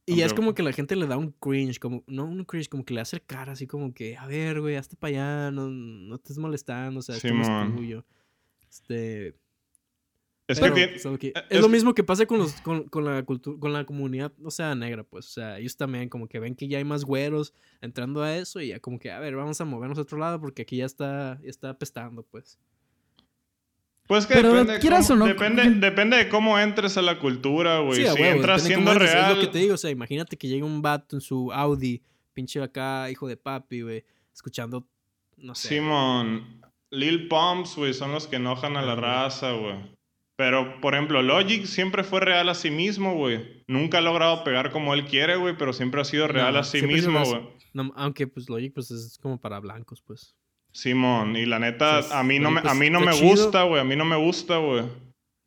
Y 0.06 0.20
es 0.20 0.34
como 0.34 0.54
que 0.54 0.64
la 0.64 0.74
gente 0.74 0.98
le 0.98 1.08
da 1.08 1.16
un 1.16 1.32
cringe, 1.32 1.80
como, 1.80 2.04
no 2.08 2.26
un 2.26 2.44
cringe, 2.44 2.68
como 2.68 2.84
que 2.84 2.94
le 2.94 3.00
hace 3.00 3.22
cara 3.22 3.54
así 3.54 3.68
como 3.68 3.94
que, 3.94 4.18
a 4.18 4.28
ver, 4.28 4.60
güey, 4.60 4.76
hazte 4.76 4.98
para 4.98 5.10
allá, 5.46 5.52
no, 5.52 5.70
no 5.70 6.16
estés 6.16 6.38
molestando, 6.38 7.00
o 7.00 7.04
sea, 7.04 7.16
esto 7.16 7.30
no 7.34 7.42
es 7.42 7.76
tuyo. 7.78 8.06
Este, 8.70 9.34
Es 10.46 10.60
pero, 10.60 10.76
que 10.76 11.00
que- 11.20 11.28
eh, 11.28 11.34
es, 11.36 11.44
es- 11.58 11.62
lo 11.62 11.70
mismo 11.70 11.94
que 11.94 12.04
pasa 12.04 12.26
con 12.26 12.38
los, 12.40 12.54
con, 12.62 12.84
con 12.90 13.06
la 13.06 13.24
cultura, 13.24 13.58
con 13.60 13.72
la 13.72 13.86
comunidad, 13.86 14.34
o 14.44 14.52
sea, 14.52 14.76
negra, 14.76 15.04
pues, 15.04 15.28
o 15.28 15.30
sea, 15.32 15.58
ellos 15.58 15.78
también 15.78 16.10
como 16.10 16.28
que 16.28 16.40
ven 16.40 16.54
que 16.56 16.68
ya 16.68 16.80
hay 16.80 16.84
más 16.84 17.06
güeros 17.06 17.54
entrando 17.82 18.22
a 18.24 18.36
eso 18.36 18.60
y 18.60 18.68
ya 18.68 18.80
como 18.82 19.00
que, 19.00 19.10
a 19.10 19.20
ver, 19.20 19.36
vamos 19.36 19.62
a 19.62 19.66
movernos 19.66 19.98
a 19.98 20.02
otro 20.02 20.18
lado 20.18 20.42
porque 20.42 20.64
aquí 20.64 20.78
ya 20.78 20.86
está, 20.86 21.40
ya 21.42 21.50
está 21.50 21.70
apestando, 21.70 22.24
pues. 22.24 22.60
Pues 24.06 24.26
que 24.26 24.34
Pero 24.34 24.50
depende, 24.50 24.74
de 24.74 24.80
quieras 24.80 25.08
cómo, 25.08 25.24
o 25.24 25.28
no, 25.28 25.34
depende, 25.34 25.70
depende 25.80 26.18
de 26.18 26.28
cómo 26.28 26.60
entres 26.60 26.98
a 26.98 27.02
la 27.02 27.20
cultura, 27.20 27.80
güey. 27.80 28.02
Sí, 28.02 28.08
si 28.14 28.22
huevo, 28.22 28.36
entras 28.36 28.64
siendo 28.64 28.92
entres, 28.92 29.14
real. 29.14 29.32
Es 29.32 29.38
lo 29.38 29.42
que 29.44 29.48
te 29.48 29.60
digo, 29.60 29.76
o 29.76 29.78
sea, 29.78 29.92
imagínate 29.92 30.36
que 30.36 30.50
llega 30.50 30.66
un 30.66 30.82
vato 30.82 31.16
en 31.16 31.22
su 31.22 31.54
Audi, 31.54 32.04
pinche 32.34 32.62
acá, 32.62 33.10
hijo 33.10 33.30
de 33.30 33.38
papi, 33.38 33.82
güey, 33.82 34.04
escuchando, 34.34 34.86
no 35.38 35.56
sé. 35.56 35.70
Simón, 35.70 36.62
Lil 36.92 37.30
Pumps, 37.30 37.78
güey, 37.78 37.94
son 37.94 38.12
los 38.12 38.28
que 38.28 38.36
enojan 38.36 38.76
a 38.76 38.82
la 38.82 38.96
raza, 38.96 39.54
güey. 39.54 39.78
Pero, 40.44 40.82
por 40.82 40.94
ejemplo, 40.94 41.22
Logic 41.22 41.64
siempre 41.64 42.04
fue 42.04 42.20
real 42.20 42.50
a 42.50 42.54
sí 42.54 42.70
mismo, 42.70 43.16
güey. 43.16 43.64
Nunca 43.66 44.00
ha 44.00 44.02
logrado 44.02 44.44
pegar 44.44 44.72
como 44.72 44.94
él 44.94 45.06
quiere, 45.06 45.38
güey, 45.38 45.56
pero 45.58 45.72
siempre 45.72 46.02
ha 46.02 46.04
sido 46.04 46.28
real 46.28 46.52
No, 46.56 46.60
a 46.60 46.64
sí 46.66 46.82
mismo, 46.82 47.24
güey. 47.24 47.44
No, 47.72 47.94
aunque 47.96 48.28
pues 48.28 48.50
Logic 48.50 48.74
pues 48.74 48.92
es 48.92 49.18
como 49.22 49.40
para 49.40 49.62
blancos, 49.62 50.02
pues. 50.06 50.36
Simón, 50.74 51.38
y 51.38 51.46
la 51.46 51.60
neta, 51.60 52.00
a 52.20 52.24
mí 52.24 52.40
no 52.40 52.52
me, 52.52 52.60
a 52.60 52.64
pues, 52.64 52.76
mí 52.76 52.90
no 52.90 53.00
me 53.00 53.14
chido. 53.14 53.30
gusta, 53.30 53.64
güey, 53.64 53.80
a 53.80 53.86
mí 53.86 53.96
no 53.96 54.04
me 54.04 54.18
gusta, 54.18 54.58
güey. 54.58 54.84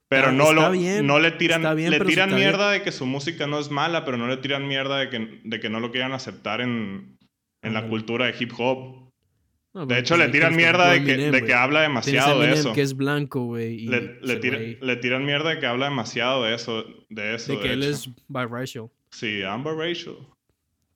Pero 0.09 0.33
no 0.33 0.55
lo, 0.55 0.71
bien, 0.71 1.07
no 1.07 1.19
le 1.19 1.33
tiran, 1.33 1.77
bien, 1.77 1.91
le 1.91 2.01
tiran 2.01 2.31
bien- 2.31 2.41
mierda 2.41 2.71
de 2.71 2.81
que 2.81 2.91
su 2.91 3.05
música 3.05 3.47
no 3.47 3.59
es 3.59 3.71
mala, 3.71 4.07
pero 4.07 4.17
no 4.17 4.29
le 4.29 4.39
tiran 4.39 4.67
mierda 4.67 4.97
de 4.97 5.11
que, 5.11 5.41
de 5.45 5.61
que 5.61 5.69
no 5.69 5.79
lo 5.79 5.91
quieran 5.93 6.13
aceptar 6.15 6.63
en, 6.63 7.19
en 7.63 7.75
la 7.75 7.87
cultura 7.87 8.25
de 8.25 8.35
hip 8.41 8.53
hop. 8.57 9.06
No, 9.77 9.85
De 9.85 9.99
hecho, 9.99 10.17
le 10.17 10.29
tiran 10.31 10.57
mierda 10.57 10.91
de 10.91 11.05
que, 11.05 11.13
Eminem, 11.13 11.33
de 11.33 11.45
que 11.45 11.53
habla 11.53 11.83
demasiado 11.83 12.41
de 12.41 12.53
eso. 12.55 12.73
que 12.73 12.81
es 12.81 12.97
blanco, 12.97 13.45
güey. 13.45 13.81
Le, 13.81 14.01
le 14.01 14.33
ese 14.33 14.37
tira- 14.41 14.57
güey, 14.57 14.79
le 14.81 14.97
tiran 14.97 15.27
mierda 15.27 15.51
de 15.51 15.59
que 15.59 15.67
habla 15.67 15.91
demasiado 15.91 16.45
de 16.45 16.55
eso. 16.55 16.83
De 17.11 17.35
eso. 17.35 17.53
de 17.53 17.61
que 17.61 17.73
él 17.75 17.83
hecho. 17.83 17.91
es 17.91 18.11
biracial. 18.27 18.89
Sí, 19.11 19.43
Amber 19.43 19.75
Rachel. 19.75 20.15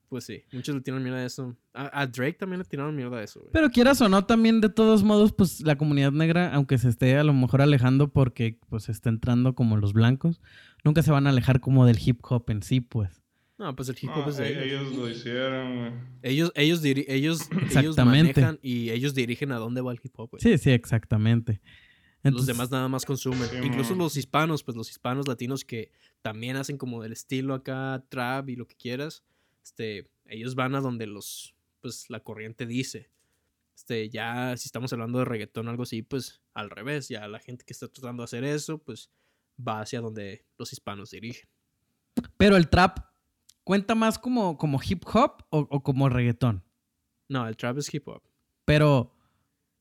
Pues 0.09 0.23
sí, 0.25 0.43
muchos 0.51 0.73
le 0.73 0.81
tiran 0.81 1.03
mierda 1.03 1.19
de 1.19 1.27
eso. 1.27 1.55
A, 1.75 2.01
a 2.01 2.07
Drake 2.07 2.33
también 2.39 2.57
le 2.57 2.65
tiraron 2.65 2.95
mierda 2.95 3.19
de 3.19 3.25
eso, 3.25 3.39
güey. 3.39 3.51
Pero 3.53 3.69
quieras 3.69 4.01
o 4.01 4.09
no, 4.09 4.25
también 4.25 4.61
de 4.61 4.69
todos 4.69 5.03
modos, 5.03 5.31
pues 5.31 5.61
la 5.61 5.75
comunidad 5.77 6.11
negra, 6.11 6.51
aunque 6.51 6.79
se 6.79 6.89
esté 6.89 7.15
a 7.17 7.23
lo 7.23 7.33
mejor 7.33 7.61
alejando 7.61 8.07
porque 8.11 8.57
pues 8.67 8.89
está 8.89 9.09
entrando 9.09 9.53
como 9.53 9.77
los 9.77 9.93
blancos, 9.93 10.41
nunca 10.83 11.03
se 11.03 11.11
van 11.11 11.27
a 11.27 11.29
alejar 11.29 11.59
como 11.61 11.85
del 11.85 11.99
hip 12.03 12.19
hop 12.23 12.49
en 12.49 12.63
sí, 12.63 12.81
pues. 12.81 13.20
No, 13.61 13.75
pues 13.75 13.89
el 13.89 13.95
hip 14.01 14.09
No, 14.09 14.15
hop 14.23 14.29
es 14.29 14.37
de 14.37 14.47
e- 14.47 14.63
ellos. 14.65 14.81
ellos 14.81 14.95
lo 14.97 15.09
hicieron, 15.09 15.77
güey. 15.79 15.91
Ellos, 16.23 16.51
ellos, 16.55 16.83
diri- 16.83 17.05
ellos, 17.07 17.47
ellos 17.77 17.95
manejan 17.97 18.57
y 18.63 18.89
ellos 18.89 19.13
dirigen 19.13 19.51
a 19.51 19.57
dónde 19.57 19.81
va 19.81 19.91
el 19.91 19.99
hip 20.03 20.13
hop, 20.17 20.31
güey. 20.31 20.41
Sí, 20.41 20.57
sí, 20.57 20.71
exactamente. 20.71 21.61
los 22.23 22.31
Entonces, 22.31 22.47
demás 22.47 22.71
nada 22.71 22.87
más 22.87 23.05
consumen. 23.05 23.47
Sí, 23.49 23.57
Incluso 23.63 23.91
mon. 23.91 23.99
los 23.99 24.17
hispanos, 24.17 24.63
pues 24.63 24.75
los 24.75 24.89
hispanos 24.89 25.27
latinos 25.27 25.63
que 25.63 25.91
también 26.23 26.55
hacen 26.55 26.77
como 26.77 27.03
del 27.03 27.11
estilo 27.11 27.53
acá, 27.53 28.03
trap 28.09 28.49
y 28.49 28.55
lo 28.55 28.67
que 28.67 28.75
quieras. 28.75 29.23
Este, 29.63 30.09
ellos 30.25 30.55
van 30.55 30.73
a 30.73 30.81
donde 30.81 31.05
los, 31.05 31.53
pues 31.81 32.09
la 32.09 32.19
corriente 32.21 32.65
dice. 32.65 33.11
Este, 33.75 34.09
ya 34.09 34.57
si 34.57 34.67
estamos 34.67 34.91
hablando 34.93 35.19
de 35.19 35.25
reggaetón 35.25 35.67
o 35.67 35.69
algo 35.69 35.83
así, 35.83 36.01
pues 36.01 36.41
al 36.55 36.69
revés, 36.71 37.09
ya 37.09 37.27
la 37.27 37.39
gente 37.39 37.63
que 37.63 37.73
está 37.73 37.87
tratando 37.87 38.21
de 38.21 38.25
hacer 38.25 38.43
eso, 38.43 38.79
pues 38.79 39.11
va 39.59 39.81
hacia 39.81 40.01
donde 40.01 40.45
los 40.57 40.73
hispanos 40.73 41.11
dirigen. 41.11 41.47
Pero 42.37 42.57
el 42.57 42.67
trap 42.69 42.97
cuenta 43.63 43.95
más 43.95 44.19
como, 44.19 44.57
como 44.57 44.79
hip 44.87 45.03
hop 45.13 45.43
o, 45.49 45.59
o 45.69 45.83
como 45.83 46.09
reggaetón. 46.09 46.63
No, 47.29 47.47
el 47.47 47.55
trap 47.55 47.77
es 47.77 47.93
hip 47.93 48.07
hop. 48.07 48.21
Pero, 48.65 49.13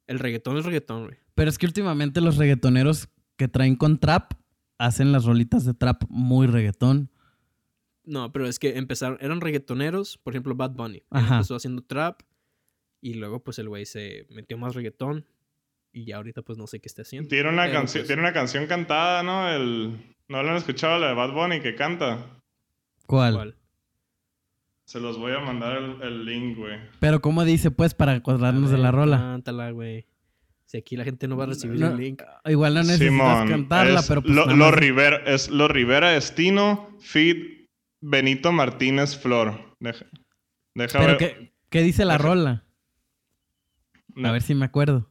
El 0.06 0.18
reggaetón 0.18 0.56
es 0.56 0.64
reggaetón, 0.64 1.06
güey. 1.06 1.18
pero 1.34 1.50
es 1.50 1.58
que 1.58 1.66
últimamente 1.66 2.20
los 2.20 2.36
reggaetoneros 2.36 3.08
que 3.36 3.48
traen 3.48 3.76
con 3.76 3.98
trap 3.98 4.32
hacen 4.78 5.12
las 5.12 5.24
rolitas 5.24 5.64
de 5.64 5.74
trap 5.74 6.04
muy 6.08 6.46
reggaetón. 6.46 7.10
No, 8.04 8.32
pero 8.32 8.46
es 8.46 8.58
que 8.58 8.78
empezaron, 8.78 9.18
eran 9.20 9.40
reggaetoneros, 9.40 10.18
por 10.18 10.32
ejemplo, 10.32 10.54
Bad 10.54 10.72
Bunny. 10.72 11.02
Ajá. 11.10 11.36
empezó 11.36 11.54
haciendo 11.54 11.82
trap 11.82 12.22
y 13.00 13.14
luego 13.14 13.42
pues 13.44 13.58
el 13.58 13.68
güey 13.68 13.86
se 13.86 14.26
metió 14.30 14.58
más 14.58 14.74
reggaetón 14.74 15.26
y 15.92 16.04
ya 16.06 16.16
ahorita 16.16 16.42
pues 16.42 16.56
no 16.58 16.66
sé 16.66 16.80
qué 16.80 16.88
está 16.88 17.02
haciendo. 17.02 17.28
Tiene 17.28 17.48
una, 17.48 17.70
canción 17.70 18.02
pues, 18.02 18.06
tiene 18.06 18.22
una 18.22 18.32
canción 18.32 18.66
cantada, 18.66 19.22
¿no? 19.22 19.48
El... 19.50 20.14
¿No 20.28 20.42
lo 20.42 20.50
han 20.50 20.56
escuchado 20.56 20.98
la 20.98 21.08
de 21.08 21.14
Bad 21.14 21.32
Bunny 21.32 21.60
que 21.60 21.74
canta? 21.74 22.40
¿Cuál? 23.06 23.34
¿cuál? 23.34 23.56
Se 24.90 24.98
los 24.98 25.18
voy 25.18 25.30
a 25.30 25.38
mandar 25.38 25.76
el, 25.76 26.02
el 26.02 26.24
link, 26.24 26.58
güey. 26.58 26.76
Pero 26.98 27.20
¿cómo 27.20 27.44
dice 27.44 27.70
pues 27.70 27.94
para 27.94 28.10
acordarnos 28.10 28.72
de 28.72 28.78
la 28.78 28.90
rola? 28.90 29.18
Cántala, 29.18 29.70
güey. 29.70 30.04
Si 30.66 30.78
aquí 30.78 30.96
la 30.96 31.04
gente 31.04 31.28
no 31.28 31.36
va 31.36 31.44
a 31.44 31.46
recibir 31.46 31.78
No, 31.78 31.90
el 31.92 31.96
link. 31.96 32.20
Igual 32.44 32.74
no 32.74 32.80
necesitas 32.82 33.08
Simón. 33.08 33.48
cantarla, 33.48 34.00
es 34.00 34.08
pero 34.08 34.20
pues 34.20 34.34
lo, 34.34 34.46
nada 34.46 34.56
lo 34.58 34.72
Rivera, 34.72 35.18
es 35.26 35.48
Lo 35.48 35.68
Rivera 35.68 36.10
Destino, 36.10 36.88
feed 36.98 37.68
Benito 38.00 38.50
Martínez 38.50 39.16
Flor. 39.16 39.76
Deja, 39.78 40.06
deja 40.74 40.98
Pero 40.98 41.06
ver. 41.06 41.18
¿qué, 41.18 41.52
qué 41.68 41.82
dice 41.82 42.04
la 42.04 42.14
Deja- 42.14 42.24
rola? 42.24 42.64
A 44.24 44.32
ver 44.32 44.42
si 44.42 44.56
me 44.56 44.64
acuerdo. 44.64 45.08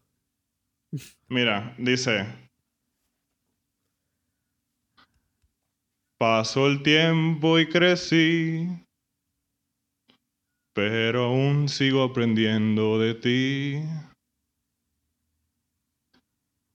Mira, 1.29 1.73
dice. 1.77 2.27
Pasó 6.17 6.67
el 6.67 6.83
tiempo 6.83 7.57
y 7.59 7.69
crecí. 7.69 8.67
Pero 10.73 11.25
aún 11.25 11.69
sigo 11.69 12.03
aprendiendo 12.03 12.99
de 12.99 13.13
ti. 13.15 13.81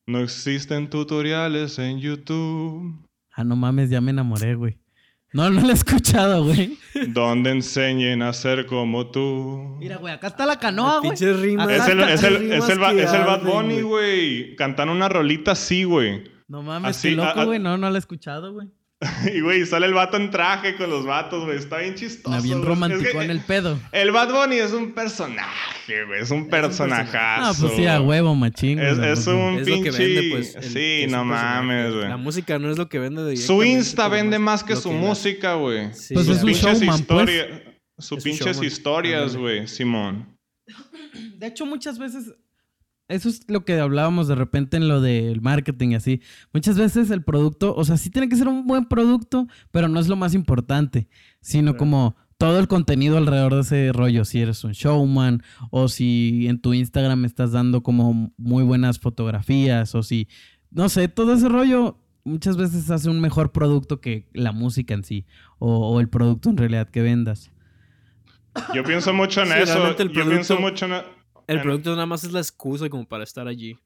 No 0.07 0.21
existen 0.21 0.91
tutoriales 0.91 1.79
en 1.79 1.99
YouTube 1.99 3.05
Ah, 3.37 3.43
no 3.43 3.57
mames, 3.57 3.91
ya 3.91 4.01
me 4.01 4.13
enamoré, 4.13 4.55
güey. 4.55 4.79
No, 5.33 5.51
no 5.51 5.61
lo 5.61 5.71
he 5.71 5.73
escuchado, 5.73 6.45
güey. 6.45 6.79
donde 7.09 7.51
enseñen 7.51 8.23
a 8.23 8.33
ser 8.33 8.67
como 8.67 9.11
tú. 9.11 9.77
Mira, 9.81 9.97
güey, 9.97 10.15
acá 10.15 10.29
está 10.29 10.47
la 10.47 10.61
canoa, 10.61 11.01
güey. 11.01 11.11
Pinches 11.11 11.41
rimas. 11.41 11.69
Es 11.69 11.89
el, 11.89 12.01
es 12.01 12.23
el, 12.23 12.53
es 12.53 12.69
el, 12.69 12.99
es 13.01 13.13
el 13.13 13.25
Bad 13.25 13.43
Bunny, 13.43 13.81
güey. 13.81 14.55
Cantando 14.55 14.93
una 14.93 15.09
rolita 15.09 15.53
así, 15.53 15.83
güey. 15.83 16.23
No 16.47 16.63
mames, 16.63 16.91
Así, 16.91 17.09
qué 17.09 17.17
loco, 17.17 17.47
güey. 17.47 17.59
No, 17.59 17.77
no 17.77 17.91
lo 17.91 17.97
he 17.97 17.99
escuchado, 17.99 18.53
güey. 18.53 18.69
Y, 19.35 19.41
güey, 19.41 19.67
sale 19.67 19.87
el 19.87 19.95
vato 19.95 20.17
en 20.17 20.31
traje 20.31 20.77
con 20.77 20.89
los 20.91 21.05
vatos, 21.05 21.45
güey. 21.45 21.59
Está 21.59 21.79
bien 21.79 21.95
chistoso. 21.95 22.29
Una 22.31 22.41
bien. 22.41 22.59
Es 22.61 22.65
romántico 22.65 23.03
que 23.19 23.25
en 23.25 23.31
el 23.31 23.41
pedo. 23.41 23.79
El 23.93 24.11
Bad 24.13 24.33
Bunny 24.33 24.57
es 24.57 24.73
un 24.73 24.93
personaje, 24.93 26.05
güey. 26.07 26.23
Es 26.23 26.31
un 26.31 26.49
personajazo. 26.49 27.51
Ah, 27.51 27.53
pues 27.59 27.73
sí, 27.77 27.87
a 27.87 28.01
huevo, 28.01 28.35
machín. 28.35 28.79
Es, 28.79 28.99
es 28.99 29.25
pues, 29.25 29.27
un 29.29 29.59
Es 29.59 29.69
lo 29.69 29.77
que 29.77 29.83
pinche... 29.91 29.99
vende, 30.07 30.31
pues. 30.31 30.55
el- 30.57 30.63
sí, 30.65 30.73
que 30.75 31.05
es 31.05 31.11
no 31.13 31.25
mames, 31.25 31.93
güey. 31.95 32.09
La 32.09 32.17
música 32.17 32.59
no 32.59 32.71
es 32.71 32.79
lo 32.79 32.89
que 32.89 32.99
vende 32.99 33.23
Su 33.23 33.29
directamente, 33.29 33.69
Insta 33.69 34.09
vende 34.09 34.39
más 34.39 34.65
que 34.65 34.75
lo 34.75 34.81
su 34.81 34.93
música, 34.93 35.55
güey. 35.55 35.93
Sí, 35.95 36.15
Pues 36.15 36.27
Sus 36.27 36.37
es 36.37 36.43
un 36.43 36.49
pues. 36.51 37.63
Sus 37.99 38.19
Es 38.19 38.25
pinches 38.25 38.47
showman. 38.57 38.65
historias, 38.65 39.37
güey, 39.37 39.69
Simón. 39.69 40.37
De 41.37 41.47
hecho, 41.47 41.67
muchas 41.67 41.99
veces. 41.99 42.33
Eso 43.09 43.29
es 43.29 43.43
lo 43.49 43.65
que 43.65 43.79
hablábamos 43.79 44.29
de 44.29 44.35
repente 44.35 44.77
en 44.79 44.89
lo 44.89 45.01
del 45.03 45.41
marketing 45.43 45.91
y 45.91 45.95
así. 45.97 46.23
Muchas 46.55 46.79
veces 46.79 47.11
el 47.11 47.23
producto, 47.23 47.75
o 47.75 47.85
sea, 47.85 47.97
sí 47.99 48.09
tiene 48.11 48.29
que 48.29 48.37
ser 48.37 48.49
un 48.49 48.67
buen 48.67 48.87
producto, 48.87 49.47
pero 49.71 49.89
no 49.89 50.01
es 50.01 50.09
lo 50.09 50.17
más 50.17 50.35
importante, 50.35 51.09
sino 51.41 51.73
Claro. 51.73 51.79
como 51.79 52.17
todo 52.39 52.59
el 52.59 52.67
contenido 52.67 53.19
alrededor 53.19 53.55
de 53.55 53.61
ese 53.61 53.93
rollo. 53.93 54.25
Si 54.25 54.41
eres 54.41 54.65
un 54.65 54.73
showman, 54.73 55.43
o 55.71 55.89
si 55.89 56.47
en 56.49 56.61
tu 56.61 56.73
Instagram 56.73 57.25
estás 57.27 57.53
dando 57.53 57.83
como 57.83 58.33
muy 58.39 58.65
buenas 58.65 58.99
fotografías, 58.99 59.95
o 59.95 60.03
si, 60.03 60.27
no 60.71 60.89
sé, 60.89 61.09
todo 61.09 61.35
ese 61.35 61.49
rollo 61.51 61.99
muchas 62.25 62.57
veces 62.57 62.91
hace 62.91 63.11
un 63.11 63.21
mejor 63.21 63.53
producto 63.53 64.01
que 64.01 64.29
la 64.33 64.53
música 64.53 64.95
en 64.95 65.05
sí, 65.05 65.27
o, 65.59 65.91
o 65.91 66.01
el 66.01 66.09
producto 66.09 66.49
en 66.49 66.57
realidad 66.57 66.89
que 66.89 67.03
vendas. 67.03 67.51
Yo 68.75 68.83
pienso 68.83 69.13
mucho 69.13 69.43
en 69.43 69.49
Sí, 69.49 69.55
eso. 69.63 69.97
Yo 69.99 70.25
pienso 70.27 70.59
mucho 70.59 70.87
en... 70.87 71.03
El 71.47 71.61
producto 71.63 71.91
nada 71.91 72.07
más 72.07 72.25
es 72.25 72.33
la 72.33 72.41
excusa 72.41 72.89
como 72.89 73.07
para 73.07 73.25
estar 73.25 73.47
allí. 73.47 73.79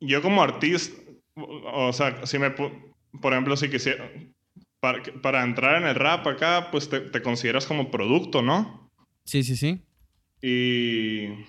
Yo 0.00 0.22
como 0.22 0.42
artista, 0.42 1.00
o 1.34 1.92
sea, 1.92 2.26
si 2.26 2.38
me... 2.38 2.50
Por 2.50 3.32
ejemplo, 3.32 3.56
si 3.56 3.68
quisiera... 3.68 4.10
Para, 4.80 5.02
para 5.20 5.44
entrar 5.44 5.82
en 5.82 5.88
el 5.88 5.94
rap 5.94 6.26
acá, 6.26 6.70
pues 6.70 6.88
te, 6.88 7.00
te 7.00 7.20
consideras 7.20 7.66
como 7.66 7.90
producto, 7.90 8.40
¿no? 8.40 8.90
Sí, 9.24 9.42
sí, 9.42 9.56
sí. 9.56 9.82
Y... 10.42 11.44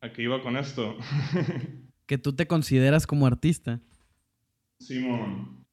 Aquí 0.00 0.22
iba 0.22 0.42
con 0.42 0.56
esto. 0.56 0.96
Que 2.06 2.18
tú 2.18 2.36
te 2.36 2.46
consideras 2.46 3.04
como 3.04 3.26
artista. 3.26 3.80
Simón. 4.78 5.66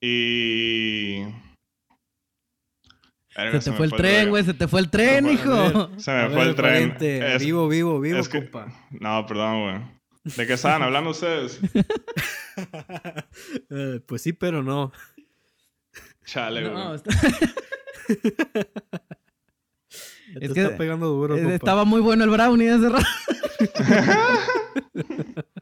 Y... 0.00 1.22
Se 3.30 3.60
te 3.60 3.70
me 3.70 3.76
fue 3.76 3.86
el 3.86 3.92
el 3.92 3.98
tren, 3.98 4.28
güey, 4.30 4.44
se 4.44 4.54
te 4.54 4.66
fue 4.68 4.80
el 4.80 4.90
tren, 4.90 5.24
fue- 5.24 5.34
hijo. 5.34 5.90
Se 5.98 6.10
me 6.10 6.18
A 6.22 6.26
fue 6.28 6.36
ver, 6.38 6.46
el 6.48 6.54
tren. 6.54 6.96
Es- 7.00 7.42
Vivo, 7.44 7.68
vivo, 7.68 8.00
vivo, 8.00 8.18
es 8.18 8.28
que- 8.28 8.40
compa. 8.42 8.66
No, 8.90 9.24
perdón, 9.26 9.62
güey. 9.62 9.98
¿De 10.36 10.46
qué 10.46 10.54
estaban 10.54 10.82
hablando 10.82 11.10
ustedes? 11.10 11.60
Eh, 13.70 14.00
pues 14.04 14.22
sí, 14.22 14.32
pero 14.32 14.62
no. 14.64 14.90
Chale, 16.24 16.62
güey. 16.62 16.74
No, 16.74 16.94
está- 16.96 17.10
Te 20.34 20.44
Es 20.44 20.52
que- 20.52 20.62
está 20.64 20.76
pegando 20.76 21.06
duro, 21.06 21.36
eh, 21.36 21.40
compa. 21.42 21.54
estaba 21.54 21.84
muy 21.84 22.00
bueno 22.00 22.24
el 22.24 22.30
brownie 22.30 22.66
de 22.66 22.74
hace 22.74 22.88
rato. 22.88 23.06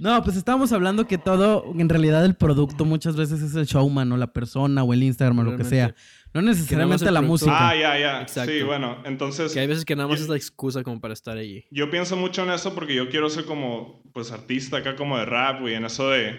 No, 0.00 0.22
pues 0.22 0.36
estábamos 0.36 0.72
hablando 0.72 1.06
que 1.06 1.18
todo, 1.18 1.64
en 1.78 1.88
realidad 1.88 2.24
el 2.24 2.34
producto 2.34 2.84
muchas 2.84 3.16
veces 3.16 3.42
es 3.42 3.54
el 3.54 3.66
showman 3.66 4.10
o 4.12 4.16
la 4.16 4.32
persona 4.32 4.82
o 4.84 4.92
el 4.92 5.02
Instagram 5.02 5.38
o 5.40 5.42
lo 5.44 5.56
que 5.56 5.64
sea. 5.64 5.94
No 6.34 6.42
necesariamente 6.42 7.04
la 7.06 7.20
producto- 7.20 7.46
música. 7.46 7.68
Ah, 7.70 7.74
ya, 7.74 7.98
ya. 7.98 8.20
Exacto. 8.22 8.52
Sí, 8.52 8.62
bueno, 8.62 8.98
entonces 9.06 9.54
Que 9.54 9.60
hay 9.60 9.66
veces 9.66 9.84
que 9.86 9.96
nada 9.96 10.08
más 10.08 10.18
Yo- 10.18 10.24
es 10.24 10.28
la 10.28 10.36
excusa 10.36 10.82
como 10.82 11.00
para 11.00 11.14
estar 11.14 11.38
allí. 11.38 11.64
yo 11.70 11.88
pienso 11.90 12.16
mucho 12.16 12.42
en 12.42 12.50
eso 12.50 12.74
porque 12.74 12.94
yo 12.94 13.08
quiero 13.08 13.30
ser 13.30 13.46
como, 13.46 14.02
pues, 14.12 14.32
artista 14.32 14.78
acá 14.78 14.96
como 14.96 15.16
de 15.18 15.24
rap, 15.24 15.60
güey, 15.60 15.74
en 15.74 15.84
eso 15.86 16.10
de, 16.10 16.34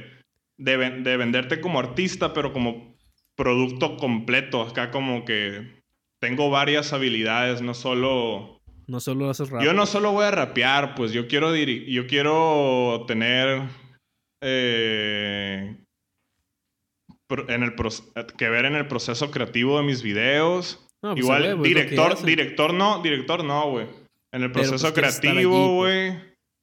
de, 0.58 0.78
de 1.02 1.18
venderte 1.18 1.60
como 1.62 1.80
artista, 1.80 2.34
pero 2.34 2.54
como 2.54 2.96
producto 3.36 3.98
completo, 3.98 4.62
acá 4.62 4.92
como 4.92 5.26
que 5.26 5.84
tengo 6.20 6.50
varias 6.50 6.94
habilidades, 6.94 7.62
no 7.62 7.74
solo... 7.74 8.57
No 8.88 9.00
solo 9.02 9.30
haces 9.30 9.50
rap. 9.50 9.62
Yo 9.64 9.74
no 9.74 9.86
solo 9.86 10.12
voy 10.14 10.26
a 10.26 10.32
rapear, 10.32 10.96
pues 10.96 11.12
yo 11.12 11.28
quiero, 11.28 11.54
yo 11.56 12.08
quiero 12.08 13.04
tener 13.08 13.64
eh, 14.42 15.76
en 17.50 17.64
el 17.64 17.74
que 18.38 18.50
ver 18.50 18.66
en 18.66 18.76
el 18.76 18.88
proceso 18.88 19.30
creativo 19.32 19.78
de 19.78 19.84
mis 19.84 20.02
videos. 20.02 20.86
No, 21.04 21.12
pues, 21.12 21.24
Igual, 21.24 21.42
huevo, 21.44 21.52
es 21.52 21.58
lo 21.58 21.64
que 21.64 21.70
director, 21.70 22.24
director 22.26 22.74
no, 22.74 23.02
director 23.02 23.44
no, 23.44 23.70
güey. 23.72 23.86
En 24.32 24.44
el 24.44 24.52
Pero, 24.52 24.54
pues, 24.54 24.70
proceso 24.70 24.94
quieres 24.94 25.16
estar 25.16 25.32
creativo, 25.32 25.76
güey. 25.76 26.14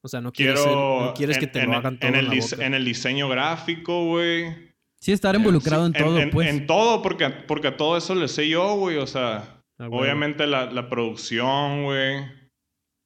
O 0.03 0.07
sea, 0.07 0.21
no 0.21 0.31
quieres, 0.31 0.59
Quiero. 0.61 0.69
ser- 0.99 1.05
no 1.07 1.13
quieres 1.15 1.37
que 1.39 1.47
te 1.47 1.59
en, 1.61 1.71
lo 1.71 1.77
hagan 1.77 1.99
todo 1.99 2.09
en 2.09 2.15
en, 2.15 2.19
el 2.21 2.27
la 2.29 2.33
dise- 2.35 2.55
boca. 2.55 2.65
en 2.65 2.73
el 2.75 2.85
diseño 2.85 3.29
gráfico, 3.29 4.05
güey. 4.05 4.73
Sí, 4.99 5.11
estar 5.11 5.35
involucrado 5.35 5.85
Sí, 5.87 5.93
en 5.95 6.03
todo, 6.03 6.19
pues. 6.31 6.49
En 6.49 6.67
todo, 6.67 7.01
porque, 7.01 7.29
porque 7.29 7.67
a 7.69 7.77
todo 7.77 7.97
eso 7.97 8.13
le 8.15 8.27
sé 8.27 8.47
yo, 8.47 8.75
güey. 8.75 8.97
O 8.97 9.07
sea, 9.07 9.54
A 9.77 9.83
huevo, 9.83 9.97
obviamente 9.97 10.47
la, 10.47 10.71
la 10.71 10.89
producción, 10.89 11.83
güey. 11.83 12.17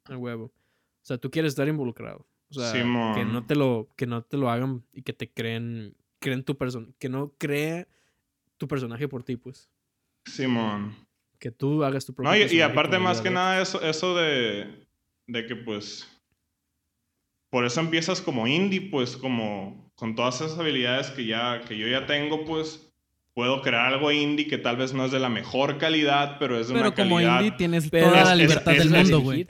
a 0.06 0.18
huevo. 0.18 0.46
O 0.46 1.06
sea, 1.10 1.18
tú 1.18 1.32
quieres 1.32 1.54
estar 1.54 1.68
involucrado. 1.68 2.28
O 2.52 2.54
sea, 2.54 2.72
Simón. 2.72 3.16
que 3.16 3.26
no 3.26 3.46
te 3.46 3.56
lo 3.56 3.90
que 3.96 4.08
no 4.08 4.24
te 4.24 4.38
lo 4.38 4.50
hagan 4.50 4.84
y 4.94 5.04
que 5.04 5.14
te 5.14 5.32
creen 5.32 5.96
creen 6.20 6.44
tu 6.44 6.58
persona, 6.58 6.88
que 7.00 7.10
no 7.10 7.34
cree 7.38 7.88
tu 8.58 8.68
personaje 8.68 9.08
por 9.08 9.24
ti, 9.24 9.38
pues. 9.38 9.70
Simón. 10.26 10.96
Que 11.40 11.52
tú 11.52 11.84
hagas 11.84 12.06
tu 12.06 12.14
propio 12.14 12.32
No, 12.32 12.38
y, 12.38 12.62
aparte 12.62 13.00
más 13.00 13.22
que 13.22 13.30
de 13.30 13.36
nada 13.36 13.62
eso, 13.62 13.82
eso 13.82 14.16
de, 14.16 14.86
de 15.26 15.46
que 15.46 15.56
pues... 15.56 16.08
Por 17.50 17.66
eso 17.66 17.80
empiezas 17.80 18.22
como 18.22 18.46
indie, 18.46 18.90
pues 18.92 19.18
como 19.18 19.92
con 19.96 20.14
todas 20.14 20.42
esas 20.42 20.60
habilidades 20.60 21.10
que, 21.10 21.26
ya, 21.26 21.62
que 21.62 21.78
yo 21.78 21.88
ya 21.88 22.06
tengo, 22.06 22.46
pues 22.46 22.89
puedo 23.34 23.62
crear 23.62 23.86
algo 23.94 24.12
indie 24.12 24.48
que 24.48 24.58
tal 24.58 24.76
vez 24.78 24.94
no 24.94 25.06
es 25.06 25.12
de 25.12 25.20
la 25.20 25.30
mejor 25.30 25.78
calidad, 25.78 26.38
pero 26.40 26.60
es 26.60 26.68
de 26.68 26.74
Pero 26.74 26.88
una 26.88 26.96
como 26.96 27.16
calidad... 27.18 27.40
indie 27.42 27.52
tienes 27.58 27.90
Pero 27.90 28.08
toda 28.10 28.22
es- 28.22 28.28
la 28.28 28.36
libertad 28.36 28.74
es- 28.74 28.80
del 28.84 28.96
es- 28.96 29.02
mundo, 29.04 29.20
güey. 29.22 29.46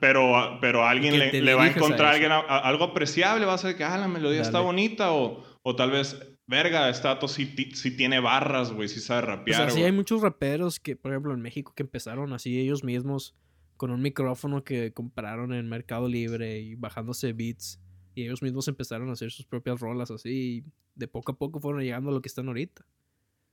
Pero, 0.00 0.58
pero 0.60 0.86
alguien 0.86 1.18
le, 1.18 1.54
va 1.54 1.64
a 1.64 1.68
encontrar 1.70 2.14
alguien 2.14 2.32
a- 2.32 2.38
a- 2.40 2.58
algo 2.58 2.84
apreciable, 2.84 3.44
va 3.46 3.54
a 3.54 3.58
ser 3.58 3.76
que, 3.76 3.84
ah, 3.84 3.96
la 3.98 4.08
melodía 4.08 4.42
está 4.42 4.60
bonita, 4.60 5.12
o, 5.12 5.42
o 5.62 5.76
tal 5.76 5.90
vez, 5.90 6.20
verga, 6.46 6.88
este 6.88 7.08
dato 7.08 7.28
sí, 7.28 7.54
sí 7.74 7.96
tiene 7.96 8.20
barras, 8.20 8.72
güey, 8.72 8.88
sí 8.88 9.00
sabe 9.00 9.22
Pues 9.26 9.36
rapear, 9.38 9.62
así 9.62 9.72
güey. 9.74 9.84
hay 9.86 9.92
muchos 9.92 10.20
raperos 10.22 10.80
que, 10.80 10.96
por 10.96 11.12
ejemplo, 11.12 11.32
en 11.34 11.40
México 11.40 11.72
que 11.74 11.82
empezaron 11.82 12.32
así 12.32 12.58
ellos 12.60 12.84
mismos 12.84 13.34
con 13.76 13.90
un 13.90 14.02
micrófono 14.02 14.62
que 14.62 14.92
compraron 14.92 15.54
en 15.54 15.68
Mercado 15.68 16.06
Libre 16.08 16.58
y 16.60 16.74
bajándose 16.74 17.32
beats. 17.32 17.80
Y 18.20 18.24
ellos 18.26 18.42
mismos 18.42 18.68
empezaron 18.68 19.08
a 19.08 19.12
hacer 19.12 19.30
sus 19.30 19.46
propias 19.46 19.80
rolas 19.80 20.10
así. 20.10 20.30
Y 20.30 20.64
de 20.94 21.08
poco 21.08 21.32
a 21.32 21.36
poco 21.38 21.60
fueron 21.60 21.82
llegando 21.82 22.10
a 22.10 22.12
lo 22.12 22.20
que 22.22 22.28
están 22.28 22.46
ahorita. 22.48 22.84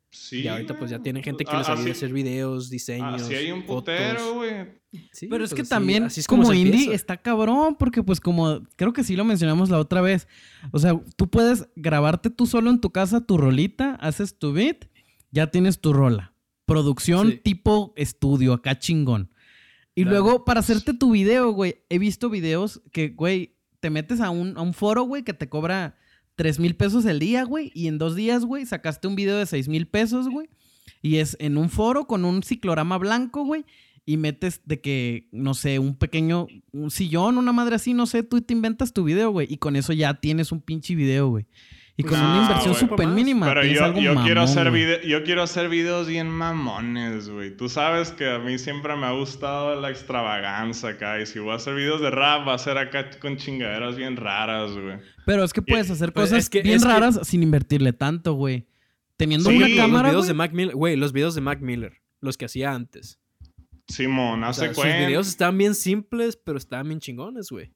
Sí, 0.10 0.42
y 0.44 0.48
ahorita 0.48 0.80
pues 0.80 0.90
ya 0.90 1.00
tienen 1.02 1.22
gente 1.22 1.44
que 1.44 1.52
Ah, 1.52 1.58
les 1.60 1.68
ayuda 1.68 1.82
así- 1.82 1.90
a 1.90 1.92
hacer 1.92 2.14
videos, 2.14 2.70
diseños. 2.70 3.22
Así 3.24 3.36
hay 3.36 3.52
un 3.52 3.64
fotos. 3.64 3.94
putero, 3.94 4.36
güey. 4.36 4.68
Sí, 5.12 5.28
Pero 5.28 5.44
es 5.44 5.50
pues 5.50 5.54
que 5.54 5.62
así- 5.64 5.70
también, 5.70 6.04
así 6.04 6.22
es 6.22 6.28
como, 6.28 6.54
indie, 6.54 6.72
empieza. 6.74 6.94
está 6.94 7.18
cabrón, 7.18 7.76
porque 7.78 8.02
pues 8.04 8.22
como, 8.22 8.62
creo 8.78 8.94
que 8.94 9.04
sí 9.04 9.18
lo 9.18 9.26
mencionamos 9.26 9.70
la 9.70 9.80
otra 9.80 10.00
vez. 10.00 10.28
O 10.72 10.80
sea, 10.80 10.98
tú 11.18 11.30
puedes 11.30 11.68
grabarte 11.76 12.30
tú 12.30 12.46
solo 12.46 12.70
en 12.70 12.80
tu 12.80 12.92
casa 12.92 13.26
tu 13.26 13.38
rolita, 13.38 13.96
haces 13.96 14.40
tu 14.40 14.54
beat, 14.54 14.86
ya 15.32 15.52
tienes 15.52 15.82
tu 15.82 15.92
rola. 15.92 16.34
Producción 16.66 17.32
Sí. 17.32 17.38
tipo 17.44 17.94
estudio, 17.98 18.54
acá 18.54 18.80
chingón. 18.80 19.30
Y 19.94 20.04
Claro. 20.04 20.20
luego, 20.22 20.46
para 20.46 20.62
hacerte 20.62 20.94
tu 20.94 21.12
video, 21.12 21.52
güey, 21.52 21.84
he 21.90 22.00
visto 22.00 22.30
videos 22.30 22.82
que, 22.94 23.10
güey, 23.10 23.57
te 23.80 23.90
metes 23.90 24.22
a 24.22 24.30
un, 24.30 24.58
a 24.58 24.62
un 24.62 24.74
foro, 24.74 25.04
güey, 25.04 25.24
que 25.24 25.34
te 25.34 25.50
cobra 25.50 25.96
3 26.36 26.60
mil 26.60 26.76
pesos 26.76 27.06
el 27.06 27.20
día, 27.20 27.44
güey, 27.44 27.72
y 27.74 27.88
en 27.88 27.98
dos 27.98 28.16
días, 28.16 28.46
güey, 28.46 28.66
sacaste 28.66 29.08
un 29.08 29.16
video 29.16 29.38
de 29.38 29.46
6 29.46 29.68
mil 29.68 29.88
pesos, 29.88 30.30
güey. 30.30 30.50
Y 31.02 31.18
es 31.18 31.36
en 31.40 31.58
un 31.58 31.70
foro 31.70 32.08
con 32.08 32.26
un 32.26 32.44
ciclorama 32.44 32.98
blanco, 32.98 33.44
güey. 33.44 33.66
Y 34.06 34.18
metes 34.18 34.62
de 34.66 34.80
que, 34.80 35.28
no 35.32 35.54
sé, 35.54 35.80
un 35.80 35.96
pequeño, 35.96 36.48
un 36.72 36.92
sillón, 36.92 37.38
una 37.38 37.52
madre 37.52 37.76
así, 37.76 37.94
no 37.94 38.06
sé, 38.06 38.24
tú 38.24 38.42
te 38.42 38.54
inventas 38.54 38.94
tu 38.94 39.04
video, 39.04 39.32
güey. 39.32 39.48
Y 39.50 39.58
con 39.58 39.76
eso 39.76 39.94
ya 39.94 40.14
tienes 40.16 40.52
un 40.52 40.62
pinche 40.62 40.96
video, 40.96 41.28
güey. 41.30 41.46
Y 42.00 42.04
con 42.04 42.20
No, 42.20 42.30
una 42.32 42.42
inversión 42.44 42.74
güey. 42.74 42.80
súper 42.80 43.08
mínima. 43.08 43.48
Pero 43.48 43.66
yo, 43.66 43.84
algo 43.84 44.00
yo 44.00 44.14
quiero 44.24 44.42
hacer 44.42 44.72
yo 45.08 45.24
quiero 45.24 45.42
hacer 45.42 45.68
videos 45.68 46.08
bien 46.08 46.30
mamones, 46.30 47.28
güey. 47.28 47.58
Tú 47.58 47.70
sabes 47.70 48.12
que 48.12 48.30
a 48.30 48.38
mí 48.38 48.60
siempre 48.60 48.96
me 48.96 49.08
ha 49.08 49.12
gustado 49.14 49.82
la 49.82 49.90
extravaganza 49.90 50.90
acá. 50.90 51.20
Y 51.20 51.26
si 51.26 51.40
voy 51.40 51.54
a 51.54 51.56
hacer 51.56 51.74
videos 51.74 52.00
de 52.00 52.12
rap, 52.12 52.48
va 52.48 52.54
a 52.54 52.58
ser 52.60 52.78
acá 52.78 53.10
con 53.20 53.38
chingaderas 53.38 53.96
bien 53.98 54.16
raras, 54.16 54.74
güey. 54.74 55.00
Pero 55.26 55.44
es 55.44 55.54
que 55.54 55.64
puedes 55.64 55.90
hacer 55.90 56.14
pues, 56.14 56.26
cosas 56.30 56.44
es 56.44 56.50
que- 56.52 56.62
bien 56.62 56.76
es 56.76 56.84
que- 56.84 56.88
raras 56.90 57.20
sin 57.24 57.42
invertirle 57.42 57.94
tanto, 57.94 58.34
güey. 58.34 58.68
Teniendo 59.18 59.50
Sí, 59.50 59.58
una 59.58 59.68
cámara, 59.76 60.12
los 60.12 60.12
videos 60.12 60.26
güey. 60.26 60.28
de 60.28 60.34
Mac 60.36 60.54
Miller, 60.54 60.76
güey, 60.76 60.96
los 60.98 61.12
videos 61.14 61.34
de 61.34 61.42
Mac 61.42 61.62
Miller. 61.62 61.94
los 62.22 62.38
que 62.38 62.46
hacía 62.46 62.74
antes. 62.74 63.20
Simón, 63.88 64.44
O 64.44 64.48
hace 64.48 64.62
sea, 64.62 64.70
sus 64.70 64.78
cuenta. 64.78 64.98
videos 65.08 65.28
estaban 65.28 65.58
bien 65.58 65.74
simples, 65.76 66.36
pero 66.36 66.58
estaban 66.58 66.88
bien 66.90 67.00
chingones, 67.00 67.50
güey. 67.50 67.72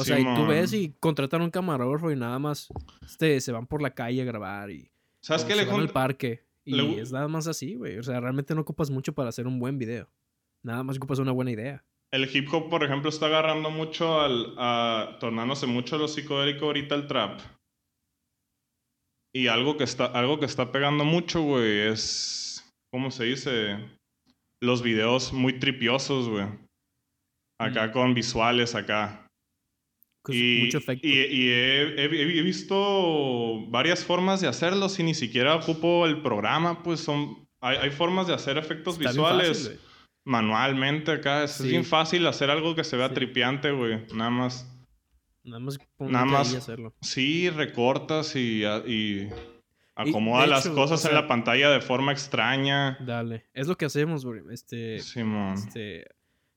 O 0.00 0.04
sea, 0.04 0.18
y 0.18 0.24
tú 0.34 0.46
ves 0.46 0.72
y 0.72 0.94
contratan 0.98 1.42
un 1.42 1.50
camarógrafo 1.50 2.10
y 2.10 2.16
nada 2.16 2.38
más 2.38 2.68
este, 3.02 3.40
se 3.40 3.52
van 3.52 3.66
por 3.66 3.82
la 3.82 3.94
calle 3.94 4.22
a 4.22 4.24
grabar 4.24 4.70
y 4.70 4.90
¿Sabes 5.22 5.44
qué 5.44 5.54
se 5.54 5.64
le 5.64 5.70
van 5.70 5.80
al 5.80 5.90
parque. 5.90 6.46
Y 6.64 6.74
le 6.74 7.00
es 7.00 7.12
nada 7.12 7.28
más 7.28 7.46
así, 7.46 7.74
güey. 7.74 7.98
O 7.98 8.02
sea, 8.02 8.20
realmente 8.20 8.54
no 8.54 8.62
ocupas 8.62 8.90
mucho 8.90 9.12
para 9.12 9.28
hacer 9.28 9.46
un 9.46 9.58
buen 9.58 9.78
video. 9.78 10.08
Nada 10.62 10.82
más 10.82 10.96
ocupas 10.96 11.18
una 11.18 11.32
buena 11.32 11.50
idea. 11.50 11.84
El 12.12 12.28
hip 12.34 12.52
hop, 12.52 12.68
por 12.68 12.84
ejemplo, 12.84 13.08
está 13.08 13.26
agarrando 13.26 13.70
mucho 13.70 14.20
al. 14.20 14.54
A, 14.58 15.16
tornándose 15.20 15.66
mucho 15.66 15.96
a 15.96 15.98
lo 15.98 16.08
psicodélico 16.08 16.66
ahorita 16.66 16.94
el 16.94 17.06
trap. 17.06 17.40
Y 19.32 19.46
algo 19.46 19.76
que 19.76 19.84
está, 19.84 20.06
algo 20.06 20.38
que 20.40 20.46
está 20.46 20.72
pegando 20.72 21.04
mucho, 21.04 21.42
güey, 21.42 21.88
es. 21.88 22.70
¿Cómo 22.92 23.10
se 23.10 23.24
dice? 23.24 23.78
Los 24.62 24.82
videos 24.82 25.32
muy 25.32 25.58
tripiosos, 25.58 26.28
güey. 26.28 26.46
Acá 27.60 27.92
con 27.92 28.14
visuales, 28.14 28.74
acá. 28.74 29.26
Con 30.22 30.34
Y, 30.34 30.62
mucho 30.64 30.78
efecto. 30.78 31.06
y- 31.06 31.12
y 31.12 31.48
he, 31.48 31.82
he- 32.04 32.38
he 32.38 32.42
visto 32.42 33.66
varias 33.70 34.04
formas 34.04 34.40
de 34.40 34.48
hacerlo 34.48 34.88
si 34.88 35.02
ni 35.02 35.14
siquiera 35.14 35.54
ocupo 35.56 36.06
el 36.06 36.20
programa, 36.22 36.82
pues 36.82 37.00
son. 37.00 37.48
Hay, 37.60 37.76
hay 37.78 37.90
formas 37.90 38.26
de 38.26 38.34
hacer 38.34 38.58
efectos 38.58 38.96
Está 38.98 39.10
visuales 39.10 39.62
fácil, 39.64 39.80
manualmente 40.24 41.12
acá. 41.12 41.44
Es, 41.44 41.52
Sí. 41.52 41.68
bien 41.68 41.84
fácil 41.84 42.26
hacer 42.26 42.50
algo 42.50 42.74
que 42.74 42.84
se 42.84 42.96
vea 42.96 43.08
Sí. 43.08 43.14
tripiante, 43.14 43.70
güey. 43.70 44.06
Nada 44.14 44.30
más. 44.30 44.66
Nada 45.42 45.58
más 45.60 45.78
Nada 45.98 46.40
hacerlo. 46.40 46.94
Sí, 47.00 47.48
recortas 47.48 48.36
y, 48.36 48.62
y 48.86 49.28
acomoda 49.94 50.46
las 50.46 50.68
cosas 50.68 51.02
o 51.04 51.08
en 51.08 51.14
la 51.14 51.26
pantalla 51.26 51.70
de 51.70 51.80
forma 51.80 52.12
extraña. 52.12 52.98
Dale. 53.00 53.46
Es 53.54 53.66
lo 53.66 53.76
que 53.76 53.86
hacemos, 53.86 54.24
güey. 54.24 54.42
Este, 54.52 54.98
Simón. 55.00 55.54
este, 55.54 56.04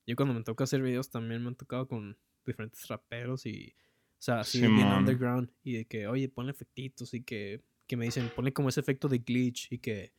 yo 0.05 0.17
cuando 0.17 0.33
me 0.33 0.43
toca 0.43 0.65
hacer 0.65 0.81
videos 0.81 1.09
también 1.09 1.41
me 1.41 1.47
han 1.47 1.55
tocado 1.55 1.87
con 1.87 2.17
diferentes 2.45 2.87
raperos 2.87 3.45
y, 3.45 3.73
o 3.77 4.21
sea, 4.21 4.39
así 4.41 4.59
bien 4.59 4.77
Simón. 4.77 4.99
underground 4.99 5.49
y 5.63 5.73
de 5.73 5.85
que, 5.85 6.07
oye, 6.07 6.29
ponle 6.29 6.51
efectitos 6.51 7.13
y 7.13 7.23
que, 7.23 7.61
que 7.87 7.97
me 7.97 8.05
dicen, 8.05 8.31
ponle 8.35 8.53
como 8.53 8.69
ese 8.69 8.79
efecto 8.79 9.07
de 9.07 9.19
glitch 9.19 9.71
y 9.71 9.79
que, 9.79 10.13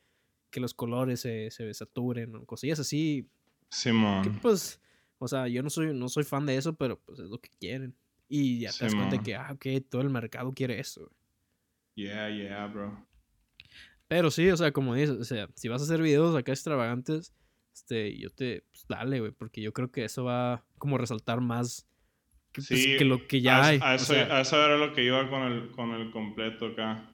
que 0.50 0.60
los 0.60 0.74
colores 0.74 1.20
se, 1.20 1.50
se 1.50 1.72
saturen 1.74 2.34
o 2.36 2.44
cosillas 2.44 2.80
así. 2.80 3.28
Que 3.70 3.76
Simón. 3.76 4.38
pues, 4.40 4.80
o 5.18 5.28
sea, 5.28 5.48
yo 5.48 5.62
no 5.62 5.70
soy, 5.70 5.94
no 5.94 6.08
soy 6.08 6.24
fan 6.24 6.46
de 6.46 6.56
eso, 6.56 6.74
pero 6.74 7.00
pues 7.00 7.18
es 7.18 7.30
lo 7.30 7.40
que 7.40 7.50
quieren. 7.58 7.94
Y 8.28 8.60
ya 8.60 8.72
te 8.72 8.84
das 8.84 8.94
cuenta 8.94 9.22
que, 9.22 9.34
ah, 9.34 9.50
ok, 9.52 9.66
todo 9.88 10.02
el 10.02 10.10
mercado 10.10 10.52
quiere 10.52 10.80
eso. 10.80 11.10
Yeah, 11.94 12.28
yeah, 12.30 12.66
bro. 12.66 13.06
Pero 14.08 14.30
sí, 14.30 14.50
o 14.50 14.56
sea, 14.56 14.72
como 14.72 14.94
dices, 14.94 15.16
o 15.16 15.24
sea, 15.24 15.48
si 15.54 15.68
vas 15.68 15.80
a 15.80 15.84
hacer 15.84 16.02
videos 16.02 16.36
acá 16.36 16.52
extravagantes, 16.52 17.32
este, 17.72 18.16
yo 18.18 18.30
te, 18.30 18.64
pues 18.70 18.86
dale, 18.88 19.20
güey, 19.20 19.32
porque 19.32 19.60
yo 19.60 19.72
creo 19.72 19.90
que 19.90 20.04
eso 20.04 20.24
va 20.24 20.64
como 20.78 20.96
a 20.96 20.98
resaltar 20.98 21.40
más 21.40 21.88
que, 22.54 22.62
pues, 22.66 22.82
Sí, 22.82 22.96
que 22.96 23.04
lo 23.04 23.26
que 23.26 23.42
ya 23.42 23.58
a, 23.58 23.66
hay. 23.66 23.78
A 23.82 23.92
o 23.92 23.94
eso, 23.96 24.14
sea, 24.14 24.36
a 24.36 24.40
eso 24.40 24.64
era 24.64 24.78
lo 24.78 24.94
que 24.94 25.04
iba 25.04 25.28
con 25.28 25.42
el, 25.42 25.70
con 25.72 25.90
el 25.92 26.10
completo 26.10 26.66
acá. 26.68 27.10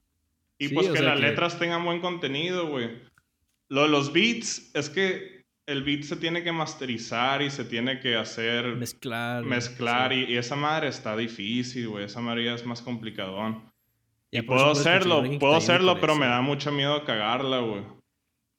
Y 0.59 0.69
Sí, 0.69 0.75
pues 0.75 0.89
o 0.89 0.93
que 0.93 1.01
las 1.03 1.19
que- 1.19 1.27
letras 1.27 1.59
tengan 1.59 1.85
buen 1.85 2.01
contenido, 2.01 2.69
güey. 2.69 2.91
Lo 3.69 3.83
de 3.83 3.89
los 3.89 4.13
beats, 4.13 4.71
es 4.75 4.91
que 4.91 5.41
el 5.67 5.83
beat 5.85 6.03
se 6.03 6.17
tiene 6.17 6.43
que 6.43 6.53
masterizar 6.53 7.41
y 7.43 7.51
se 7.51 7.65
tiene 7.65 8.01
que 8.01 8.17
hacer, 8.17 8.67
mezclar. 8.77 9.45
mezclar. 9.45 10.13
sí. 10.13 10.27
Y, 10.29 10.35
y 10.35 10.37
esa 10.37 10.57
madre 10.57 10.89
está 10.89 11.17
difícil, 11.17 11.89
güey. 11.89 12.05
Esa 12.05 12.21
madre 12.21 12.45
ya 12.45 12.55
es 12.55 12.67
más 12.67 12.83
complicadón. 12.83 13.63
Ya 14.33 14.41
y 14.41 14.43
puedo 14.43 14.71
hacerlo, 14.71 15.25
puedo 15.41 15.57
hacerlo, 15.57 15.99
pero 16.01 16.15
me 16.17 16.27
da 16.27 16.41
mucho 16.41 16.71
miedo 16.71 17.03
cagarla, 17.05 17.59
güey. 17.61 17.83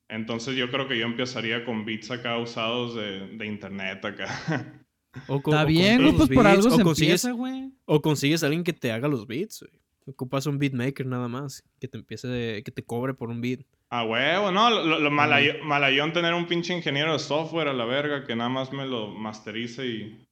Entonces 0.10 0.56
yo 0.58 0.70
creo 0.72 0.88
que 0.88 0.98
yo 0.98 1.06
empezaría 1.06 1.64
con 1.64 1.86
beats 1.86 2.12
acá 2.12 2.38
usados 2.38 2.96
de, 2.96 3.28
de 3.38 3.46
internet 3.46 4.04
acá. 4.04 4.28
O 5.28 5.38
Está 5.38 5.64
o 5.64 5.66
bien, 5.66 6.02
güey, 6.02 6.14
pues 6.16 6.30
por 6.30 6.48
algo 6.48 6.68
o 6.68 6.72
se 6.78 6.84
consigues, 6.84 7.26
empieza, 7.26 7.32
güey. 7.32 7.72
O 7.86 8.02
consigues 8.02 8.44
a 8.44 8.46
alguien 8.48 8.64
que 8.64 8.74
te 8.74 8.92
haga 8.92 9.08
los 9.08 9.28
beats, 9.28 9.60
güey. 9.62 9.82
Ocupas 10.06 10.46
un 10.48 10.58
beatmaker 10.58 11.06
nada 11.06 11.28
más, 11.28 11.64
que 11.80 11.88
te 11.88 11.98
empiece, 11.98 12.28
de- 12.28 12.64
que 12.64 12.72
te 12.72 12.84
cobre 12.84 13.14
por 13.14 13.30
un 13.30 13.40
beat. 13.42 13.62
A 13.90 14.04
huevo, 14.06 14.52
no, 14.52 14.70
lo, 14.70 15.00
lo 15.00 15.12
malayo- 15.12 15.62
malayón 15.64 16.14
tener 16.14 16.34
un 16.34 16.48
pinche 16.48 16.74
ingeniero 16.76 17.12
de 17.14 17.20
software 17.20 17.68
a 17.68 17.74
la 17.74 17.86
verga 17.86 18.26
que 18.26 18.36
nada 18.36 18.50
más 18.50 18.72
me 18.72 18.86
lo 18.88 19.10
masterice 19.10 19.86
y 19.86 20.28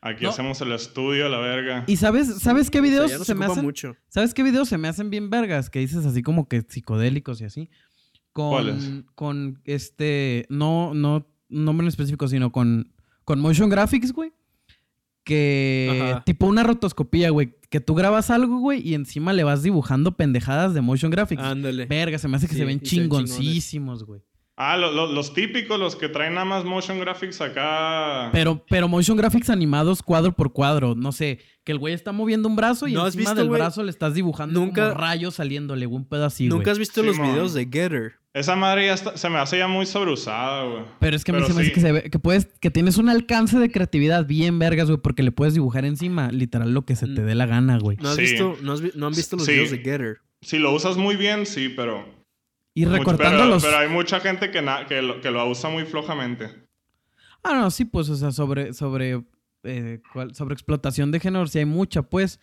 aquí 0.00 0.24
No. 0.24 0.30
hacemos 0.30 0.60
el 0.60 0.72
estudio 0.72 1.26
a 1.26 1.28
la 1.28 1.38
verga. 1.38 1.84
¿Y 1.86 1.96
sabes, 1.96 2.38
sabes 2.40 2.70
qué 2.70 2.78
O 2.78 2.82
sea, 2.82 2.90
videos 2.90 3.18
no 3.18 3.24
se 3.24 3.34
me 3.34 3.46
hacen? 3.46 3.64
mucho. 3.64 3.96
¿Sabes 4.08 4.32
qué 4.32 4.42
videos 4.42 4.68
se 4.68 4.78
me 4.78 4.88
hacen 4.88 5.10
bien 5.10 5.28
vergas? 5.28 5.68
Que 5.70 5.80
dices 5.80 6.06
así 6.06 6.22
como 6.22 6.48
que 6.48 6.62
psicodélicos 6.62 7.40
y 7.40 7.44
así. 7.44 7.68
Con, 8.32 8.50
¿Cuáles? 8.50 8.90
con 9.14 9.60
este, 9.64 10.46
no, 10.48 10.94
no 10.94 11.26
nombre 11.48 11.84
en 11.84 11.88
específico, 11.88 12.28
sino 12.28 12.52
con, 12.52 12.92
con 13.26 13.40
motion 13.40 13.68
graphics, 13.68 14.12
güey. 14.14 14.32
Que 15.24 16.10
Ajá. 16.12 16.24
tipo 16.24 16.46
una 16.46 16.62
rotoscopía, 16.62 17.30
güey. 17.30 17.54
Que 17.68 17.80
tú 17.80 17.94
grabas 17.96 18.30
algo, 18.30 18.58
güey, 18.60 18.80
y 18.88 18.94
encima 18.94 19.32
le 19.32 19.42
vas 19.42 19.62
dibujando 19.64 20.16
pendejadas 20.16 20.72
de 20.72 20.80
motion 20.80 21.10
graphics. 21.10 21.42
Ándale. 21.42 21.86
Verga, 21.86 22.16
se 22.18 22.28
me 22.28 22.36
hace 22.36 22.46
que 22.46 22.52
Sí, 22.54 22.60
se 22.60 22.64
ven 22.64 22.80
chingoncísimos, 22.80 24.04
güey. 24.04 24.22
Ah, 24.58 24.76
lo- 24.78 24.90
lo- 24.92 25.12
los 25.12 25.34
típicos, 25.34 25.78
los 25.78 25.96
que 25.96 26.08
traen 26.08 26.32
nada 26.34 26.46
más 26.46 26.64
motion 26.64 26.98
graphics 27.00 27.40
acá. 27.42 28.30
Pero, 28.32 28.64
pero 28.70 28.88
motion 28.88 29.16
graphics 29.18 29.50
animados 29.50 30.00
cuadro 30.02 30.32
por 30.32 30.52
cuadro. 30.52 30.94
No 30.94 31.12
sé, 31.12 31.40
que 31.64 31.72
el 31.72 31.78
güey 31.78 31.92
está 31.92 32.12
moviendo 32.12 32.48
un 32.48 32.56
brazo 32.56 32.86
y 32.88 32.92
¿No 32.94 33.02
has 33.02 33.14
encima 33.14 33.32
visto, 33.32 33.42
del 33.42 33.50
brazo 33.50 33.82
le 33.82 33.90
estás 33.90 34.14
dibujando 34.14 34.58
Nunca- 34.60 34.90
como 34.90 35.00
rayos 35.00 35.34
saliéndole, 35.34 35.86
un 35.86 36.06
pedo 36.06 36.24
así, 36.24 36.46
güey. 36.48 36.56
¿Nunca 36.56 36.70
has 36.70 36.78
visto 36.78 37.02
los 37.02 37.18
videos 37.18 37.52
de 37.52 37.64
Getter? 37.64 38.14
Esa 38.36 38.54
madre 38.54 38.84
ya 38.86 38.92
está- 38.94 39.16
se 39.16 39.30
me 39.30 39.38
hace 39.38 39.56
ya 39.58 39.66
muy 39.66 39.86
sobreusada, 39.86 40.64
güey. 40.64 40.84
Pero 41.00 41.16
es 41.16 41.24
que 41.24 41.30
a 41.30 41.34
mí 41.34 41.38
Pero 41.40 41.46
se 41.48 41.54
me 41.54 41.60
hace 41.62 41.68
sí. 41.70 41.74
que, 41.74 41.80
se 41.80 41.92
ve, 41.92 42.02
que 42.10 42.18
puedes, 42.18 42.46
que 42.60 42.70
tienes 42.70 42.98
un 42.98 43.08
alcance 43.08 43.58
de 43.58 43.70
creatividad 43.70 44.26
bien 44.26 44.58
vergas, 44.58 44.88
güey, 44.88 45.00
porque 45.00 45.22
le 45.22 45.32
puedes 45.32 45.54
dibujar 45.54 45.86
encima 45.86 46.30
literal 46.30 46.74
lo 46.74 46.84
que 46.84 46.96
se 46.96 47.06
te 47.06 47.22
Mm. 47.22 47.26
dé 47.26 47.34
la 47.34 47.46
gana, 47.46 47.78
güey. 47.78 47.96
¿No 47.96 48.10
has 48.10 48.16
Sí. 48.16 48.22
visto, 48.22 48.56
no, 48.60 48.72
has 48.74 48.82
vi- 48.82 48.92
no 48.94 49.06
han 49.06 49.14
visto 49.14 49.36
los 49.36 49.46
Sí. 49.46 49.52
videos 49.52 49.70
de 49.70 49.78
Getter? 49.78 50.18
Si 50.42 50.58
lo 50.58 50.72
usas 50.74 50.98
muy 50.98 51.16
bien, 51.16 51.46
sí, 51.46 51.70
pero. 51.70 52.04
Y 52.74 52.84
recortando 52.84 53.38
pero, 53.38 53.48
los. 53.50 53.64
pero 53.64 53.78
hay 53.78 53.88
mucha 53.88 54.20
gente 54.20 54.50
que, 54.50 54.60
na- 54.60 54.84
que, 54.86 55.00
lo, 55.00 55.22
que 55.22 55.30
lo 55.30 55.48
usa 55.48 55.70
muy 55.70 55.84
flojamente. 55.86 56.50
Ah, 57.42 57.54
no, 57.54 57.70
sí, 57.70 57.86
pues, 57.86 58.10
o 58.10 58.16
sea, 58.16 58.32
sobre, 58.32 58.74
sobre, 58.74 59.22
eh, 59.62 60.00
sobre 60.32 60.52
explotación 60.52 61.10
de 61.10 61.20
género, 61.20 61.46
sí 61.46 61.58
hay 61.60 61.64
mucha, 61.64 62.02
pues. 62.02 62.38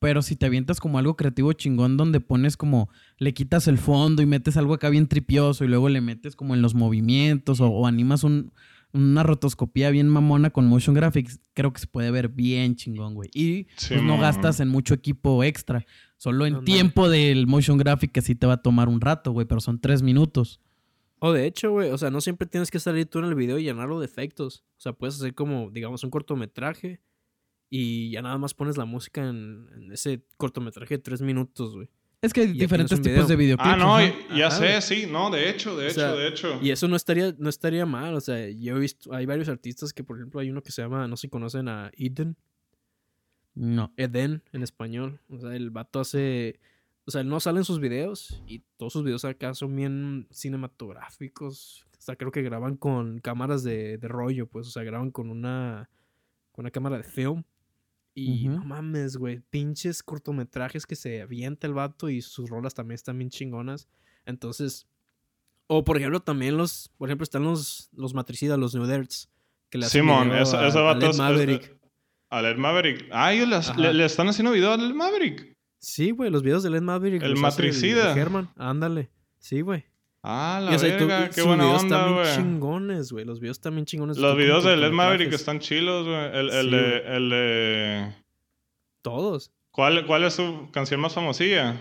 Pero 0.00 0.20
si 0.22 0.36
te 0.36 0.44
avientas 0.46 0.80
como 0.80 0.98
algo 0.98 1.16
creativo 1.16 1.52
chingón 1.54 1.96
donde 1.96 2.20
pones 2.20 2.56
como, 2.56 2.90
le 3.24 3.32
quitas 3.32 3.66
el 3.68 3.78
fondo 3.78 4.22
y 4.22 4.26
metes 4.26 4.56
algo 4.56 4.74
acá 4.74 4.90
bien 4.90 5.08
tripioso 5.08 5.64
y 5.64 5.68
luego 5.68 5.88
le 5.88 6.00
metes 6.00 6.36
como 6.36 6.54
en 6.54 6.60
los 6.60 6.74
movimientos 6.74 7.60
o, 7.60 7.68
o 7.68 7.86
animas 7.86 8.22
un, 8.22 8.52
una 8.92 9.22
rotoscopía 9.22 9.90
bien 9.90 10.08
mamona 10.08 10.50
con 10.50 10.66
motion 10.66 10.94
graphics, 10.94 11.40
creo 11.54 11.72
que 11.72 11.80
se 11.80 11.86
puede 11.86 12.10
ver 12.10 12.28
bien 12.28 12.76
chingón, 12.76 13.14
güey. 13.14 13.30
Y 13.32 13.66
Sí, 13.76 13.94
pues 13.94 14.02
no 14.02 14.18
gastas 14.18 14.60
en 14.60 14.68
mucho 14.68 14.92
equipo 14.92 15.42
extra. 15.42 15.86
Solo 16.18 16.46
en 16.46 16.64
tiempo 16.64 17.08
del 17.08 17.46
motion 17.46 17.78
graphic 17.78 18.12
que 18.12 18.22
sí 18.22 18.34
te 18.34 18.46
va 18.46 18.54
a 18.54 18.62
tomar 18.62 18.88
un 18.88 19.00
rato, 19.00 19.32
güey, 19.32 19.46
pero 19.46 19.60
son 19.60 19.80
tres 19.80 20.02
minutos. 20.02 20.60
O 21.18 21.32
de 21.32 21.46
hecho, 21.46 21.70
güey, 21.70 21.90
o 21.90 21.98
sea, 21.98 22.10
no 22.10 22.20
siempre 22.20 22.46
tienes 22.46 22.70
que 22.70 22.78
salir 22.78 23.06
tú 23.06 23.20
en 23.20 23.24
el 23.24 23.34
video 23.34 23.58
y 23.58 23.64
llenarlo 23.64 23.98
de 23.98 24.04
efectos. 24.04 24.64
O 24.76 24.80
sea, 24.80 24.92
puedes 24.92 25.14
hacer 25.14 25.34
como, 25.34 25.70
digamos, 25.70 26.04
un 26.04 26.10
cortometraje 26.10 27.00
y 27.70 28.10
ya 28.10 28.20
nada 28.20 28.36
más 28.36 28.52
pones 28.52 28.76
la 28.76 28.84
música 28.84 29.26
en, 29.28 29.66
en 29.74 29.92
ese 29.92 30.26
cortometraje 30.36 30.98
de 30.98 31.02
tres 31.02 31.22
minutos, 31.22 31.74
güey. 31.74 31.88
Es 32.24 32.32
que 32.32 32.40
hay 32.42 32.52
diferentes 32.52 33.00
tipos 33.00 33.12
video. 33.12 33.26
de 33.26 33.36
videoclips. 33.36 33.68
Ah, 33.74 33.76
no, 33.76 34.36
ya 34.36 34.46
Ajá, 34.46 34.80
sé, 34.80 34.80
sí, 34.80 35.06
no, 35.10 35.30
de 35.30 35.50
hecho, 35.50 35.76
de 35.76 35.86
O 35.86 35.88
hecho, 35.88 35.94
sea, 36.00 36.12
de 36.12 36.28
hecho. 36.28 36.58
Y 36.62 36.70
eso 36.70 36.88
no 36.88 36.96
estaría, 36.96 37.34
no 37.38 37.48
estaría 37.50 37.84
mal. 37.86 38.14
O 38.14 38.20
sea, 38.20 38.48
yo 38.48 38.76
he 38.76 38.80
visto, 38.80 39.12
hay 39.14 39.26
varios 39.26 39.48
artistas 39.48 39.92
que, 39.92 40.04
por 40.04 40.16
ejemplo, 40.16 40.40
hay 40.40 40.50
uno 40.50 40.62
que 40.62 40.72
se 40.72 40.80
llama, 40.82 41.06
no 41.06 41.16
sé 41.16 41.22
si 41.22 41.28
conocen 41.28 41.68
a 41.68 41.90
Eden, 41.96 42.36
No. 43.54 43.92
Eden 43.96 44.42
en 44.52 44.62
español. 44.62 45.20
O 45.28 45.38
sea, 45.38 45.54
el 45.54 45.70
vato 45.70 46.00
hace, 46.00 46.60
o 47.04 47.10
sea, 47.10 47.20
él 47.20 47.28
no 47.28 47.40
sale 47.40 47.58
en 47.58 47.64
sus 47.64 47.78
videos 47.78 48.42
y 48.46 48.62
todos 48.78 48.92
sus 48.94 49.04
videos 49.04 49.24
acá 49.24 49.52
son 49.54 49.76
bien 49.76 50.26
cinematográficos. 50.30 51.86
O 51.98 52.02
sea, 52.04 52.16
creo 52.16 52.32
que 52.32 52.42
graban 52.42 52.76
con 52.76 53.18
cámaras 53.18 53.62
de, 53.62 53.98
de 53.98 54.08
rollo, 54.08 54.46
pues, 54.46 54.66
o 54.66 54.70
sea, 54.70 54.82
graban 54.82 55.10
con 55.10 55.30
una, 55.30 55.88
con 56.52 56.64
una 56.64 56.70
cámara 56.70 56.96
de 56.96 57.04
film. 57.04 57.44
Y 58.14 58.48
no 58.48 58.64
mames, 58.64 59.16
güey, 59.16 59.40
pinches 59.50 60.02
cortometrajes 60.02 60.86
que 60.86 60.94
se 60.94 61.22
avienta 61.22 61.66
el 61.66 61.74
vato 61.74 62.08
y 62.08 62.22
sus 62.22 62.48
rolas 62.48 62.72
también 62.74 62.94
están 62.94 63.18
bien 63.18 63.28
chingonas. 63.30 63.88
Entonces, 64.24 64.86
o 65.66 65.82
por 65.82 65.96
ejemplo, 65.96 66.20
también 66.20 66.56
los, 66.56 66.90
por 66.96 67.08
ejemplo, 67.08 67.24
están 67.24 67.42
los, 67.42 67.88
los 67.92 68.14
matricidas, 68.14 68.58
los 68.58 68.74
nuderts. 68.74 69.28
Que 69.68 69.78
le 69.78 69.86
Simón, 69.86 70.30
a 70.30 70.44
vato 70.44 71.00
Led 71.00 71.10
es- 71.10 71.18
Maverick. 71.18 71.76
A 72.30 72.42
Led 72.42 72.56
Maverick. 72.56 73.08
Ah, 73.12 73.32
ellos 73.32 73.76
le, 73.76 74.04
están 74.04 74.28
haciendo 74.28 74.52
video 74.52 74.72
a 74.72 74.76
Led 74.76 74.94
Maverick. 74.94 75.56
Sí, 75.78 76.10
güey, 76.12 76.30
los 76.30 76.42
videos 76.42 76.62
de 76.62 76.70
Led 76.70 76.82
Maverick. 76.82 77.22
El 77.22 77.36
matricida. 77.36 78.12
el 78.12 78.18
Herman, 78.18 78.50
ándale. 78.56 79.10
Sí, 79.38 79.60
güey. 79.60 79.84
Ah, 80.26 80.58
Y, 80.62 80.64
la 80.70 80.76
o 80.76 80.78
sea, 80.78 80.88
y 80.88 80.98
tú- 80.98 81.04
y 81.04 81.30
qué 81.34 81.42
buena 81.42 81.64
videos 81.64 81.82
onda, 81.82 81.98
también 81.98 82.22
güey. 82.22 82.34
chingones, 82.36 83.12
güey. 83.12 83.24
Los 83.26 83.40
videos 83.40 83.60
también 83.60 83.84
chingones. 83.84 84.16
Los 84.16 84.36
videos 84.38 84.64
de 84.64 84.74
Led 84.76 84.90
Maverick 84.90 85.32
están 85.34 85.58
chilos, 85.60 86.06
güey. 86.06 86.16
El, 86.38 86.48
el 86.50 86.64
Sí, 86.64 86.70
de, 86.70 87.16
el 87.16 87.28
de... 87.30 88.14
Todos. 89.02 89.52
¿Cuál, 89.70 90.06
¿Cuál 90.06 90.24
es 90.24 90.34
su 90.34 90.68
canción 90.72 91.00
más 91.00 91.12
famosilla? 91.14 91.78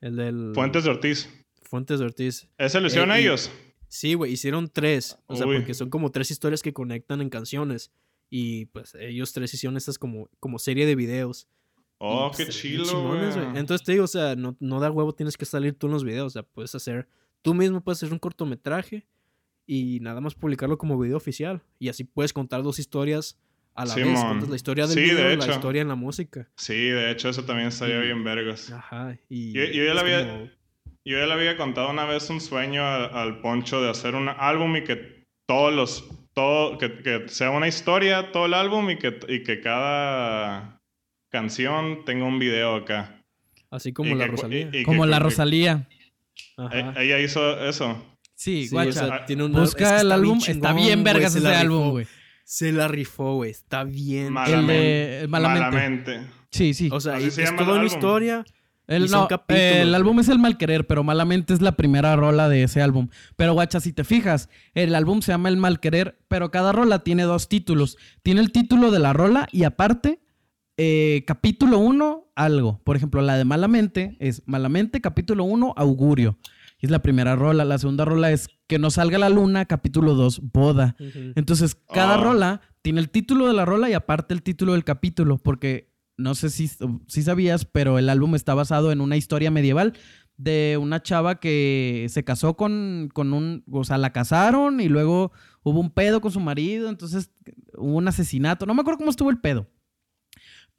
El 0.00 0.16
del... 0.16 0.52
Fuentes 0.54 0.84
de 0.84 0.90
Ortiz. 0.90 1.28
Fuentes 1.62 2.00
de 2.00 2.04
Ortiz. 2.06 2.48
¿Ese 2.58 2.80
lo 2.80 2.88
hicieron 2.88 3.12
Eh, 3.12 3.20
y- 3.20 3.22
ellos? 3.24 3.50
Sí, 3.88 4.14
güey, 4.14 4.32
hicieron 4.32 4.68
tres. 4.68 5.18
O 5.26 5.34
sea, 5.34 5.46
porque 5.46 5.74
son 5.74 5.90
como 5.90 6.10
tres 6.10 6.30
historias 6.30 6.62
que 6.62 6.72
conectan 6.72 7.20
en 7.22 7.30
canciones. 7.30 7.90
Y 8.28 8.66
pues 8.66 8.94
ellos 8.94 9.32
tres 9.32 9.52
hicieron 9.54 9.76
estas 9.76 9.98
como, 9.98 10.28
como 10.38 10.58
serie 10.58 10.86
de 10.86 10.94
videos. 10.94 11.48
Oh, 11.98 12.30
Y, 12.32 12.36
qué 12.36 12.44
pues, 12.44 12.62
ven 12.62 12.72
chilo, 12.84 13.08
güey. 13.08 13.58
Entonces 13.58 13.84
te 13.84 13.92
digo, 13.92 14.04
o 14.04 14.08
sea, 14.08 14.36
no, 14.36 14.56
no 14.60 14.78
da 14.80 14.90
huevo, 14.90 15.12
tienes 15.14 15.36
que 15.36 15.44
salir 15.44 15.74
tú 15.74 15.86
en 15.86 15.92
los 15.94 16.04
videos. 16.04 16.26
O 16.26 16.30
sea, 16.30 16.42
puedes 16.44 16.72
hacer, 16.74 17.08
tú 17.42 17.54
mismo 17.54 17.80
puedes 17.80 17.98
hacer 18.02 18.12
un 18.12 18.18
cortometraje 18.18 19.06
y 19.66 19.98
nada 20.00 20.20
más 20.20 20.34
publicarlo 20.34 20.78
como 20.78 20.98
video 20.98 21.16
oficial. 21.16 21.62
Y 21.78 21.88
así 21.88 22.04
puedes 22.04 22.32
contar 22.32 22.62
dos 22.62 22.78
historias 22.78 23.38
a 23.74 23.84
la 23.86 23.94
vez. 23.94 24.20
Cuentas 24.20 24.48
la 24.48 24.56
historia 24.56 24.86
del 24.86 24.94
Sí, 24.94 25.00
de 25.00 25.06
video 25.14 25.32
y 25.32 25.36
la 25.36 25.46
historia 25.46 25.82
en 25.82 25.88
la 25.88 25.94
música. 25.94 26.48
Sí, 26.56 26.74
de 26.90 27.10
hecho, 27.10 27.28
eso 27.28 27.44
también 27.44 27.68
estaría 27.68 27.98
Y- 27.98 28.06
bien 28.06 28.24
vergas. 28.24 28.70
Ajá. 28.72 29.16
Y 29.28 29.52
Yo- 29.52 29.64
yo 29.64 29.84
ya 29.84 29.90
es 29.90 29.94
la 29.94 30.00
había- 30.00 30.26
como- 30.28 30.50
Yo 31.02 31.18
ya 31.18 31.26
le 31.26 31.32
había 31.32 31.56
contado 31.56 31.90
una 31.90 32.04
vez 32.04 32.28
un 32.28 32.40
sueño 32.42 32.84
al, 32.84 33.14
al 33.16 33.40
Poncho 33.40 33.80
de 33.80 33.88
hacer 33.88 34.14
un 34.14 34.28
álbum 34.28 34.76
y 34.76 34.84
que 34.84 35.24
todos 35.46 35.72
los. 35.72 36.04
Todo, 36.34 36.78
que, 36.78 37.02
que 37.02 37.28
sea 37.28 37.50
una 37.50 37.66
historia 37.68 38.30
todo 38.32 38.46
el 38.46 38.54
álbum 38.54 38.88
y 38.90 38.98
que, 38.98 39.18
y 39.28 39.42
que 39.42 39.60
cada 39.60 40.78
canción 41.30 42.04
tenga 42.04 42.24
un 42.24 42.38
video 42.38 42.76
acá. 42.76 43.22
Así 43.70 43.92
como 43.92 44.10
Y 44.10 44.14
la 44.14 44.24
que- 44.26 44.30
Rosalía. 44.32 44.70
y- 44.72 44.78
y 44.78 44.82
Como 44.84 45.02
que- 45.04 45.08
la 45.10 45.16
que- 45.18 45.22
Rosalía. 45.24 45.88
Ajá. 46.56 46.78
Eh, 46.78 46.92
Ella 47.06 47.18
hizo 47.20 47.60
eso. 47.66 48.04
Sí, 48.34 48.64
Sí, 48.66 48.70
guacha. 48.74 48.88
o 49.04 49.08
sea, 49.08 49.26
tiene 49.26 49.44
una- 49.44 49.60
Busca 49.60 49.84
es 49.84 49.92
que 49.94 50.00
el 50.00 50.12
álbum. 50.12 50.38
está 50.46 50.72
bien 50.72 51.04
vergas 51.04 51.32
se 51.32 51.38
ese 51.40 51.48
álbum, 51.54 51.90
güey. 51.90 52.06
Se 52.44 52.72
la 52.72 52.88
rifó, 52.88 53.34
güey. 53.36 53.50
Está 53.50 53.84
bien. 53.84 54.32
Mal- 54.32 54.48
El 54.48 54.56
Malamente. 54.62 54.82
de 55.20 55.28
Malamente. 55.28 55.60
Malamente. 55.70 56.20
Sí, 56.50 56.74
sí. 56.74 56.88
O 56.90 57.00
sea, 57.00 57.14
Así 57.16 57.30
se 57.30 57.42
es 57.42 57.50
llama 57.50 57.60
el 57.60 57.64
toda 57.66 57.78
una 57.78 57.82
álbum. 57.84 57.96
historia. 57.96 58.44
El, 58.88 59.08
no, 59.08 59.28
el 59.48 59.94
álbum 59.94 60.18
es 60.18 60.28
el 60.28 60.40
mal 60.40 60.58
querer, 60.58 60.84
pero 60.88 61.04
malamente 61.04 61.54
es 61.54 61.60
la 61.62 61.76
primera 61.76 62.16
rola 62.16 62.48
de 62.48 62.64
ese 62.64 62.82
álbum. 62.82 63.08
Pero 63.36 63.52
guacha, 63.52 63.78
si 63.78 63.92
te 63.92 64.02
fijas, 64.02 64.48
el 64.74 64.96
álbum 64.96 65.22
se 65.22 65.30
llama 65.30 65.48
El 65.48 65.58
mal 65.58 65.78
querer, 65.78 66.18
pero 66.26 66.50
cada 66.50 66.72
rola 66.72 67.04
tiene 67.04 67.22
dos 67.22 67.48
títulos. 67.48 67.98
Tiene 68.24 68.40
el 68.40 68.50
título 68.50 68.90
de 68.90 68.98
la 68.98 69.12
rola 69.12 69.46
y 69.52 69.62
aparte, 69.62 70.18
eh, 70.76 71.22
capítulo 71.24 71.78
1, 71.78 72.29
algo. 72.34 72.80
Por 72.84 72.96
ejemplo, 72.96 73.20
la 73.22 73.36
de 73.36 73.44
Malamente 73.44 74.16
es 74.20 74.42
Malamente, 74.46 75.00
capítulo 75.00 75.44
1, 75.44 75.74
augurio. 75.76 76.38
Y 76.78 76.86
es 76.86 76.90
la 76.90 77.02
primera 77.02 77.36
rola. 77.36 77.64
La 77.64 77.78
segunda 77.78 78.04
rola 78.04 78.30
es 78.32 78.48
Que 78.66 78.78
no 78.78 78.90
salga 78.90 79.18
la 79.18 79.28
luna, 79.28 79.64
capítulo 79.66 80.14
2, 80.14 80.40
boda. 80.52 80.96
Entonces, 81.34 81.76
cada 81.92 82.18
Oh. 82.18 82.22
rola 82.24 82.60
tiene 82.82 83.00
el 83.00 83.10
título 83.10 83.46
de 83.48 83.52
la 83.52 83.64
rola 83.64 83.90
y 83.90 83.94
aparte 83.94 84.32
el 84.32 84.42
título 84.42 84.72
del 84.72 84.84
capítulo, 84.84 85.38
porque 85.38 85.90
no 86.16 86.34
sé 86.34 86.50
si, 86.50 86.68
si 87.06 87.22
sabías, 87.22 87.64
pero 87.64 87.98
el 87.98 88.08
álbum 88.08 88.34
está 88.34 88.54
basado 88.54 88.92
en 88.92 89.00
una 89.00 89.16
historia 89.16 89.50
medieval 89.50 89.94
de 90.36 90.78
una 90.80 91.02
chava 91.02 91.40
que 91.40 92.06
se 92.08 92.24
casó 92.24 92.56
con, 92.56 93.10
con 93.12 93.32
un, 93.34 93.62
o 93.70 93.84
sea, 93.84 93.98
la 93.98 94.12
casaron 94.12 94.80
y 94.80 94.88
luego 94.88 95.32
hubo 95.62 95.80
un 95.80 95.90
pedo 95.90 96.20
con 96.22 96.30
su 96.32 96.40
marido, 96.40 96.88
entonces 96.88 97.30
hubo 97.76 97.96
un 97.96 98.08
asesinato, 98.08 98.64
no 98.64 98.72
me 98.74 98.80
acuerdo 98.80 98.98
cómo 98.98 99.10
estuvo 99.10 99.28
el 99.30 99.38
pedo, 99.40 99.66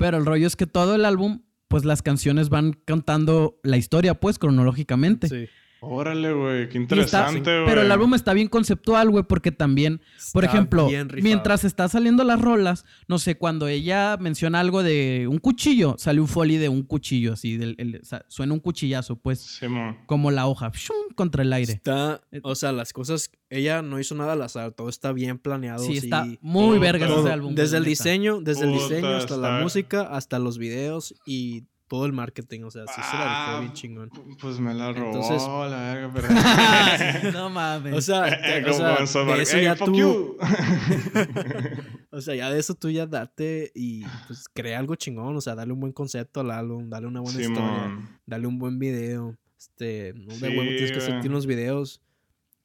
pero 0.02 0.18
el 0.18 0.26
rollo 0.26 0.48
es 0.48 0.56
que 0.56 0.66
todo 0.66 0.96
el 0.96 1.06
álbum, 1.06 1.44
pues 1.68 1.86
las 1.86 2.02
canciones 2.02 2.50
van 2.50 2.74
contando 2.88 3.60
la 3.64 3.78
historia, 3.78 4.20
pues 4.20 4.40
cronológicamente. 4.40 5.28
Sí. 5.30 5.48
Órale, 5.84 6.32
güey. 6.32 6.70
Qué 6.70 6.78
está- 6.78 6.80
interesante, 6.80 7.40
güey. 7.42 7.66
pero 7.66 7.82
el 7.82 7.92
álbum 7.92 8.14
está 8.14 8.34
bien 8.34 8.48
conceptual, 8.48 9.10
güey, 9.10 9.24
porque 9.24 9.52
también 9.52 10.00
por 10.32 10.44
Está 10.44 10.56
ejemplo, 10.56 10.88
mientras 11.24 11.64
está 11.64 11.88
saliendo 11.90 12.24
las 12.24 12.40
rolas, 12.40 12.86
no 13.08 13.18
sé, 13.18 13.36
cuando 13.36 13.68
ella 13.68 14.16
menciona 14.20 14.60
algo 14.60 14.84
de 14.84 15.28
un 15.28 15.40
cuchillo, 15.40 15.96
sale 15.98 16.22
un 16.22 16.28
foley 16.28 16.58
de 16.58 16.70
un 16.70 16.84
cuchillo, 16.84 17.34
así, 17.34 17.58
del- 17.58 17.76
el- 17.80 18.02
suena 18.28 18.54
un 18.54 18.60
cuchillazo, 18.60 19.16
pues, 19.16 19.60
como 20.06 20.30
la 20.30 20.46
hoja, 20.48 20.72
¡shum! 20.74 20.96
contra 21.16 21.42
el 21.42 21.52
aire. 21.52 21.74
Está, 21.74 22.22
Eh, 22.32 22.40
o 22.44 22.54
sea, 22.56 22.72
las 22.72 22.94
cosas, 22.94 23.32
ella 23.50 23.82
no 23.82 24.00
hizo 24.00 24.14
nada 24.16 24.34
al 24.34 24.42
azar, 24.44 24.72
todo 24.74 24.88
está 24.88 25.12
bien 25.12 25.40
planeado. 25.40 25.84
Sí, 25.84 25.98
está 25.98 26.24
sí. 26.26 26.38
muy 26.42 26.78
Todo, 26.78 26.80
verga 26.80 27.08
ese 27.08 27.32
álbum. 27.32 27.56
desde 27.56 27.78
el 27.78 27.84
neta. 27.84 27.90
diseño, 27.90 28.40
desde 28.42 28.66
el 28.66 28.74
diseño 28.74 29.08
hasta 29.10 29.36
la 29.36 29.48
está- 29.50 29.64
música, 29.64 30.02
hasta 30.04 30.40
los 30.40 30.58
videos 30.58 31.16
y 31.26 31.64
todo 31.92 32.06
el 32.06 32.14
marketing, 32.14 32.62
o 32.64 32.72
sea, 32.72 32.88
sí 32.88 32.94
se 32.96 33.18
la 33.18 33.26
Ah, 33.26 33.48
rifó 33.50 33.60
bien 33.64 33.74
chingón. 33.74 34.10
Pues 34.40 34.62
me 34.62 34.74
la 34.74 34.94
robó 34.94 35.08
Entonces- 35.08 35.46
la 35.46 35.94
verga, 35.94 36.12
pero... 36.14 36.28
no 37.34 37.50
mames. 37.50 37.94
O 37.94 38.00
sea, 38.02 38.22
o 38.70 38.74
sea, 38.74 38.96
en 38.96 39.08
South 39.08 39.24
de 39.26 39.28
Park, 39.28 39.42
eso 39.42 39.58
"Hey, 39.58 39.64
ya 39.66 39.76
fuck 39.76 39.88
tú, 39.90 39.96
you". 39.98 40.38
o 42.12 42.22
sea, 42.22 42.34
ya 42.36 42.50
de 42.50 42.60
eso 42.60 42.76
tú 42.76 42.90
ya 42.90 43.06
date 43.08 43.74
y 43.76 44.06
pues 44.28 44.46
crea 44.54 44.80
algo 44.80 44.96
chingón, 44.96 45.36
o 45.36 45.42
sea, 45.42 45.54
dale 45.54 45.74
un 45.74 45.82
buen 45.82 45.92
concepto 45.92 46.40
al 46.40 46.52
álbum, 46.52 46.90
dale 46.90 47.08
una 47.08 47.20
buena 47.20 47.42
historia, 47.42 48.00
dale 48.26 48.48
un 48.48 48.58
buen 48.58 48.80
video, 48.80 49.36
este, 49.58 50.14
no 50.16 50.34
de 50.34 50.40
Sí, 50.50 50.58
huevo 50.58 50.62
tienes 50.70 50.92
que 50.94 50.98
hacerte 51.00 51.28
unos 51.28 51.46
videos, 51.46 52.02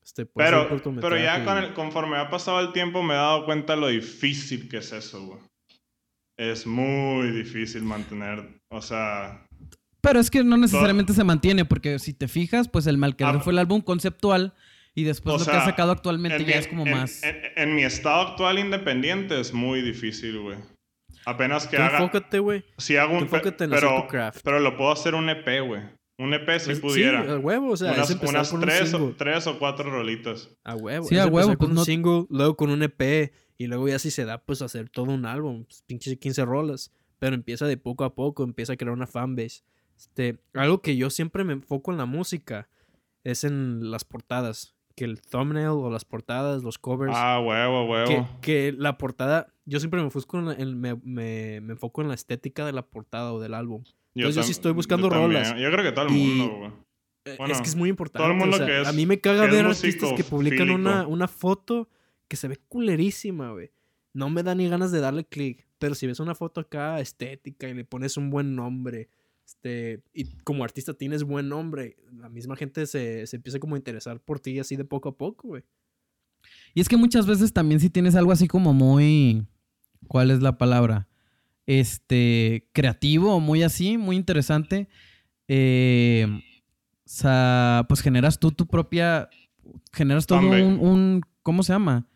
este, 0.05 0.25
Pero, 0.27 0.69
pero 1.01 1.19
ya 1.19 1.45
con 1.45 1.59
el- 1.59 1.75
conforme 1.75 2.17
ha 2.17 2.31
pasado 2.31 2.61
el 2.61 2.73
tiempo 2.73 3.03
me 3.03 3.15
he 3.15 3.17
dado 3.17 3.45
cuenta 3.45 3.75
lo 3.75 3.89
difícil 3.89 4.69
que 4.69 4.77
es 4.77 4.93
eso, 4.93 5.27
güey. 5.27 5.41
Es 6.39 6.67
muy 6.67 7.31
difícil 7.31 7.83
mantener, 7.83 8.61
o 8.71 8.83
sea... 8.83 9.47
Pero 10.03 10.21
es 10.21 10.31
que 10.31 10.45
no 10.45 10.57
necesariamente 10.57 11.15
se 11.15 11.25
mantiene, 11.25 11.65
porque 11.65 11.99
si 11.99 12.13
te 12.13 12.29
fijas, 12.29 12.69
pues 12.69 12.87
el 12.87 12.97
Malquerer 12.99 13.37
Ah, 13.37 13.41
fue 13.41 13.53
el 13.53 13.59
álbum 13.59 13.81
conceptual 13.81 14.55
y 14.95 15.03
después 15.05 15.35
o 15.35 15.39
lo 15.39 15.45
que 15.45 15.51
ha 15.51 15.65
sacado 15.65 15.91
actualmente 15.93 16.37
en 16.37 16.45
ya 16.45 16.55
mi- 16.55 16.61
es 16.61 16.69
como 16.69 16.87
en- 16.87 16.93
más... 16.93 17.23
En, 17.25 17.37
en 17.57 17.75
mi 17.75 17.83
estado 17.83 18.29
actual 18.29 18.59
independiente 18.59 19.41
es 19.41 19.53
muy 19.53 19.81
difícil, 19.83 20.39
güey. 20.41 20.59
Apenas 21.25 21.67
que 21.67 21.77
Tú 21.77 21.83
haga... 21.83 21.99
enfócate, 21.99 22.39
güey. 22.39 22.65
Si 22.79 22.97
hago 22.97 23.15
un... 23.17 23.23
enfócate 23.25 23.65
en 23.65 23.71
pero, 23.71 24.07
craft. 24.07 24.41
pero 24.45 24.61
lo 24.61 24.77
puedo 24.77 24.93
hacer 24.93 25.15
un 25.17 25.29
EP, 25.29 25.61
güey. 25.67 25.83
Un 26.19 26.33
EP 26.35 26.49
si 26.61 26.67
Pues, 26.67 26.81
pudiera. 26.81 27.25
Sí, 27.25 27.31
a 27.31 27.37
huevo, 27.39 27.71
o 27.73 27.77
sea, 27.77 27.93
unas 27.93 28.49
con 28.49 28.61
un 28.61 28.65
tres, 28.65 28.95
o, 28.95 29.15
tres 29.19 29.47
o 29.49 29.59
cuatro 29.59 29.91
rolitas. 29.91 30.49
A 30.65 30.77
huevo. 30.77 31.07
Sí, 31.09 31.17
es 31.17 31.21
a 31.23 31.27
huevo, 31.27 31.49
Con 31.49 31.57
pues 31.59 31.69
un 31.71 31.75
no- 31.75 31.85
single, 31.85 32.27
luego 32.31 32.57
con 32.57 32.71
un 32.71 32.83
EP 32.83 33.33
y 33.59 33.67
luego 33.67 33.89
ya 33.89 33.99
si 33.99 34.11
se 34.11 34.25
da, 34.25 34.39
pues 34.39 34.63
hacer 34.63 34.89
todo 34.89 35.13
un 35.13 35.27
álbum. 35.27 35.65
Pues, 35.65 35.83
pinches 35.87 36.17
15 36.19 36.45
rolas. 36.45 36.93
Pero 37.19 37.35
empieza 37.35 37.67
de 37.67 37.77
poco 37.79 38.05
a 38.05 38.15
poco, 38.15 38.45
empieza 38.45 38.75
a 38.75 38.77
crear 38.77 38.93
una 38.93 39.07
fanbase. 39.07 39.63
Este, 39.97 40.39
algo 40.53 40.83
que 40.83 40.97
yo 40.97 41.09
siempre 41.09 41.45
me 41.45 41.55
enfoco 41.55 41.91
en 41.91 41.97
la 41.99 42.05
música 42.05 42.69
es 43.25 43.45
en 43.45 43.91
las 43.91 44.05
portadas. 44.05 44.75
Que 44.95 45.05
el 45.05 45.21
thumbnail 45.21 45.69
o 45.69 45.91
las 45.91 46.05
portadas, 46.05 46.63
los 46.63 46.79
covers. 46.79 47.13
Ah, 47.15 47.41
huevo, 47.41 47.87
que, 48.07 48.15
huevo. 48.15 48.29
que 48.41 48.75
la 48.77 48.97
portada, 48.99 49.49
yo 49.67 49.79
siempre 49.79 50.01
me 50.01 50.07
enfoco 50.07 50.39
en, 50.39 50.47
la- 50.47 50.55
en- 50.55 50.81
me, 50.81 50.95
me- 51.03 51.61
me 51.61 51.73
enfoco 51.75 52.01
en 52.03 52.09
la 52.09 52.15
estética 52.15 52.65
de 52.67 52.73
la 52.73 52.83
portada 52.83 53.33
o 53.33 53.41
del 53.41 53.53
álbum. 53.55 53.83
Entonces 54.15 54.37
yo 54.37 54.43
sí 54.43 54.49
tam- 54.49 54.53
estoy 54.53 54.73
buscando 54.73 55.09
yo 55.11 55.15
rolas. 55.15 55.51
Yo 55.59 55.71
creo 55.71 55.83
que 55.83 55.93
todo 55.93 56.07
el 56.07 56.13
mundo, 56.13 56.57
güey. 56.59 56.71
Eh, 57.27 57.35
Bueno, 57.39 57.53
es 57.55 57.61
que 57.61 57.69
es 57.69 57.75
muy 57.77 57.89
importante. 57.91 58.23
todo 58.23 58.33
el 58.33 58.39
mundo 58.39 58.55
o 58.57 58.59
sea, 58.59 58.67
que 58.67 58.81
es- 58.83 58.89
a 58.89 58.93
mí 58.93 59.05
me 59.05 59.21
caga 59.21 59.47
que 59.47 59.57
ver 59.57 59.65
músico 59.67 59.87
artistas 59.87 60.13
que 60.15 60.25
publican 60.25 60.71
una, 60.71 61.07
una 61.07 61.29
foto 61.29 61.89
que 62.29 62.37
se 62.37 62.49
ve 62.49 62.59
culerísima, 62.69 63.53
güey. 63.53 63.71
No 64.13 64.31
me 64.31 64.43
da 64.43 64.55
ni 64.55 64.69
ganas 64.69 64.93
de 64.93 65.01
darle 65.01 65.25
clic. 65.25 65.67
Pero 65.79 65.95
si 65.95 66.07
ves 66.07 66.21
una 66.21 66.35
foto 66.35 66.61
acá 66.63 67.01
estética 67.01 67.69
y 67.69 67.75
le 67.75 67.85
pones 67.85 68.17
un 68.17 68.31
buen 68.31 68.57
nombre, 68.57 69.11
este, 69.45 70.03
y 70.15 70.25
como 70.43 70.65
artista 70.65 70.95
tienes 70.95 71.23
buen 71.23 71.49
nombre, 71.51 71.97
la 72.15 72.29
misma 72.31 72.57
gente 72.57 72.87
se, 72.87 73.27
se 73.27 73.37
empieza 73.37 73.59
como 73.61 73.75
a 73.75 73.79
interesar 73.79 74.19
por 74.21 74.41
ti 74.41 74.59
así 74.59 74.75
de 74.77 74.85
poco 74.87 75.11
a 75.11 75.17
poco, 75.19 75.49
güey. 75.49 75.63
Y 76.75 76.81
es 76.81 76.89
que 76.89 76.97
muchas 76.97 77.27
veces 77.27 77.53
también 77.53 77.79
si 77.81 77.91
tienes 77.91 78.15
algo 78.15 78.33
así 78.33 78.49
como 78.49 78.73
muy... 78.73 79.47
¿Cuál 80.09 80.31
es 80.31 80.41
la 80.41 80.57
palabra? 80.57 81.09
Este, 81.67 82.69
creativo 82.73 83.41
muy 83.41 83.63
así, 83.63 83.99
muy 83.99 84.17
interesante. 84.17 84.89
eh, 85.49 86.27
o 86.29 87.09
sea, 87.09 87.85
pues 87.89 88.01
generas 88.01 88.39
tú 88.41 88.51
tu 88.51 88.67
propia... 88.67 89.29
Generas 89.93 90.27
todo 90.27 90.39
un- 90.41 91.21
¿Cómo 91.43 91.63
se 91.63 91.73
llama? 91.73 92.07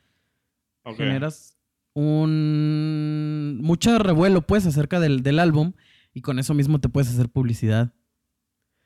Ok. 0.84 0.96
Generas 0.96 1.58
un... 1.94 3.58
Mucho 3.62 3.98
revuelo, 3.98 4.46
pues, 4.46 4.66
acerca 4.66 5.00
del, 5.00 5.22
del 5.22 5.38
álbum. 5.38 5.72
Y 6.12 6.22
con 6.22 6.38
eso 6.38 6.54
mismo 6.54 6.80
te 6.80 6.88
puedes 6.88 7.10
hacer 7.10 7.28
publicidad. 7.28 7.92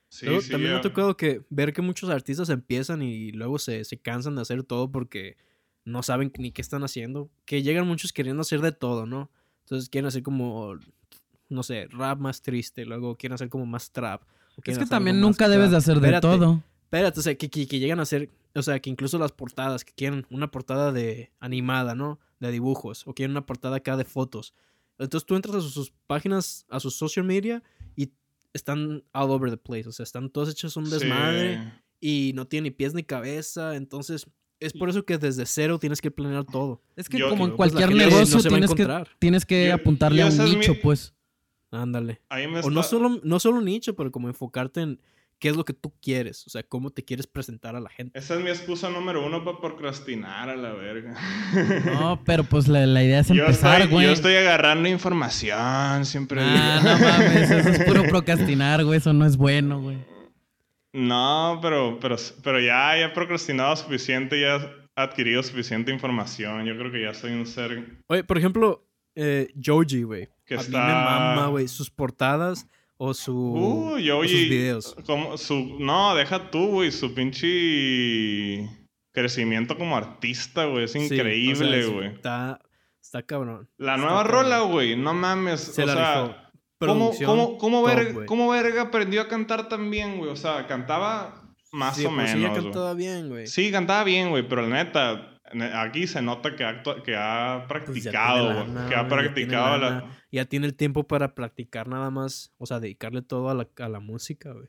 Sí, 0.09 0.27
Luego, 0.27 0.43
sí, 0.43 0.51
también 0.51 0.73
me 0.73 0.79
ha 0.79 0.83
tocado 0.83 1.17
que 1.17 1.43
ver 1.51 1.73
que 1.73 1.83
muchos 1.83 2.11
artistas 2.11 2.49
empiezan 2.49 3.03
y 3.03 3.33
luego 3.33 3.59
se, 3.59 3.85
se 3.85 3.99
cansan 3.99 4.37
de 4.37 4.43
hacer 4.43 4.63
todo 4.63 4.93
porque 4.93 5.37
no 5.85 6.03
saben 6.03 6.33
ni 6.39 6.53
qué 6.53 6.63
están 6.63 6.85
haciendo. 6.85 7.31
Que 7.45 7.63
llegan 7.63 7.87
muchos 7.87 8.13
queriendo 8.13 8.43
hacer 8.43 8.61
de 8.61 8.73
todo, 8.73 9.07
¿no? 9.07 9.31
Entonces 9.65 9.89
quieren 9.89 10.07
hacer 10.07 10.23
como, 10.23 10.79
no 11.49 11.63
sé, 11.63 11.89
rap 11.91 12.21
más 12.21 12.43
triste, 12.43 12.85
luego 12.85 13.17
quieren 13.17 13.35
hacer 13.35 13.49
como 13.49 13.67
más 13.67 13.91
trap. 13.91 14.23
Es 14.65 14.79
que 14.79 14.87
también 14.87 15.21
nunca 15.21 15.49
debes 15.49 15.71
de 15.71 15.79
hacer 15.79 15.95
de 15.95 16.09
Espérate, 16.09 16.27
todo. 16.27 16.63
Espérate, 16.85 17.21
o 17.21 17.23
sea, 17.23 17.35
que, 17.35 17.51
que, 17.51 17.67
que 17.67 17.79
llegan 17.79 17.99
a 17.99 18.03
hacer, 18.03 18.31
o 18.55 18.63
sea, 18.63 18.79
que 18.81 18.91
incluso 18.91 19.19
las 19.19 19.33
portadas, 19.33 19.85
que 19.85 19.93
quieren 19.93 20.27
una 20.31 20.51
portada 20.51 20.93
de 20.93 21.33
animada, 21.41 21.95
¿no? 21.95 22.19
De 22.41 22.51
dibujos, 22.53 23.07
o 23.07 23.15
quieren 23.15 23.33
una 23.33 23.47
portada 23.47 23.77
acá 23.77 23.97
de 23.97 24.05
fotos. 24.05 24.55
Entonces 24.99 25.27
tú 25.27 25.35
entras 25.37 25.57
a 25.57 25.61
sus, 25.61 25.73
sus 25.75 25.93
páginas, 26.07 26.67
a 26.71 26.79
sus 26.81 26.95
social 26.97 27.25
media 27.27 27.63
y 27.97 28.11
están 28.53 29.03
all 29.13 29.31
over 29.31 29.51
the 29.51 29.57
place, 29.57 29.89
o 29.89 29.93
sea, 29.93 30.05
están 30.05 30.31
todas 30.31 30.49
hechas 30.51 30.77
un 30.77 30.87
Sí. 30.87 30.93
desmadre 30.93 31.73
y 32.01 32.33
no 32.35 32.47
tienen 32.47 32.65
ni 32.65 32.71
pies 32.71 32.95
ni 32.95 33.03
cabeza, 33.03 33.75
entonces 33.77 34.27
es 34.61 34.73
por 34.73 34.89
eso 34.89 35.05
que 35.05 35.19
desde 35.19 35.47
cero 35.47 35.79
tienes 35.81 36.01
que 36.01 36.11
planear 36.13 36.45
todo. 36.45 36.81
Es 36.97 37.09
que 37.09 37.19
Yo- 37.19 37.29
como 37.29 37.45
en 37.47 37.57
cualquier 37.57 37.93
negocio 37.93 38.37
no 38.37 38.43
tienes, 38.49 38.73
que, 38.75 39.05
tienes 39.19 39.45
que 39.45 39.67
Yo- 39.69 39.75
apuntarle 39.75 40.23
a 40.23 40.27
un 40.27 40.39
mi- 40.39 40.57
nicho, 40.57 40.75
pues. 40.81 41.13
Ándale. 41.73 42.21
O 42.63 42.71
no 42.71 42.83
solo, 42.85 43.21
no 43.25 43.41
solo 43.41 43.59
un 43.59 43.65
nicho, 43.65 43.97
pero 43.97 44.13
como 44.13 44.29
enfocarte 44.29 44.81
en 44.83 45.01
qué 45.39 45.49
es 45.49 45.57
lo 45.57 45.64
que 45.64 45.72
tú 45.74 45.93
quieres, 46.01 46.47
o 46.47 46.51
sea, 46.51 46.62
cómo 46.62 46.91
te 46.91 47.05
quieres 47.05 47.26
presentar 47.26 47.76
a 47.76 47.80
la 47.80 47.91
gente. 47.91 48.18
Esa 48.18 48.35
es 48.35 48.41
mi 48.41 48.49
excusa 48.51 48.89
número 48.89 49.24
uno 49.26 49.45
para 49.45 49.59
procrastinar 49.59 50.49
a 50.49 50.57
la 50.57 50.72
verga. 50.72 51.14
No, 51.85 52.22
pero 52.24 52.45
pues 52.45 52.66
la, 52.68 52.87
la 52.87 53.03
idea 53.05 53.20
es 53.20 53.28
Yo 53.28 53.43
empezar, 53.45 53.80
estoy, 53.82 53.93
güey. 53.93 54.07
yo 54.07 54.12
estoy 54.12 54.35
agarrando 54.37 54.89
información, 54.89 56.05
siempre 56.07 56.41
Ah, 56.43 56.80
digo. 56.82 56.95
no 56.95 56.99
mames, 57.07 57.51
eso 57.51 57.68
es 57.68 57.85
puro 57.85 58.03
procrastinar, 58.09 58.85
güey. 58.85 58.99
Eso 58.99 59.12
no 59.12 59.26
es 59.26 59.37
bueno, 59.37 59.80
güey. 59.80 59.99
No, 60.93 61.59
pero, 61.61 61.99
pero, 62.01 62.16
pero 62.43 62.61
ya, 62.61 62.97
ya 62.97 63.07
he 63.07 63.09
procrastinado 63.11 63.74
suficiente, 63.76 64.41
ya 64.41 64.57
he 64.57 64.70
adquirido 64.97 65.43
suficiente 65.43 65.91
información. 65.93 66.64
Yo 66.66 66.76
creo 66.78 66.93
que 66.93 67.03
ya 67.03 67.14
soy 67.14 67.32
un 67.32 67.47
ser 67.47 67.99
Oye, 68.07 68.22
por 68.22 68.39
ejemplo, 68.39 68.87
eh, 69.16 69.53
Joji, 69.62 70.05
güey. 70.05 70.28
Que 70.47 70.55
a 70.55 70.61
está- 70.61 70.80
mí 70.80 70.87
me 70.87 70.93
mama, 70.93 71.47
güey, 71.49 71.66
sus 71.68 71.91
portadas 71.91 72.66
o 73.05 73.15
su 73.15 73.99
yo 74.03 74.19
o 74.19 74.23
sus 74.23 74.31
videos. 74.33 74.97
como 75.07 75.37
su, 75.39 75.77
no, 75.81 76.15
deja 76.15 76.51
tú, 76.51 76.67
güey, 76.69 76.91
su 76.93 77.15
pinche 77.15 78.69
crecimiento 79.13 79.77
como 79.77 79.97
artista, 79.97 80.65
güey, 80.67 80.85
es 80.85 80.93
Sí, 80.93 80.99
o 80.99 81.03
sea, 81.09 81.17
increíble, 81.17 81.87
güey. 81.87 82.09
Está, 82.09 82.61
está 83.01 83.23
cabrón. 83.23 83.69
La 83.79 83.95
Está 83.95 84.07
nueva 84.07 84.23
cabrón. 84.25 84.43
rola, 84.45 84.61
güey, 84.61 84.97
no 84.97 85.15
mames, 85.15 85.61
Se 85.61 85.83
o 85.83 85.87
la 85.87 85.93
sea, 85.95 86.23
rifó. 86.23 86.35
¿cómo, 86.79 87.11
cómo, 87.25 87.59
cómo, 87.59 87.81
top, 87.87 87.95
verga, 87.97 88.27
cómo 88.27 88.49
verga 88.51 88.83
aprendió 88.83 89.21
a 89.23 89.29
cantar 89.29 89.69
tan 89.69 89.91
bien, 89.91 90.19
güey? 90.19 90.31
O 90.31 90.37
sea, 90.37 90.67
cantaba 90.67 91.43
más 91.73 91.97
Sí, 91.97 92.05
o 92.07 92.11
pues 92.15 92.31
sí, 92.31 92.37
menos, 92.37 92.43
ya 92.43 92.49
güey. 92.61 92.63
cantaba 92.73 92.95
bien, 92.95 93.29
güey. 93.29 93.47
Sí, 93.47 93.71
cantaba 93.71 94.05
bien, 94.05 94.31
güey, 94.31 94.47
pero 94.49 94.63
la 94.63 94.85
neta, 94.85 95.39
ne- 95.53 95.73
aquí 95.75 96.07
se 96.07 96.21
nota 96.23 96.55
que, 96.57 96.65
actua- 96.65 97.03
que 97.03 97.15
ha 97.17 97.65
Pues 97.69 97.85
practicado, 97.85 98.53
lana, 98.53 98.89
que 98.89 98.95
ha 98.95 99.09
practicado 99.09 99.79
la... 99.79 100.05
Ya 100.35 100.45
tiene 100.47 100.66
el 100.66 100.74
tiempo 100.74 101.05
para 101.05 101.37
practicar 101.37 101.87
nada 101.87 102.11
más, 102.11 102.53
o 102.59 102.66
sea, 102.66 102.80
dedicarle 102.80 103.22
todo 103.22 103.51
a 103.51 103.55
la, 103.55 103.68
a 103.78 103.89
la 103.89 104.01
música, 104.01 104.53
güey. 104.53 104.66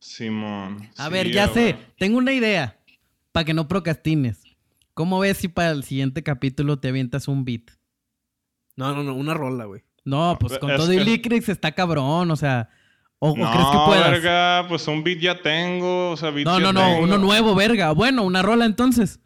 Simón. 0.00 0.90
A 0.96 1.06
sí, 1.06 1.12
ver, 1.12 1.30
ya 1.30 1.46
güey. 1.46 1.54
sé. 1.72 1.78
Tengo 1.96 2.18
una 2.18 2.32
idea. 2.32 2.76
Para 3.30 3.44
que 3.44 3.54
no 3.54 3.68
procrastines. 3.68 4.42
¿Cómo 4.94 5.20
ves 5.20 5.36
si 5.36 5.46
para 5.48 5.70
el 5.70 5.84
siguiente 5.84 6.24
capítulo 6.24 6.78
te 6.80 6.88
avientas 6.88 7.28
un 7.28 7.44
beat? 7.44 7.70
No, 8.74 8.94
no, 8.94 9.04
no, 9.04 9.14
una 9.14 9.34
rola, 9.34 9.66
güey. 9.66 9.82
No, 10.04 10.36
pues 10.40 10.58
con 10.58 10.70
Es 10.72 10.76
todo 10.76 10.92
y 10.92 10.98
que- 10.98 11.04
Licrix 11.04 11.48
está 11.50 11.70
cabrón, 11.72 12.30
o 12.30 12.36
sea. 12.36 12.68
¿O, 13.18 13.32
crees 13.34 13.48
que 13.48 13.78
puedas? 13.86 14.10
verga, 14.10 14.66
pues 14.68 14.86
un 14.88 15.02
beat 15.04 15.20
ya 15.20 15.40
tengo, 15.40 16.10
o 16.10 16.16
sea, 16.16 16.30
beat 16.30 16.46
no, 16.46 16.58
ya 16.58 16.64
no, 16.64 16.72
no, 16.72 16.80
tengo. 16.84 17.02
uno 17.04 17.18
nuevo, 17.18 17.54
verga. 17.54 17.92
Bueno, 17.92 18.24
una 18.24 18.42
rola 18.42 18.66
entonces. 18.66 19.20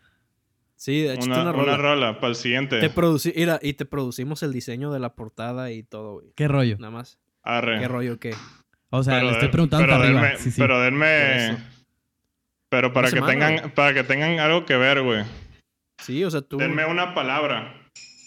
Sí, 0.80 1.06
échate 1.06 1.26
Una, 1.26 1.42
una, 1.42 1.50
una 1.52 1.52
rola. 1.52 1.76
rola 1.76 2.20
para 2.20 2.28
el 2.28 2.36
siguiente. 2.36 2.80
Te 2.80 2.88
produci 2.88 3.34
mira, 3.36 3.58
y 3.60 3.74
te 3.74 3.84
producimos 3.84 4.42
el 4.42 4.50
diseño 4.54 4.90
de 4.90 4.98
la 4.98 5.14
portada 5.14 5.70
y 5.72 5.82
todo, 5.82 6.14
güey. 6.14 6.32
¿Qué 6.34 6.48
rollo? 6.48 6.76
Nada 6.78 6.90
más. 6.90 7.18
Arre. 7.42 7.80
¿Qué 7.80 7.86
rollo 7.88 8.18
qué? 8.18 8.34
O 8.88 9.02
sea, 9.02 9.14
Pero 9.16 9.26
le 9.26 9.32
estoy 9.32 9.48
de- 9.48 9.52
preguntando 9.52 9.84
pero 9.86 9.98
para 9.98 10.04
arriba. 10.08 10.22
denme- 10.22 10.38
Sí, 10.38 10.50
sí. 10.50 10.58
Pero 10.60 10.80
denme... 10.80 11.58
Pero 12.70 12.92
para 12.94 13.08
Una 13.08 13.10
que, 13.10 13.16
semana, 13.26 13.46
tengan, 13.56 13.70
para 13.72 13.92
que 13.94 14.04
tengan 14.04 14.38
algo 14.40 14.64
que 14.64 14.76
ver, 14.76 15.02
güey. 15.02 15.24
Sí, 15.98 16.24
o 16.24 16.30
sea, 16.30 16.40
tú. 16.40 16.56
Denme 16.56 16.86
una 16.86 17.14
palabra. 17.14 17.74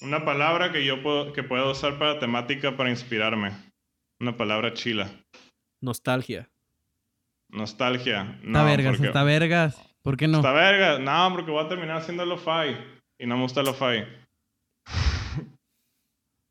Una 0.03 0.23
palabra 0.23 0.71
que 0.71 0.85
yo 0.85 1.01
puedo, 1.01 1.33
que 1.33 1.41
puedo 1.43 1.71
usar 1.71 1.97
para 1.97 2.19
temática 2.19 2.77
para 2.77 2.91
inspirarme. 2.91 3.51
Una 4.19 4.37
palabra 4.37 4.73
chila. 4.73 5.09
Nostalgia. 5.81 6.49
Nostalgia. 7.49 8.23
No, 8.43 8.59
Está 8.59 8.63
vergas, 8.63 8.91
porque- 8.97 9.07
está 9.07 9.23
vergas. 9.23 9.92
¿Por 10.03 10.17
qué 10.17 10.27
no? 10.27 10.37
Está 10.37 10.51
verga. 10.51 10.99
No, 10.99 11.33
porque 11.33 11.49
voy 11.49 11.63
a 11.65 11.67
terminar 11.67 11.97
haciendo 11.97 12.25
lo-fi. 12.25 12.75
Y 13.17 13.25
no 13.25 13.35
me 13.37 13.43
gusta 13.43 13.63
lo-fi. 13.63 14.03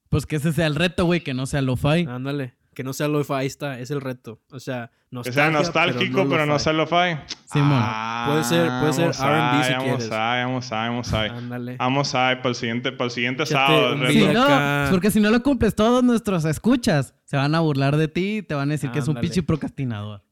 Pues 0.09 0.27
que 0.27 0.37
ese 0.37 0.53
sea 0.53 0.67
el 0.67 0.75
reto, 0.75 1.05
güey, 1.07 1.21
que 1.21 1.33
no 1.35 1.47
sea 1.47 1.63
lo-fi. 1.63 2.07
Ándale. 2.09 2.55
Que 2.75 2.83
no 2.85 2.93
sea 2.95 3.09
lo-fi, 3.09 3.33
ahí 3.35 3.47
está, 3.47 3.79
es 3.79 3.91
el 3.91 4.01
reto. 4.01 4.41
O 4.51 4.59
sea, 4.61 4.91
Que 5.25 5.33
sea 5.33 5.51
nostálgico, 5.51 6.27
pero 6.29 6.47
no, 6.47 6.59
sea 6.59 6.73
lo-fi. 6.73 7.19
Simón. 7.53 7.79
Ah, 7.83 8.25
Puede 8.29 8.45
ser- 8.45 8.71
puede 8.81 8.93
ser 8.95 9.05
vamos 9.07 9.21
R&B 9.21 9.65
si 9.65 9.73
ahí, 9.73 9.79
quieres. 9.85 10.09
Vamos 10.09 10.13
ahí, 10.13 10.45
vamos 10.45 10.73
ahí, 10.73 10.89
vamos 10.89 11.13
ahí. 11.13 11.31
Ándale. 11.31 11.77
Vamos 11.77 12.15
ahí 12.15 12.37
para 12.37 12.49
el 12.49 12.55
siguiente, 12.55 12.93
para 12.93 13.05
el 13.07 13.11
siguiente 13.11 13.45
sábado. 13.47 13.93
el 13.93 14.07
Sí, 14.09 14.15
video. 14.19 14.33
no, 14.33 14.45
acá. 14.45 14.87
porque 14.91 15.11
si 15.11 15.21
no 15.21 15.29
lo 15.31 15.43
cumples, 15.43 15.75
todos 15.75 16.03
nuestros 16.03 16.47
escuchas 16.47 17.15
se 17.25 17.37
van 17.37 17.55
a 17.55 17.61
burlar 17.61 17.97
de 17.99 18.09
ti 18.09 18.39
y 18.39 18.43
te 18.43 18.55
van 18.55 18.71
a 18.71 18.73
decir 18.73 18.91
que 18.91 19.01
es 19.01 19.09
un 19.09 19.17
pinche 19.17 19.43
procrastinador. 19.43 20.23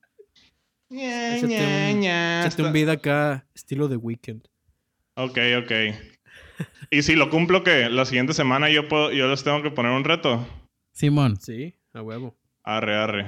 Ña, 0.90 1.36
Échate 1.36 1.54
ña, 1.56 1.92
un- 1.94 2.00
ña, 2.00 2.40
Échate 2.46 2.62
un 2.62 2.72
video 2.72 2.92
acá, 2.92 3.46
estilo 3.54 3.88
de 3.88 3.96
Weekend. 3.96 4.42
Ok, 5.14 5.38
ok. 5.62 5.72
Y 6.90 7.02
si 7.02 7.14
lo 7.14 7.30
cumplo, 7.30 7.62
que 7.62 7.88
la 7.88 8.04
siguiente 8.04 8.32
semana 8.34 8.68
yo 8.70 8.88
puedo, 8.88 9.12
yo 9.12 9.28
les 9.28 9.44
tengo 9.44 9.62
que 9.62 9.70
poner 9.70 9.92
un 9.92 10.04
reto. 10.04 10.46
Simón. 10.92 11.36
Sí, 11.40 11.74
a 11.92 12.02
huevo. 12.02 12.36
Arre, 12.64 12.94
arre. 12.96 13.26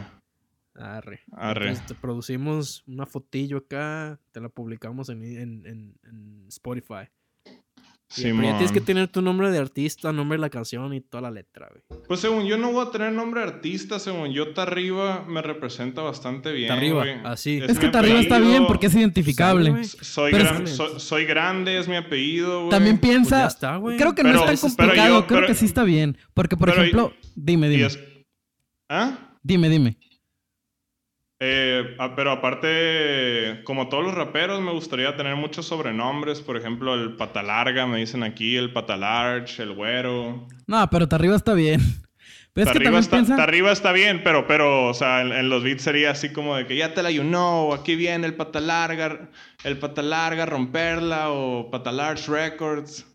Arre. 0.75 1.21
Arre. 1.33 1.69
Entonces 1.69 1.87
te 1.87 1.95
producimos 1.95 2.83
una 2.87 3.07
fotillo 3.07 3.59
acá, 3.59 4.19
te 4.33 4.41
la 4.41 4.49
publicamos 4.49 5.09
en, 5.11 5.23
en, 5.23 5.67
en- 5.67 5.95
en 6.03 6.47
Spotify. 6.49 7.09
Y- 8.17 8.23
pero 8.25 8.43
ya 8.43 8.51
tienes 8.59 8.73
que 8.73 8.81
tener 8.81 9.09
tu 9.09 9.23
nombre 9.23 9.51
de 9.51 9.59
artista, 9.59 10.13
nombre 10.13 10.37
de 10.37 10.41
la 10.43 10.51
canción 10.51 10.93
y 10.93 11.01
toda 11.01 11.23
la 11.23 11.31
letra, 11.31 11.69
güey. 11.71 12.03
Pues 12.07 12.21
según 12.21 12.45
yo 12.47 12.59
no 12.59 12.71
voy 12.73 12.87
a 12.87 12.91
tener 12.91 13.13
nombre 13.13 13.41
de 13.41 13.47
artista, 13.47 13.99
según 13.99 14.33
yo 14.33 14.53
Tarriba 14.53 15.25
me 15.27 15.41
representa 15.43 16.03
bastante 16.03 16.53
bien. 16.53 16.69
Tarriba, 16.69 17.05
güey. 17.05 17.17
así. 17.25 17.61
Es 17.67 17.79
que 17.79 17.89
Tarriba 17.89 18.21
está 18.21 18.37
apellido. 18.37 18.53
bien 18.59 18.67
porque 18.67 18.87
es 18.87 18.95
identificable. 18.95 19.71
Güey. 19.71 19.85
Soy, 19.85 20.33
gran- 20.33 20.65
es- 20.65 20.71
soy, 20.77 21.01
soy 21.01 21.25
grande, 21.25 21.79
es 21.79 21.89
mi 21.89 21.97
apellido, 21.97 22.59
güey. 22.61 22.71
También 22.71 22.99
Pues 22.99 23.11
piensa. 23.11 23.39
ya 23.41 23.47
está, 23.47 23.77
güey. 23.77 23.97
creo 23.97 24.15
que 24.15 24.23
Pero- 24.23 24.35
no 24.45 24.51
es 24.51 24.61
tan 24.61 24.71
pero 24.77 24.89
complicado. 24.89 25.21
yo- 25.21 25.27
creo 25.27 25.39
pero- 25.41 25.47
que 25.49 25.55
sí 25.55 25.65
está 25.65 25.85
bien. 25.85 26.19
Porque, 26.35 26.57
por 26.57 26.69
ejemplo, 26.69 27.13
dime, 27.35 27.69
dime. 27.69 27.87
es- 27.87 27.99
¿Ah? 28.89 29.37
Dime, 29.43 29.69
dime. 29.69 29.97
Eh, 31.45 31.97
ah, 31.99 32.15
pero 32.15 32.31
aparte, 32.31 33.63
como 33.65 33.89
todos 33.89 34.05
los 34.05 34.15
raperos, 34.15 34.61
me 34.61 34.71
gustaría 34.71 35.17
tener 35.17 35.35
muchos 35.35 35.67
sobrenombres. 35.67 36.41
Por 36.41 36.57
ejemplo, 36.57 36.95
el 36.95 37.17
pata 37.17 37.43
larga, 37.43 37.85
me 37.87 37.99
dicen 37.99 38.23
aquí, 38.23 38.57
el 38.57 38.73
pata 38.73 38.97
large, 38.97 39.61
el 39.61 39.73
güero. 39.75 40.47
No, 40.69 40.89
pero 40.89 41.09
Tarriba 41.09 41.35
está 41.35 41.55
bien. 41.55 41.81
Pero 42.53 42.71
es 42.71 42.79
que 42.79 42.85
también 42.85 43.03
está. 43.03 43.37
Tarriba 43.37 43.73
está 43.73 43.93
bien, 43.93 44.21
pero, 44.23 44.47
pero, 44.47 44.87
o 44.89 44.95
sea, 44.95 45.23
en, 45.23 45.33
en 45.33 45.49
los 45.49 45.65
beats 45.65 45.83
sería 45.83 46.11
así 46.13 46.33
como 46.33 46.55
de 46.55 46.67
que 46.67 46.77
ya 46.77 46.95
te 46.95 47.03
la 47.03 47.11
you 47.11 47.23
know, 47.23 47.73
aquí 47.75 47.97
viene 47.97 48.27
el 48.27 48.35
pata 48.35 48.61
larga, 48.61 49.31
el 49.65 49.79
pata 49.79 50.03
larga, 50.03 50.47
romperla, 50.47 51.31
o 51.31 51.71
pata 51.71 51.91
large 51.91 52.31
records. 52.31 53.07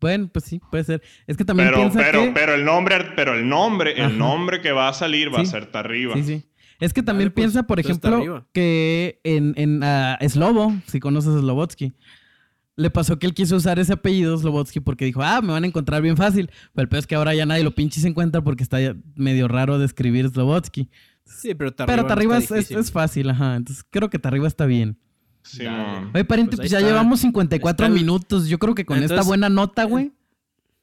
Bueno, 0.00 0.28
pues 0.32 0.44
sí, 0.44 0.60
puede 0.70 0.84
ser. 0.84 1.02
Es 1.26 1.36
que 1.38 1.44
también 1.46 1.68
Pero, 1.70 1.78
piensa 1.78 1.98
pero, 1.98 2.20
que. 2.24 2.30
pero 2.32 2.54
el 2.54 2.64
nombre, 2.64 2.96
pero 3.16 3.32
el 3.34 3.48
nombre, 3.48 3.94
Ajá. 3.94 4.04
el 4.04 4.18
nombre 4.18 4.60
que 4.60 4.70
va 4.72 4.88
a 4.88 4.92
salir 4.92 5.34
va 5.34 5.40
a 5.40 5.44
Sí. 5.46 5.50
ser 5.52 5.66
Tarriba. 5.72 6.14
Sí, 6.16 6.22
sí. 6.22 6.44
Es 6.84 6.92
que 6.92 7.02
también 7.02 7.28
Dale, 7.28 7.34
pues, 7.34 7.44
piensa, 7.44 7.62
por 7.66 7.80
ejemplo, 7.80 8.46
que 8.52 9.20
en, 9.24 9.54
en 9.56 9.82
ah, 9.82 10.18
Slobo, 10.28 10.74
si 10.86 11.00
conoces 11.00 11.34
a 11.34 11.40
Slobotsky, 11.40 11.94
le 12.76 12.90
pasó 12.90 13.18
que 13.18 13.26
él 13.26 13.34
quiso 13.34 13.56
usar 13.56 13.78
ese 13.78 13.92
apellido 13.92 14.36
Slobotsky 14.36 14.80
porque 14.80 15.04
dijo, 15.04 15.22
ah, 15.22 15.40
me 15.40 15.52
van 15.52 15.64
a 15.64 15.66
encontrar 15.66 16.02
bien 16.02 16.16
fácil. 16.16 16.50
Pero 16.74 16.82
el 16.82 16.88
peor 16.88 16.98
es 17.00 17.06
que 17.06 17.14
ahora 17.14 17.34
ya 17.34 17.46
nadie 17.46 17.64
lo 17.64 17.74
pinche 17.74 18.00
se 18.00 18.08
encuentra 18.08 18.42
porque 18.42 18.62
está 18.62 18.78
medio 19.14 19.48
raro 19.48 19.78
de 19.78 19.86
escribir 19.86 20.28
Slobotsky. 20.28 20.90
Sí, 21.24 21.54
pero 21.54 21.72
Tarriba. 21.72 21.92
Pero 21.92 22.02
no 22.02 22.08
Tarriba 22.08 22.38
es, 22.38 22.50
está 22.50 22.78
es, 22.78 22.92
fácil, 22.92 23.30
ajá. 23.30 23.56
Entonces 23.56 23.84
creo 23.88 24.10
que 24.10 24.18
Tarriba 24.18 24.46
está 24.46 24.66
bien. 24.66 24.98
Simón. 25.42 26.10
Oye, 26.14 26.24
pariente, 26.24 26.56
Pues 26.56 26.68
pues, 26.68 26.72
ahí 26.72 26.72
ya 26.72 26.78
está. 26.78 26.88
llevamos 26.88 27.20
54 27.20 27.86
Está 27.86 27.94
minutos. 27.94 28.48
Yo 28.48 28.58
creo 28.58 28.74
que 28.74 28.84
con 28.84 29.02
esta 29.02 29.22
buena 29.22 29.48
nota, 29.48 29.84
güey. 29.84 30.12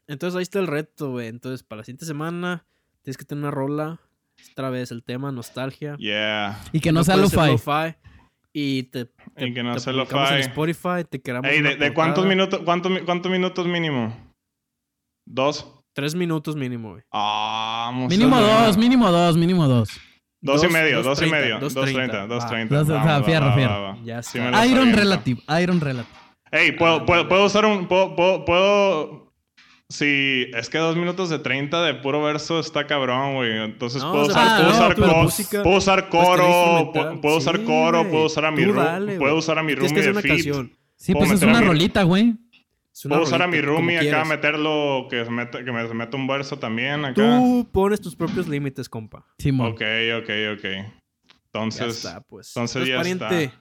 Entonces 0.07 0.37
ahí 0.37 0.43
está 0.43 0.59
el 0.59 0.67
reto, 0.67 1.11
güey. 1.11 1.27
Entonces, 1.27 1.63
para 1.63 1.79
la 1.79 1.83
siguiente 1.83 2.05
semana, 2.05 2.65
tienes 3.01 3.17
que 3.17 3.25
tener 3.25 3.43
una 3.43 3.51
rola. 3.51 4.01
Otra 4.51 4.69
vez 4.69 4.91
el 4.91 5.03
tema, 5.03 5.31
nostalgia. 5.31 5.95
Yeah. 5.97 6.59
Y 6.71 6.79
que 6.79 6.91
no, 6.91 7.03
sea 7.03 7.15
puede 7.15 7.27
ser 7.29 7.37
lo-fi. 7.39 7.51
lo-fi, 7.51 7.95
Y 8.53 8.83
te, 8.83 9.05
te, 9.05 9.47
Y 9.47 9.53
que 9.53 9.63
no 9.63 9.73
te 9.73 9.79
sea 9.79 9.93
publicamos 9.93 10.29
en 10.31 10.37
lo-fi. 10.37 10.47
Spotify, 10.49 11.03
te 11.09 11.21
queramos. 11.21 11.49
Ey, 11.49 11.61
¿de, 11.61 11.75
de 11.77 11.93
cuántos 11.93 12.25
minutos, 12.25 12.61
cuántos, 12.65 12.91
cuántos 13.05 13.31
minutos 13.31 13.65
mínimo? 13.67 14.15
¿Dos? 15.25 15.65
Tres 15.93 16.15
minutos 16.15 16.55
mínimo, 16.55 16.91
güey. 16.91 17.03
Ah, 17.11 17.91
Mínimo 18.09 18.39
dos, 18.39 18.77
mínimo 18.77 19.11
dos, 19.11 19.37
mínimo 19.37 19.67
dos. 19.67 19.89
Dos 20.43 20.63
y 20.63 20.67
medio, 20.69 21.03
dos 21.03 21.19
dos 21.19 21.27
y 21.27 21.29
medio. 21.31 21.59
dos 21.59 21.73
treinta, 21.75 22.25
dos 22.25 22.47
treinta. 22.47 22.75
Dos- 22.77 22.89
o 22.89 22.93
Va, 22.93 23.03
sea, 23.03 23.19
va, 23.19 23.23
fierro, 23.23 23.45
va, 23.47 23.53
fierro. 23.55 23.73
va, 23.73 23.79
va. 23.91 23.97
Ya 24.03 24.23
Sí 24.23 24.37
está. 24.39 24.49
me 24.51 24.57
los 24.57 24.65
Iron. 24.71 24.93
Relative, 24.93 25.41
Iron 25.61 25.79
Relative. 25.81 26.15
Ey, 26.51 26.71
¿puedo, 26.71 26.95
Ah, 26.95 27.05
puedo, 27.05 27.23
no. 27.23 27.29
puedo 27.29 27.45
usar 27.45 27.65
un... 27.65 27.87
Puedo, 27.87 28.15
puedo, 28.15 29.30
Si 29.91 30.45
es 30.53 30.69
que 30.69 30.77
dos 30.77 30.95
minutos 30.95 31.29
de 31.29 31.39
30 31.39 31.81
de 31.83 31.95
puro 31.95 32.21
verso 32.23 32.59
está 32.59 32.87
cabrón, 32.87 33.35
güey. 33.35 33.57
Entonces 33.63 34.01
No, 34.01 34.11
puedo 34.11 34.25
o 34.25 34.29
sea, 34.31 34.43
usar, 34.43 34.47
ah, 34.51 34.55
puedo 34.57 34.67
no, 34.69 34.73
usar, 34.73 35.23
música- 35.23 35.63
puedo 35.63 36.09
coro, 36.09 36.91
puedo 37.21 37.37
usar 37.37 37.57
Sí, 37.57 37.63
coro, 37.65 37.99
güey. 37.99 38.11
puedo 38.11 38.25
usar 38.25 38.45
a 38.45 38.51
mi 38.51 38.63
Tú 38.63 38.71
room, 38.73 38.85
dale, 38.85 39.17
puedo 39.17 39.35
usar 39.35 39.59
a 39.59 39.63
mi 39.63 39.73
que 39.73 39.79
roomie 39.81 39.99
hacer 39.99 40.15
de 40.15 40.21
canción. 40.27 40.71
Sí, 40.95 41.13
Puedo 41.13 41.27
pues 41.27 41.41
es 41.41 41.47
una 41.47 41.59
mi- 41.61 41.67
rolita, 41.67 42.03
güey. 42.03 42.35
Es 42.93 43.03
Puedo 43.07 43.23
usar 43.23 43.41
a 43.41 43.47
mi 43.47 43.59
roomie 43.61 43.97
acá, 43.99 44.23
meterlo, 44.25 45.07
que, 45.09 45.23
se 45.25 45.31
meta, 45.31 45.63
que 45.63 45.71
me 45.71 45.87
se 45.87 45.93
meta 45.93 46.15
un 46.17 46.27
verso 46.27 46.57
también 46.57 47.03
acá. 47.05 47.13
Tú 47.15 47.67
pones 47.71 47.99
tus 48.01 48.15
propios 48.15 48.47
límites, 48.47 48.87
compa. 48.87 49.25
Simón. 49.39 49.71
Ok, 49.71 49.81
ok, 50.19 50.29
ok. 50.57 50.63
Ya 50.63 50.93
Entonces, 51.45 51.97
está, 51.97 52.21
pues. 52.21 52.51
entonces 52.55 52.87
ya 52.87 52.97
pariente, 52.97 53.51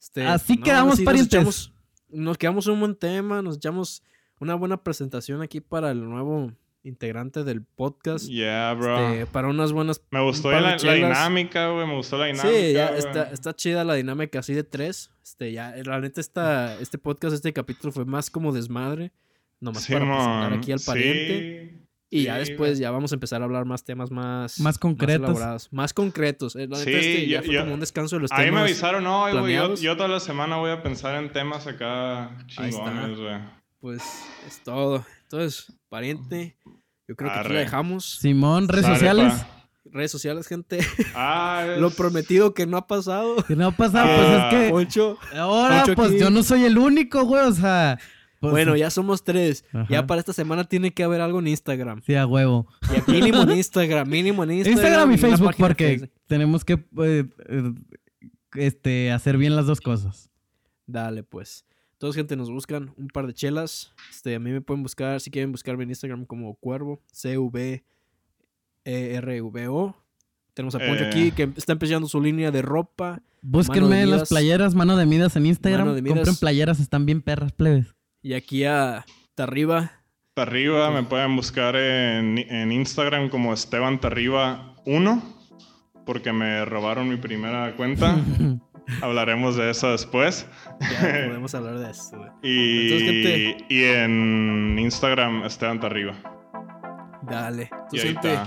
este, 0.00 0.26
Así 0.26 0.56
quedamos, 0.56 0.96
sí, 0.96 1.04
parientes. 1.04 1.44
Nos, 1.44 1.66
echamos- 1.68 1.72
nos 2.08 2.38
quedamos 2.38 2.66
un 2.66 2.80
buen 2.80 2.94
tema, 2.96 3.42
nos 3.42 3.56
echamos 3.56 4.02
una 4.40 4.54
buena 4.54 4.82
presentación 4.82 5.42
aquí 5.42 5.60
para 5.60 5.90
el 5.90 6.08
nuevo 6.08 6.52
integrante 6.82 7.42
del 7.42 7.62
podcast. 7.62 8.26
Yeah, 8.26 8.72
bro. 8.74 9.08
Este, 9.10 9.26
para 9.26 9.48
unas 9.48 9.72
buenas. 9.72 10.00
me 10.10 10.20
gustó 10.22 10.52
la, 10.52 10.76
dinámica, 10.76 11.70
güey. 11.70 11.86
Me 11.86 11.96
gustó 11.96 12.16
la 12.18 12.26
dinámica. 12.26 12.48
Sí, 12.56 12.72
ya 12.72 12.96
está, 12.96 13.24
está 13.32 13.54
chida 13.56 13.84
la 13.84 13.94
dinámica 13.94 14.38
así 14.38 14.54
de 14.54 14.62
tres. 14.62 15.10
Este, 15.24 15.52
ya, 15.52 15.74
la 15.84 16.00
neta, 16.00 16.20
esta, 16.20 16.78
este 16.80 16.98
podcast, 16.98 17.34
este 17.34 17.52
capítulo 17.52 17.92
fue 17.92 18.04
más 18.04 18.30
como 18.30 18.52
desmadre. 18.52 19.10
Nomás 19.58 19.86
para 19.86 20.00
presentar 20.04 20.52
aquí 20.52 20.70
al 20.72 20.80
pariente. 20.84 21.70
sí, 21.72 21.82
y 22.08 22.22
ya 22.24 22.36
después 22.38 22.78
ya 22.78 22.90
vamos 22.92 23.10
a 23.10 23.16
empezar 23.16 23.40
a 23.40 23.46
hablar 23.46 23.64
más 23.64 23.82
temas 23.84 24.10
más... 24.12 24.60
Más 24.60 24.78
concretos. 24.78 25.24
elaborados, 25.30 25.72
más 25.72 25.92
concretos. 25.92 26.54
Eh, 26.54 26.68
La 26.68 26.78
neta, 26.78 26.84
Sí, 26.84 26.92
este 26.94 27.26
ya 27.26 27.40
yo- 27.40 27.46
fue 27.46 27.54
yo- 27.54 27.60
como 27.62 27.74
un 27.74 27.80
descanso 27.80 28.16
de 28.16 28.22
los 28.22 28.32
Ahí 28.32 28.38
me 28.44 28.44
temas. 28.48 28.62
avisaron, 28.64 29.02
no, 29.02 29.22
güey, 29.40 29.54
yo, 29.54 29.74
yo 29.74 29.96
toda 29.96 30.08
la 30.08 30.20
semana 30.20 30.56
voy 30.58 30.70
a 30.70 30.82
pensar 30.82 31.20
en 31.20 31.32
temas 31.32 31.66
acá 31.66 32.36
chingones, 32.46 33.18
güey. 33.18 33.55
Pues 33.86 34.02
es 34.48 34.58
todo. 34.64 35.06
Entonces, 35.22 35.72
pariente, 35.88 36.56
yo 37.06 37.14
creo 37.14 37.32
que 37.32 37.38
aquí 37.38 37.52
la 37.52 37.60
dejamos. 37.60 38.18
Simón, 38.18 38.66
redes 38.66 38.84
Sale, 38.84 38.96
sociales. 38.98 39.32
pa. 39.34 39.68
Redes 39.92 40.10
sociales, 40.10 40.48
gente. 40.48 40.80
Ah, 41.14 41.64
Lo 41.78 41.90
prometido 41.92 42.52
que 42.52 42.66
no 42.66 42.78
ha 42.78 42.88
pasado. 42.88 43.36
Que 43.46 43.54
no 43.54 43.70
pasa, 43.70 44.02
Ah. 44.02 44.48
pues 44.50 44.60
es 44.60 44.64
que. 44.64 44.70
Poncho. 44.72 45.18
Ahora, 45.36 45.84
pues 45.94 46.10
aquí. 46.10 46.18
yo 46.18 46.30
no 46.30 46.42
soy 46.42 46.64
el 46.64 46.78
único, 46.78 47.24
güey. 47.26 47.44
O 47.44 47.52
sea. 47.52 47.96
pues, 48.40 48.50
bueno, 48.50 48.74
ya 48.74 48.90
somos 48.90 49.22
tres. 49.22 49.64
Ajá. 49.72 49.86
Ya 49.88 50.04
para 50.04 50.18
esta 50.18 50.32
semana 50.32 50.64
tiene 50.64 50.92
que 50.92 51.04
haber 51.04 51.20
algo 51.20 51.38
en 51.38 51.46
Instagram. 51.46 52.02
Sí, 52.04 52.16
a 52.16 52.26
huevo. 52.26 52.66
Ya 52.92 53.04
mínimo 53.06 53.42
en 53.42 53.52
Instagram, 53.52 54.08
mínimo 54.08 54.42
en 54.42 54.50
Instagram. 54.50 54.78
Instagram 54.80 55.12
y 55.12 55.18
Facebook, 55.18 55.54
porque 55.56 55.86
Facebook. 55.90 56.10
tenemos 56.26 56.64
que 56.64 56.72
eh, 56.72 57.24
eh, 57.48 57.72
este, 58.56 59.12
hacer 59.12 59.38
bien 59.38 59.54
las 59.54 59.66
dos 59.66 59.80
cosas. 59.80 60.28
Dale, 60.88 61.22
pues. 61.22 61.64
Todos, 61.98 62.14
gente, 62.14 62.36
nos 62.36 62.50
buscan 62.50 62.92
un 62.96 63.08
par 63.08 63.26
de 63.26 63.32
chelas. 63.32 63.92
Este, 64.10 64.34
a 64.34 64.38
mí 64.38 64.50
me 64.50 64.60
pueden 64.60 64.82
buscar, 64.82 65.20
si 65.20 65.30
quieren 65.30 65.50
buscarme 65.52 65.84
en 65.84 65.90
Instagram 65.90 66.26
como 66.26 66.54
Cuervo, 66.56 67.00
C-V-E-R-V-O. 68.84 69.96
Tenemos 70.54 70.74
a 70.74 70.78
Poncho 70.78 71.04
Eh. 71.04 71.08
aquí 71.08 71.32
que 71.32 71.50
está 71.56 71.72
empezando 71.72 72.08
su 72.08 72.20
línea 72.20 72.50
de 72.50 72.62
ropa. 72.62 73.22
Búsquenme 73.42 73.96
de 73.96 74.02
en 74.02 74.10
las 74.10 74.28
playeras, 74.28 74.74
mano 74.74 74.96
de 74.96 75.06
Midas 75.06 75.36
en 75.36 75.46
Instagram. 75.46 75.80
Mano 75.86 75.94
de 75.94 76.02
Midas. 76.02 76.16
Compren 76.18 76.36
playeras, 76.36 76.80
están 76.80 77.06
bien 77.06 77.20
perras, 77.22 77.52
plebes. 77.52 77.94
Y 78.22 78.32
aquí 78.34 78.64
a 78.64 79.04
Tarriba. 79.34 79.92
Tarriba, 80.34 80.90
me 80.90 81.02
pueden 81.02 81.36
buscar 81.36 81.76
en, 81.76 82.38
en 82.38 82.72
Instagram 82.72 83.28
como 83.30 83.52
Esteban 83.54 84.00
Tarriba 84.00 84.74
1, 84.84 85.22
porque 86.04 86.32
me 86.32 86.64
robaron 86.64 87.08
mi 87.08 87.16
primera 87.16 87.74
cuenta. 87.76 88.16
Hablaremos 89.02 89.56
de 89.56 89.70
eso 89.70 89.90
después. 89.90 90.46
Ya 90.80 91.00
podemos 91.26 91.54
hablar 91.54 91.78
de 91.78 91.90
esto, 91.90 92.18
güey. 92.18 92.30
Y, 92.42 92.92
Entonces, 92.92 93.64
y 93.68 93.84
en 93.84 94.78
Instagram 94.78 95.44
Esteban 95.44 95.80
Tarriba. 95.80 96.14
Dale. 97.22 97.68
Gente, 97.92 98.38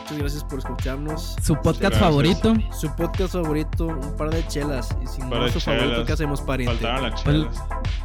muchas 0.00 0.18
gracias 0.18 0.44
por 0.44 0.58
escucharnos. 0.58 1.36
Su 1.42 1.54
podcast 1.54 1.80
Gracias. 1.80 2.00
favorito. 2.02 2.54
Su 2.72 2.94
podcast 2.94 3.32
favorito, 3.32 3.86
un 3.86 4.16
par 4.16 4.28
de 4.28 4.46
chelas. 4.48 4.94
Y 5.02 5.06
si 5.06 5.20
Par 5.20 5.30
no 5.30 5.46
es 5.46 5.52
su 5.54 5.60
favorito. 5.60 6.04
¿qué 6.04 6.12
hacemos, 6.12 6.42
pariente? 6.42 6.74
Faltaron 6.84 7.10
las 7.10 7.22
Pues, 7.22 7.36
chelas. 7.36 7.62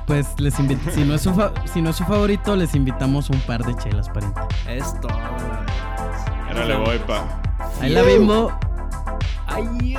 Pues 0.08 0.40
les 0.40 0.60
invito. 0.60 0.92
si, 0.92 1.04
no 1.04 1.16
es 1.16 1.22
su 1.22 1.34
fa- 1.34 1.52
si 1.66 1.82
no 1.82 1.90
es 1.90 1.98
su 1.98 2.06
favorito, 2.06 2.56
les 2.56 2.74
invitamos 2.74 3.30
un 3.30 3.40
par 3.42 3.66
de 3.66 3.76
chelas, 3.76 4.08
pariente. 4.10 4.40
Es 4.70 4.98
todo, 5.02 5.12
la 5.18 5.32
verdad. 5.32 5.66
Ahora 6.48 6.66
le 6.66 6.76
voy, 6.78 7.00
pa. 7.00 7.42
Ahí 7.82 7.90
la 7.90 8.02
bimbo. 8.04 8.58
Ay. 9.48 9.98